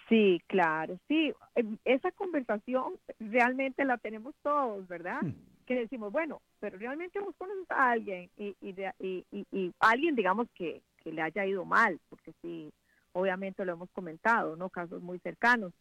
Sí, 0.09 0.43
claro, 0.47 0.99
sí. 1.09 1.33
Em, 1.55 1.77
esa 1.85 2.11
conversación 2.13 2.95
realmente 3.21 3.85
la 3.85 3.99
tenemos 3.99 4.35
todos, 4.43 4.89
¿verdad? 4.89 5.23
Hmm. 5.23 5.35
Que 5.67 5.75
decimos, 5.75 6.11
bueno, 6.11 6.41
pero 6.59 6.79
realmente 6.79 7.21
vos 7.21 7.35
conoces 7.37 7.71
a 7.71 7.91
alguien 7.91 8.29
y, 8.37 8.57
y, 8.61 8.75
y, 8.99 9.47
y, 9.53 9.73
alguien, 9.79 10.17
digamos, 10.17 10.49
que, 10.55 10.83
que 11.05 11.13
le 11.13 11.23
haya 11.23 11.47
ido 11.47 11.65
mal, 11.65 12.01
porque 12.09 12.33
sí, 12.43 12.73
obviamente 13.13 13.65
lo 13.65 13.73
hemos 13.73 13.91
comentado, 13.91 14.57
¿no? 14.57 14.71
Casos 14.71 15.03
muy 15.03 15.19
cercanos. 15.21 15.73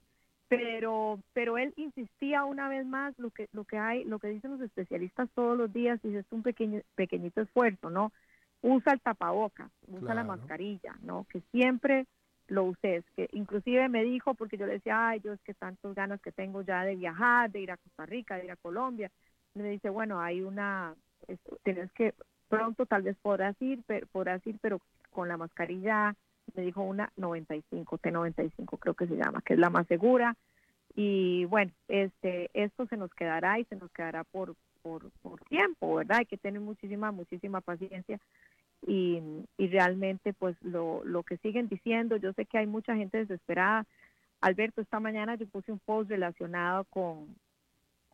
Pero, 0.50 1.20
pero 1.32 1.58
él 1.58 1.74
insistía 1.78 2.44
una 2.44 2.68
vez 2.68 2.86
más 2.86 3.18
lo 3.18 3.32
que, 3.32 3.48
lo 3.54 3.64
que 3.64 3.78
hay, 3.78 4.04
lo 4.04 4.20
que 4.20 4.28
dicen 4.28 4.52
los 4.52 4.62
especialistas 4.62 5.30
todos 5.34 5.58
los 5.58 5.72
días, 5.72 6.00
y 6.04 6.14
es 6.16 6.26
un 6.30 6.44
pequeño, 6.44 6.82
pequeñito 6.96 7.42
esfuerzo, 7.42 7.90
¿no? 7.90 8.12
Usa 8.62 8.94
el 8.94 9.02
tapabocas, 9.02 9.72
usa 9.88 10.14
la 10.14 10.24
mascarilla, 10.24 10.96
¿no? 11.02 11.26
Que 11.30 11.42
siempre 11.52 12.06
lo 12.52 12.66
usé. 12.66 13.04
que 13.16 13.30
inclusive 13.32 13.88
me 13.90 14.04
dijo, 14.04 14.34
porque 14.34 14.58
yo 14.58 14.66
le 14.66 14.74
decía, 14.74 15.08
ay, 15.10 15.22
yo 15.22 15.34
es 15.34 15.42
que 15.42 15.54
tantos 15.54 15.96
ganas 15.96 16.22
que 16.22 16.32
tengo 16.32 16.62
ya 16.62 16.84
de 16.84 16.96
viajar, 16.96 17.50
de 17.50 17.62
ir 17.62 17.72
a 17.72 17.78
Costa 17.78 18.06
Rica, 18.06 18.36
de 18.36 18.46
ir 18.46 18.52
a 18.52 18.58
Colombia. 18.58 19.10
me 19.56 19.70
dice, 19.70 19.90
bueno, 19.90 20.20
hay 20.20 20.42
una, 20.42 20.94
tienes 21.64 21.92
que, 21.94 22.14
pronto 22.50 22.86
tal 22.86 23.04
vez 23.04 23.16
podrás 23.22 23.60
ir, 23.62 23.82
pero, 23.88 24.06
podrás 24.08 24.46
ir, 24.46 24.58
pero 24.62 24.82
con 25.10 25.28
la 25.28 25.38
mascarilla, 25.38 26.14
me 26.56 26.64
dijo 26.64 26.82
una 26.82 27.12
95, 27.16 27.98
T95 28.00 28.80
creo 28.80 28.94
que 28.94 29.08
se 29.08 29.16
llama, 29.16 29.42
que 29.42 29.54
es 29.54 29.60
la 29.60 29.70
más 29.70 29.88
segura. 29.88 30.36
Y 30.94 31.46
bueno, 31.46 31.72
este, 31.88 32.50
esto 32.54 32.86
se 32.88 32.98
nos 32.98 33.14
quedará 33.14 33.60
y 33.60 33.64
se 33.66 33.78
nos 33.78 33.90
quedará 33.92 34.26
por, 34.26 34.56
por, 34.82 35.10
por 35.22 35.40
tiempo, 35.46 35.96
¿verdad? 35.96 36.18
Hay 36.20 36.26
que 36.26 36.38
tener 36.38 36.60
muchísima, 36.60 37.12
muchísima 37.12 37.62
paciencia 37.62 38.20
y, 38.86 39.22
realmente 39.58 40.34
pues 40.34 40.56
lo, 40.62 41.04
lo 41.06 41.24
que 41.24 41.38
siguen 41.38 41.68
diciendo, 41.70 42.18
yo 42.18 42.34
sé 42.34 42.46
que 42.46 42.58
hay 42.58 42.68
mucha 42.68 42.96
gente 42.96 43.20
desesperada. 43.20 43.86
Alberto, 44.42 44.82
esta 44.82 45.00
mañana 45.00 45.36
yo 45.36 45.48
puse 45.48 45.72
un 45.72 45.80
post 45.80 46.10
relacionado 46.10 46.86
con, 46.86 47.36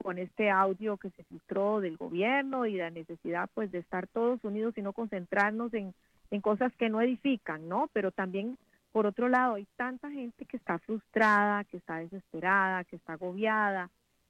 con 0.03 0.17
este 0.17 0.49
audio 0.49 0.97
que 0.97 1.09
se 1.11 1.23
filtró 1.23 1.79
del 1.79 1.97
gobierno 1.97 2.65
y 2.65 2.75
la 2.75 2.89
necesidad 2.89 3.49
pues 3.53 3.71
de 3.71 3.79
estar 3.79 4.07
todos 4.07 4.43
unidos 4.43 4.77
y 4.77 4.81
no 4.81 4.93
concentrarnos 4.93 5.73
en, 5.73 5.93
en 6.31 6.41
cosas 6.41 6.73
que 6.75 6.89
no 6.89 7.01
edifican, 7.01 7.67
¿no? 7.69 7.89
Pero 7.93 8.11
también, 8.11 8.57
por 8.91 9.05
otro 9.05 9.29
lado, 9.29 9.55
hay 9.55 9.67
tanta 9.77 10.11
gente 10.11 10.45
que 10.45 10.57
está 10.57 10.79
frustrada, 10.79 11.63
que 11.63 11.77
está 11.77 11.99
desesperada, 11.99 12.83
que 12.83 12.97
está 12.97 13.13
agobiada 13.13 13.89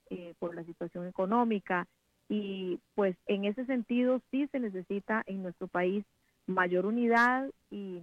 eh, 0.09 0.35
por 0.39 0.55
la 0.55 0.63
situación 0.63 1.07
económica 1.07 1.88
y 2.29 2.79
pues 2.95 3.15
en 3.25 3.45
ese 3.45 3.65
sentido 3.65 4.21
sí 4.31 4.47
se 4.51 4.59
necesita 4.59 5.23
en 5.25 5.43
nuestro 5.43 5.67
país 5.67 6.05
mayor 6.47 6.85
unidad 6.85 7.49
y 7.69 8.01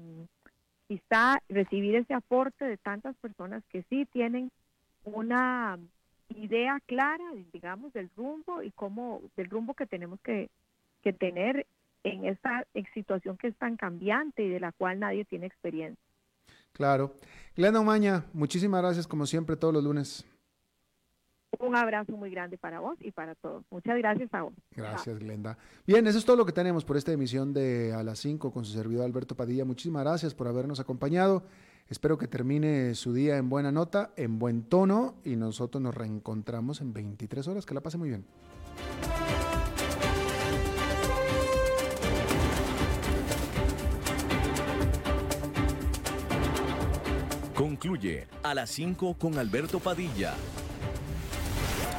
quizá 0.86 1.40
recibir 1.48 1.96
ese 1.96 2.14
aporte 2.14 2.64
de 2.64 2.76
tantas 2.76 3.16
personas 3.16 3.62
que 3.70 3.82
sí 3.88 4.06
tienen 4.12 4.50
una 5.04 5.78
idea 6.28 6.78
clara, 6.86 7.24
digamos, 7.52 7.92
del 7.92 8.10
rumbo 8.16 8.62
y 8.62 8.70
cómo, 8.70 9.22
del 9.36 9.50
rumbo 9.50 9.74
que 9.74 9.86
tenemos 9.86 10.20
que, 10.20 10.50
que 11.02 11.12
tener 11.12 11.66
en 12.02 12.26
esta 12.26 12.66
situación 12.92 13.36
que 13.38 13.48
es 13.48 13.56
tan 13.56 13.76
cambiante 13.76 14.44
y 14.44 14.48
de 14.48 14.60
la 14.60 14.72
cual 14.72 15.00
nadie 15.00 15.24
tiene 15.24 15.46
experiencia. 15.46 16.02
Claro. 16.72 17.14
Glenda 17.56 17.80
Omaña, 17.80 18.24
muchísimas 18.32 18.82
gracias 18.82 19.06
como 19.06 19.26
siempre 19.26 19.56
todos 19.56 19.72
los 19.72 19.84
lunes. 19.84 20.26
Un 21.60 21.76
abrazo 21.76 22.12
muy 22.12 22.30
grande 22.30 22.58
para 22.58 22.80
vos 22.80 22.96
y 23.00 23.10
para 23.10 23.34
todos. 23.34 23.64
Muchas 23.70 23.96
gracias 23.98 24.32
a 24.32 24.42
vos. 24.42 24.54
Gracias, 24.74 25.18
Glenda. 25.18 25.56
Bien, 25.86 26.06
eso 26.06 26.18
es 26.18 26.24
todo 26.24 26.36
lo 26.36 26.46
que 26.46 26.52
tenemos 26.52 26.84
por 26.84 26.96
esta 26.96 27.12
emisión 27.12 27.52
de 27.52 27.92
A 27.92 28.02
las 28.02 28.18
5 28.20 28.52
con 28.52 28.64
su 28.64 28.72
servidor 28.72 29.04
Alberto 29.04 29.34
Padilla. 29.34 29.64
Muchísimas 29.64 30.04
gracias 30.04 30.34
por 30.34 30.48
habernos 30.48 30.80
acompañado. 30.80 31.44
Espero 31.88 32.16
que 32.16 32.26
termine 32.26 32.94
su 32.94 33.12
día 33.12 33.36
en 33.36 33.50
buena 33.50 33.70
nota, 33.70 34.12
en 34.16 34.38
buen 34.38 34.62
tono 34.62 35.16
y 35.22 35.36
nosotros 35.36 35.82
nos 35.82 35.94
reencontramos 35.94 36.80
en 36.80 36.92
23 36.94 37.46
horas. 37.48 37.66
Que 37.66 37.74
la 37.74 37.82
pase 37.82 37.98
muy 37.98 38.08
bien. 38.08 38.24
Concluye 47.54 48.26
a 48.42 48.54
las 48.54 48.70
5 48.70 49.14
con 49.18 49.38
Alberto 49.38 49.78
Padilla 49.78 50.34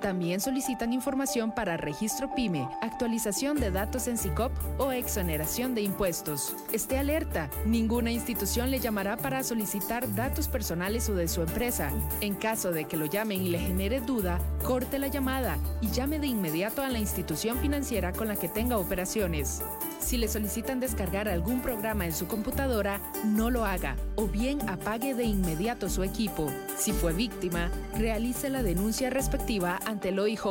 también 0.00 0.40
solicitan 0.40 0.92
información 0.92 1.52
para 1.52 1.76
registro 1.76 2.34
PYME, 2.34 2.68
actualización 2.80 3.58
de 3.58 3.70
datos 3.70 4.08
en 4.08 4.18
SICOP 4.18 4.52
o 4.78 4.92
exoneración 4.92 5.74
de 5.74 5.82
impuestos. 5.82 6.54
Esté 6.72 6.98
alerta, 6.98 7.50
ninguna 7.66 8.10
institución 8.10 8.70
le 8.70 8.80
llamará 8.80 9.16
para 9.16 9.42
solicitar 9.42 10.12
datos 10.14 10.48
personales 10.48 11.08
o 11.08 11.14
de 11.14 11.28
su 11.28 11.42
empresa. 11.42 11.90
En 12.20 12.34
caso 12.34 12.72
de 12.72 12.84
que 12.84 12.96
lo 12.96 13.06
llamen 13.06 13.42
y 13.42 13.50
le 13.50 13.58
genere 13.58 14.00
duda, 14.00 14.38
corte 14.64 14.98
la 14.98 15.08
llamada 15.08 15.58
y 15.80 15.90
llame 15.90 16.18
de 16.18 16.26
inmediato 16.26 16.82
a 16.82 16.88
la 16.88 16.98
institución 16.98 17.58
financiera 17.58 18.12
con 18.12 18.28
la 18.28 18.36
que 18.36 18.48
tenga 18.48 18.78
operaciones. 18.78 19.62
Si 20.02 20.18
le 20.18 20.28
solicitan 20.28 20.80
descargar 20.80 21.28
algún 21.28 21.62
programa 21.62 22.04
en 22.04 22.12
su 22.12 22.26
computadora, 22.26 23.00
no 23.24 23.50
lo 23.50 23.64
haga 23.64 23.96
o 24.16 24.26
bien 24.26 24.68
apague 24.68 25.14
de 25.14 25.24
inmediato 25.24 25.88
su 25.88 26.02
equipo. 26.02 26.50
Si 26.76 26.92
fue 26.92 27.12
víctima, 27.12 27.70
realice 27.96 28.50
la 28.50 28.62
denuncia 28.62 29.10
respectiva 29.10 29.78
ante 29.86 30.08
el 30.08 30.18
OIJ. 30.18 30.44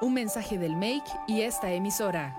Un 0.00 0.14
mensaje 0.14 0.56
del 0.56 0.76
MAKE 0.76 1.10
y 1.26 1.42
esta 1.42 1.72
emisora. 1.72 2.38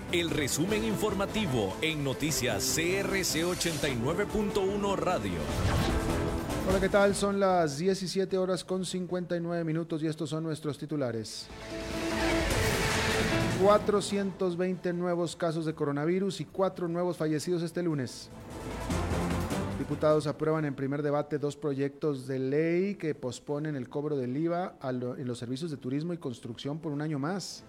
el 0.11 0.29
resumen 0.29 0.83
informativo 0.83 1.73
en 1.81 2.03
noticias 2.03 2.73
CRC 2.75 3.45
89.1 3.45 4.97
Radio. 4.97 5.39
Hola, 6.67 6.81
¿qué 6.81 6.89
tal? 6.89 7.15
Son 7.15 7.39
las 7.39 7.77
17 7.77 8.37
horas 8.37 8.65
con 8.65 8.83
59 8.83 9.63
minutos 9.63 10.03
y 10.03 10.07
estos 10.07 10.29
son 10.29 10.43
nuestros 10.43 10.77
titulares. 10.77 11.47
420 13.63 14.91
nuevos 14.93 15.37
casos 15.37 15.65
de 15.65 15.73
coronavirus 15.73 16.41
y 16.41 16.45
cuatro 16.45 16.89
nuevos 16.89 17.15
fallecidos 17.15 17.61
este 17.61 17.81
lunes. 17.81 18.29
Diputados 19.79 20.27
aprueban 20.27 20.65
en 20.65 20.75
primer 20.75 21.03
debate 21.03 21.39
dos 21.39 21.55
proyectos 21.55 22.27
de 22.27 22.37
ley 22.37 22.95
que 22.95 23.15
posponen 23.15 23.77
el 23.77 23.87
cobro 23.87 24.17
del 24.17 24.35
IVA 24.35 24.75
en 24.83 25.27
los 25.27 25.39
servicios 25.39 25.71
de 25.71 25.77
turismo 25.77 26.11
y 26.11 26.17
construcción 26.17 26.79
por 26.79 26.91
un 26.91 27.01
año 27.01 27.17
más. 27.17 27.63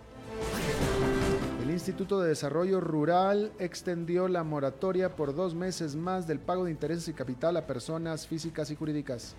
El 1.63 1.71
Instituto 1.71 2.21
de 2.21 2.31
Desarrollo 2.31 2.81
Rural 2.81 3.53
extendió 3.61 4.27
la 4.27 4.43
moratoria 4.43 5.15
por 5.15 5.33
dos 5.33 5.55
meses 5.55 5.95
más 5.95 6.27
del 6.27 6.41
pago 6.41 6.65
de 6.65 6.73
intereses 6.73 7.07
y 7.07 7.13
capital 7.13 7.57
a 7.57 7.69
personas 7.69 8.27
físicas 8.27 8.73
y 8.73 8.75
jurídicas. 8.75 9.37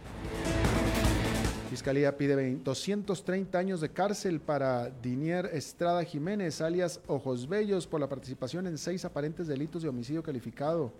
Fiscalía 1.69 2.17
pide 2.17 2.55
230 2.55 3.57
años 3.57 3.81
de 3.81 3.89
cárcel 3.89 4.39
para 4.39 4.89
Dinier 4.89 5.49
Estrada 5.51 6.01
Jiménez, 6.05 6.61
alias 6.61 7.01
Ojos 7.07 7.49
Bellos, 7.49 7.87
por 7.87 7.99
la 7.99 8.07
participación 8.07 8.67
en 8.67 8.77
seis 8.77 9.03
aparentes 9.03 9.45
delitos 9.45 9.83
de 9.83 9.89
homicidio 9.89 10.23
calificado. 10.23 10.93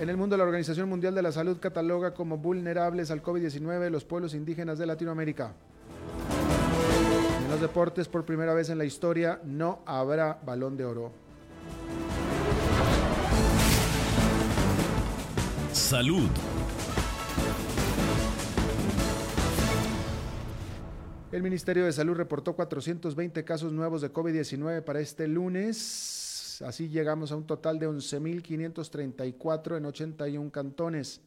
En 0.00 0.08
el 0.08 0.16
mundo, 0.16 0.36
la 0.36 0.42
Organización 0.42 0.88
Mundial 0.88 1.14
de 1.14 1.22
la 1.22 1.30
Salud 1.30 1.58
cataloga 1.60 2.14
como 2.14 2.36
vulnerables 2.36 3.12
al 3.12 3.22
COVID-19 3.22 3.90
los 3.90 4.04
pueblos 4.04 4.34
indígenas 4.34 4.76
de 4.80 4.86
Latinoamérica. 4.86 5.54
Los 7.60 7.68
deportes, 7.68 8.08
por 8.08 8.24
primera 8.24 8.54
vez 8.54 8.70
en 8.70 8.78
la 8.78 8.86
historia, 8.86 9.38
no 9.44 9.82
habrá 9.84 10.40
balón 10.46 10.78
de 10.78 10.86
oro. 10.86 11.12
Salud. 15.70 16.30
El 21.30 21.42
Ministerio 21.42 21.84
de 21.84 21.92
Salud 21.92 22.14
reportó 22.14 22.56
420 22.56 23.44
casos 23.44 23.74
nuevos 23.74 24.00
de 24.00 24.10
COVID-19 24.10 24.82
para 24.82 25.00
este 25.00 25.28
lunes. 25.28 26.62
Así 26.66 26.88
llegamos 26.88 27.30
a 27.30 27.36
un 27.36 27.46
total 27.46 27.78
de 27.78 27.90
11.534 27.90 29.76
en 29.76 29.84
81 29.84 30.50
cantones. 30.50 31.20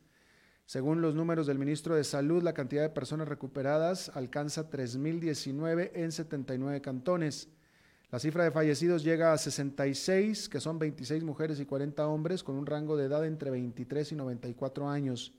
Según 0.66 1.02
los 1.02 1.14
números 1.14 1.46
del 1.48 1.60
ministro 1.60 1.96
de 1.96 2.04
Salud, 2.04 2.42
la 2.42 2.54
cantidad 2.54 2.82
de 2.82 2.90
personas 2.90 3.28
recuperadas 3.28 4.10
alcanza 4.16 4.70
3.019 4.70 5.92
en 5.94 6.12
79 6.12 6.82
cantones. 6.82 7.50
La 8.12 8.20
cifra 8.20 8.44
de 8.44 8.52
fallecidos 8.52 9.04
llega 9.04 9.34
a 9.34 9.38
66, 9.38 10.48
que 10.48 10.60
son 10.60 10.80
26 10.80 11.24
mujeres 11.24 11.60
y 11.60 11.66
40 11.66 12.08
hombres, 12.08 12.44
con 12.44 12.56
un 12.56 12.66
rango 12.66 12.96
de 12.96 13.06
edad 13.06 13.26
entre 13.26 13.50
23 13.50 14.12
y 14.12 14.16
94 14.16 14.88
años. 14.88 15.34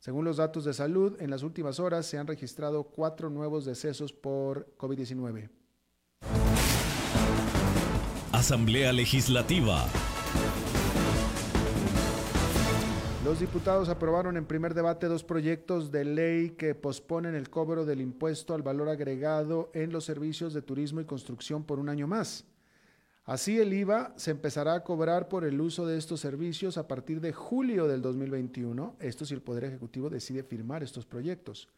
Según 0.00 0.24
los 0.24 0.36
datos 0.36 0.64
de 0.64 0.74
salud, 0.74 1.16
en 1.20 1.30
las 1.30 1.42
últimas 1.42 1.80
horas 1.80 2.06
se 2.06 2.18
han 2.18 2.26
registrado 2.26 2.84
cuatro 2.84 3.30
nuevos 3.30 3.64
decesos 3.64 4.12
por 4.12 4.72
COVID-19. 4.76 5.48
Asamblea 8.32 8.92
Legislativa. 8.92 9.88
Los 13.28 13.40
diputados 13.40 13.90
aprobaron 13.90 14.38
en 14.38 14.46
primer 14.46 14.72
debate 14.72 15.06
dos 15.06 15.22
proyectos 15.22 15.92
de 15.92 16.02
ley 16.06 16.52
que 16.52 16.74
posponen 16.74 17.34
el 17.34 17.50
cobro 17.50 17.84
del 17.84 18.00
impuesto 18.00 18.54
al 18.54 18.62
valor 18.62 18.88
agregado 18.88 19.70
en 19.74 19.92
los 19.92 20.06
servicios 20.06 20.54
de 20.54 20.62
turismo 20.62 21.02
y 21.02 21.04
construcción 21.04 21.62
por 21.62 21.78
un 21.78 21.90
año 21.90 22.06
más. 22.06 22.46
Así 23.26 23.60
el 23.60 23.74
IVA 23.74 24.14
se 24.16 24.30
empezará 24.30 24.72
a 24.72 24.82
cobrar 24.82 25.28
por 25.28 25.44
el 25.44 25.60
uso 25.60 25.86
de 25.86 25.98
estos 25.98 26.20
servicios 26.20 26.78
a 26.78 26.88
partir 26.88 27.20
de 27.20 27.34
julio 27.34 27.86
del 27.86 28.00
2021, 28.00 28.96
esto 28.98 29.26
si 29.26 29.34
el 29.34 29.42
Poder 29.42 29.64
Ejecutivo 29.64 30.08
decide 30.08 30.42
firmar 30.42 30.82
estos 30.82 31.04
proyectos. 31.04 31.68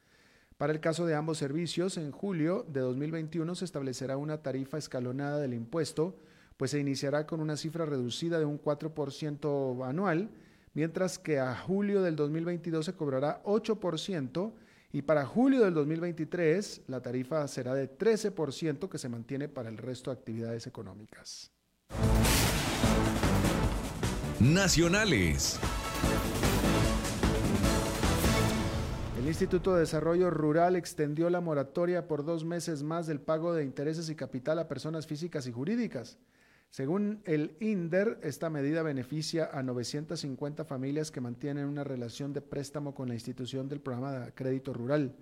Para 0.56 0.72
el 0.72 0.78
caso 0.78 1.04
de 1.04 1.16
ambos 1.16 1.38
servicios, 1.38 1.96
en 1.96 2.12
julio 2.12 2.64
de 2.68 2.78
2021 2.78 3.56
se 3.56 3.64
establecerá 3.64 4.16
una 4.18 4.40
tarifa 4.40 4.78
escalonada 4.78 5.40
del 5.40 5.54
impuesto, 5.54 6.14
pues 6.56 6.70
se 6.70 6.78
iniciará 6.78 7.26
con 7.26 7.40
una 7.40 7.56
cifra 7.56 7.86
reducida 7.86 8.38
de 8.38 8.44
un 8.44 8.62
4% 8.62 9.84
anual, 9.84 10.30
mientras 10.74 11.18
que 11.18 11.38
a 11.38 11.54
julio 11.54 12.02
del 12.02 12.16
2022 12.16 12.86
se 12.86 12.94
cobrará 12.94 13.42
8% 13.44 14.52
y 14.92 15.02
para 15.02 15.24
julio 15.24 15.64
del 15.64 15.74
2023 15.74 16.82
la 16.88 17.00
tarifa 17.00 17.46
será 17.48 17.74
de 17.74 17.90
13% 17.90 18.88
que 18.88 18.98
se 18.98 19.08
mantiene 19.08 19.48
para 19.48 19.68
el 19.68 19.78
resto 19.78 20.10
de 20.10 20.18
actividades 20.18 20.66
económicas. 20.66 21.52
Nacionales. 24.40 25.60
El 29.18 29.28
Instituto 29.28 29.74
de 29.74 29.80
Desarrollo 29.80 30.30
Rural 30.30 30.76
extendió 30.76 31.28
la 31.28 31.42
moratoria 31.42 32.08
por 32.08 32.24
dos 32.24 32.44
meses 32.44 32.82
más 32.82 33.06
del 33.06 33.20
pago 33.20 33.52
de 33.52 33.64
intereses 33.64 34.08
y 34.08 34.14
capital 34.16 34.58
a 34.58 34.66
personas 34.66 35.06
físicas 35.06 35.46
y 35.46 35.52
jurídicas. 35.52 36.16
Según 36.70 37.20
el 37.24 37.56
INDER, 37.58 38.20
esta 38.22 38.48
medida 38.48 38.84
beneficia 38.84 39.50
a 39.52 39.60
950 39.64 40.64
familias 40.64 41.10
que 41.10 41.20
mantienen 41.20 41.66
una 41.66 41.82
relación 41.82 42.32
de 42.32 42.42
préstamo 42.42 42.94
con 42.94 43.08
la 43.08 43.14
institución 43.14 43.68
del 43.68 43.80
programa 43.80 44.12
de 44.12 44.32
crédito 44.32 44.72
rural. 44.72 45.12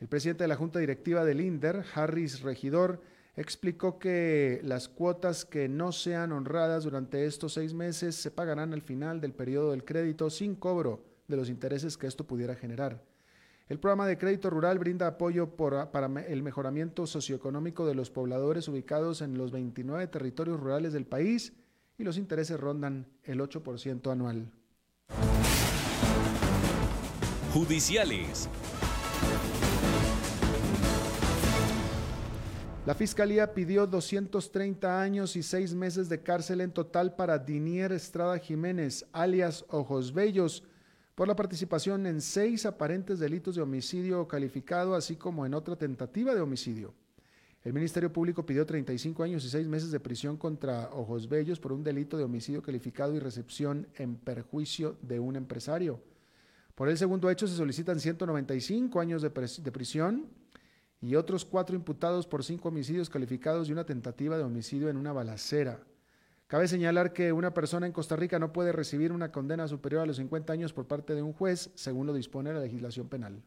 El 0.00 0.08
presidente 0.08 0.44
de 0.44 0.48
la 0.48 0.56
Junta 0.56 0.78
Directiva 0.78 1.26
del 1.26 1.42
INDER, 1.42 1.84
Harris 1.94 2.40
Regidor, 2.40 3.02
explicó 3.36 3.98
que 3.98 4.62
las 4.64 4.88
cuotas 4.88 5.44
que 5.44 5.68
no 5.68 5.92
sean 5.92 6.32
honradas 6.32 6.84
durante 6.84 7.26
estos 7.26 7.52
seis 7.52 7.74
meses 7.74 8.14
se 8.14 8.30
pagarán 8.30 8.72
al 8.72 8.80
final 8.80 9.20
del 9.20 9.34
periodo 9.34 9.72
del 9.72 9.84
crédito 9.84 10.30
sin 10.30 10.54
cobro 10.54 11.04
de 11.28 11.36
los 11.36 11.50
intereses 11.50 11.98
que 11.98 12.06
esto 12.06 12.24
pudiera 12.26 12.54
generar. 12.54 13.09
El 13.70 13.78
programa 13.78 14.08
de 14.08 14.18
crédito 14.18 14.50
rural 14.50 14.80
brinda 14.80 15.06
apoyo 15.06 15.50
para 15.54 16.08
el 16.26 16.42
mejoramiento 16.42 17.06
socioeconómico 17.06 17.86
de 17.86 17.94
los 17.94 18.10
pobladores 18.10 18.66
ubicados 18.66 19.22
en 19.22 19.38
los 19.38 19.52
29 19.52 20.08
territorios 20.08 20.58
rurales 20.58 20.92
del 20.92 21.06
país 21.06 21.52
y 21.96 22.02
los 22.02 22.18
intereses 22.18 22.58
rondan 22.58 23.06
el 23.22 23.38
8% 23.38 24.10
anual. 24.10 24.50
Judiciales. 27.54 28.48
La 32.86 32.96
Fiscalía 32.96 33.54
pidió 33.54 33.86
230 33.86 35.00
años 35.00 35.36
y 35.36 35.44
seis 35.44 35.74
meses 35.74 36.08
de 36.08 36.24
cárcel 36.24 36.60
en 36.60 36.72
total 36.72 37.14
para 37.14 37.38
Dinier 37.38 37.92
Estrada 37.92 38.36
Jiménez, 38.40 39.06
alias 39.12 39.64
Ojos 39.68 40.12
Bellos, 40.12 40.64
por 41.20 41.28
la 41.28 41.36
participación 41.36 42.06
en 42.06 42.22
seis 42.22 42.64
aparentes 42.64 43.18
delitos 43.18 43.54
de 43.54 43.60
homicidio 43.60 44.26
calificado, 44.26 44.94
así 44.94 45.16
como 45.16 45.44
en 45.44 45.52
otra 45.52 45.76
tentativa 45.76 46.34
de 46.34 46.40
homicidio. 46.40 46.94
El 47.62 47.74
Ministerio 47.74 48.10
Público 48.10 48.46
pidió 48.46 48.64
35 48.64 49.22
años 49.24 49.44
y 49.44 49.50
seis 49.50 49.66
meses 49.66 49.90
de 49.90 50.00
prisión 50.00 50.38
contra 50.38 50.88
Ojos 50.94 51.28
Bellos 51.28 51.60
por 51.60 51.72
un 51.72 51.84
delito 51.84 52.16
de 52.16 52.24
homicidio 52.24 52.62
calificado 52.62 53.14
y 53.14 53.18
recepción 53.18 53.86
en 53.96 54.16
perjuicio 54.16 54.96
de 55.02 55.20
un 55.20 55.36
empresario. 55.36 56.00
Por 56.74 56.88
el 56.88 56.96
segundo 56.96 57.28
hecho 57.28 57.46
se 57.46 57.54
solicitan 57.54 58.00
195 58.00 58.98
años 58.98 59.20
de, 59.20 59.28
de 59.28 59.72
prisión 59.72 60.26
y 61.02 61.16
otros 61.16 61.44
cuatro 61.44 61.76
imputados 61.76 62.26
por 62.26 62.42
cinco 62.42 62.70
homicidios 62.70 63.10
calificados 63.10 63.68
y 63.68 63.72
una 63.72 63.84
tentativa 63.84 64.38
de 64.38 64.44
homicidio 64.44 64.88
en 64.88 64.96
una 64.96 65.12
balacera. 65.12 65.82
Cabe 66.50 66.66
señalar 66.66 67.12
que 67.12 67.32
una 67.32 67.54
persona 67.54 67.86
en 67.86 67.92
Costa 67.92 68.16
Rica 68.16 68.40
no 68.40 68.52
puede 68.52 68.72
recibir 68.72 69.12
una 69.12 69.30
condena 69.30 69.68
superior 69.68 70.02
a 70.02 70.06
los 70.06 70.16
50 70.16 70.52
años 70.52 70.72
por 70.72 70.88
parte 70.88 71.14
de 71.14 71.22
un 71.22 71.32
juez, 71.32 71.70
según 71.76 72.08
lo 72.08 72.12
dispone 72.12 72.52
la 72.52 72.58
legislación 72.58 73.08
penal. 73.08 73.40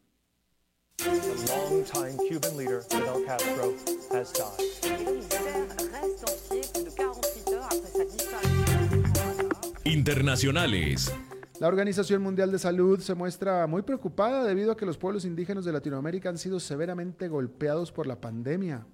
Internacionales. 9.84 11.12
La 11.60 11.68
Organización 11.68 12.22
Mundial 12.22 12.50
de 12.50 12.58
Salud 12.58 13.00
se 13.00 13.14
muestra 13.14 13.66
muy 13.66 13.82
preocupada 13.82 14.44
debido 14.44 14.72
a 14.72 14.78
que 14.78 14.86
los 14.86 14.96
pueblos 14.96 15.26
indígenas 15.26 15.66
de 15.66 15.72
Latinoamérica 15.72 16.30
han 16.30 16.38
sido 16.38 16.58
severamente 16.58 17.28
golpeados 17.28 17.92
por 17.92 18.06
la 18.06 18.18
pandemia. 18.18 18.86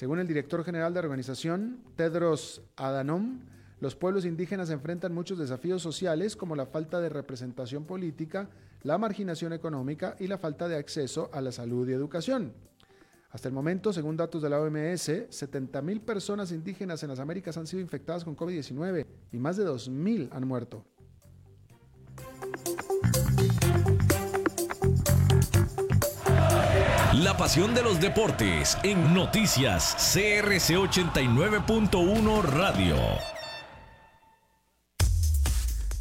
Según 0.00 0.18
el 0.18 0.26
director 0.26 0.64
general 0.64 0.94
de 0.94 1.02
la 1.02 1.08
organización, 1.08 1.84
Tedros 1.94 2.62
Adhanom, 2.76 3.40
los 3.80 3.94
pueblos 3.94 4.24
indígenas 4.24 4.70
enfrentan 4.70 5.12
muchos 5.12 5.36
desafíos 5.36 5.82
sociales 5.82 6.36
como 6.36 6.56
la 6.56 6.64
falta 6.64 7.02
de 7.02 7.10
representación 7.10 7.84
política, 7.84 8.48
la 8.82 8.96
marginación 8.96 9.52
económica 9.52 10.16
y 10.18 10.26
la 10.26 10.38
falta 10.38 10.68
de 10.68 10.76
acceso 10.76 11.28
a 11.34 11.42
la 11.42 11.52
salud 11.52 11.86
y 11.86 11.92
educación. 11.92 12.54
Hasta 13.28 13.48
el 13.48 13.52
momento, 13.52 13.92
según 13.92 14.16
datos 14.16 14.40
de 14.40 14.48
la 14.48 14.58
OMS, 14.58 15.28
70.000 15.28 16.00
personas 16.00 16.50
indígenas 16.50 17.02
en 17.02 17.10
las 17.10 17.18
Américas 17.18 17.58
han 17.58 17.66
sido 17.66 17.82
infectadas 17.82 18.24
con 18.24 18.34
COVID-19 18.34 19.04
y 19.32 19.38
más 19.38 19.58
de 19.58 19.66
2.000 19.66 20.30
han 20.32 20.48
muerto. 20.48 20.82
La 27.14 27.36
pasión 27.36 27.74
de 27.74 27.82
los 27.82 28.00
deportes 28.00 28.78
en 28.84 29.12
noticias 29.12 29.96
CRC 30.14 30.76
89.1 30.76 32.42
Radio. 32.44 32.94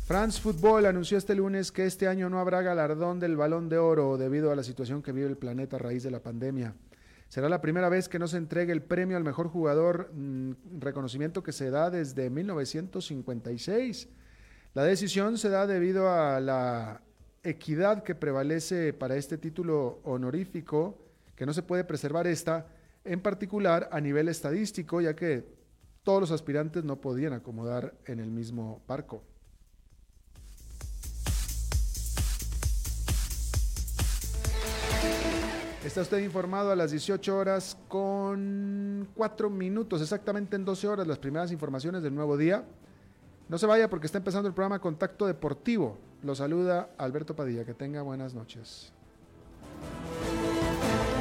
France 0.06 0.40
Football 0.40 0.86
anunció 0.86 1.18
este 1.18 1.34
lunes 1.34 1.72
que 1.72 1.88
este 1.88 2.08
año 2.08 2.30
no 2.30 2.40
habrá 2.40 2.62
galardón 2.62 3.20
del 3.20 3.36
balón 3.38 3.70
de 3.70 3.80
oro 3.80 4.18
debido 4.18 4.52
a 4.52 4.56
la 4.56 4.62
situación 4.62 5.02
que 5.02 5.12
vive 5.12 5.26
el 5.26 5.38
planeta 5.38 5.78
a 5.78 5.80
raíz 5.80 6.04
de 6.04 6.12
la 6.12 6.22
pandemia. 6.22 6.76
Será 7.28 7.50
la 7.50 7.60
primera 7.60 7.90
vez 7.90 8.08
que 8.08 8.20
no 8.20 8.28
se 8.28 8.38
entregue 8.38 8.72
el 8.72 8.84
premio 8.84 9.18
al 9.18 9.24
mejor 9.24 9.48
jugador, 9.48 10.12
mm, 10.14 10.80
reconocimiento 10.80 11.42
que 11.42 11.54
se 11.54 11.72
da 11.72 11.90
desde 11.90 12.30
1956. 12.30 14.10
La 14.76 14.84
decisión 14.84 15.40
se 15.40 15.50
da 15.50 15.66
debido 15.66 16.08
a 16.08 16.40
la 16.40 17.02
equidad 17.44 18.04
que 18.04 18.16
prevalece 18.16 18.94
para 18.94 19.16
este 19.16 19.38
título 19.38 20.00
honorífico, 20.04 20.98
que 21.36 21.46
no 21.46 21.54
se 21.54 21.64
puede 21.64 21.84
preservar 21.84 22.28
esta, 22.28 22.68
en 23.04 23.22
particular 23.22 23.90
a 23.92 24.02
nivel 24.02 24.28
estadístico, 24.28 25.02
ya 25.02 25.16
que 25.16 25.46
todos 26.04 26.22
los 26.22 26.32
aspirantes 26.32 26.84
no 26.84 27.00
podían 27.00 27.34
acomodar 27.34 27.94
en 28.06 28.20
el 28.20 28.32
mismo 28.32 28.82
barco. 28.88 29.24
Está 35.84 36.02
usted 36.02 36.20
informado 36.20 36.72
a 36.72 36.76
las 36.76 36.92
18 36.92 37.38
horas 37.38 37.78
con 37.88 39.08
4 39.16 39.50
minutos, 39.50 40.02
exactamente 40.02 40.56
en 40.56 40.66
12 40.66 40.88
horas, 40.88 41.08
las 41.08 41.18
primeras 41.18 41.52
informaciones 41.52 42.04
del 42.04 42.14
nuevo 42.14 42.38
día. 42.38 42.66
No 43.50 43.58
se 43.58 43.66
vaya 43.66 43.90
porque 43.90 44.06
está 44.06 44.20
empezando 44.20 44.48
el 44.48 44.54
programa 44.54 44.80
Contacto 44.80 45.26
Deportivo. 45.26 45.98
Lo 46.22 46.36
saluda 46.36 46.92
Alberto 47.00 47.36
Padilla. 47.36 47.66
Que 47.66 47.74
tenga 47.74 48.04
buenas 48.04 48.36
noches. 48.36 48.94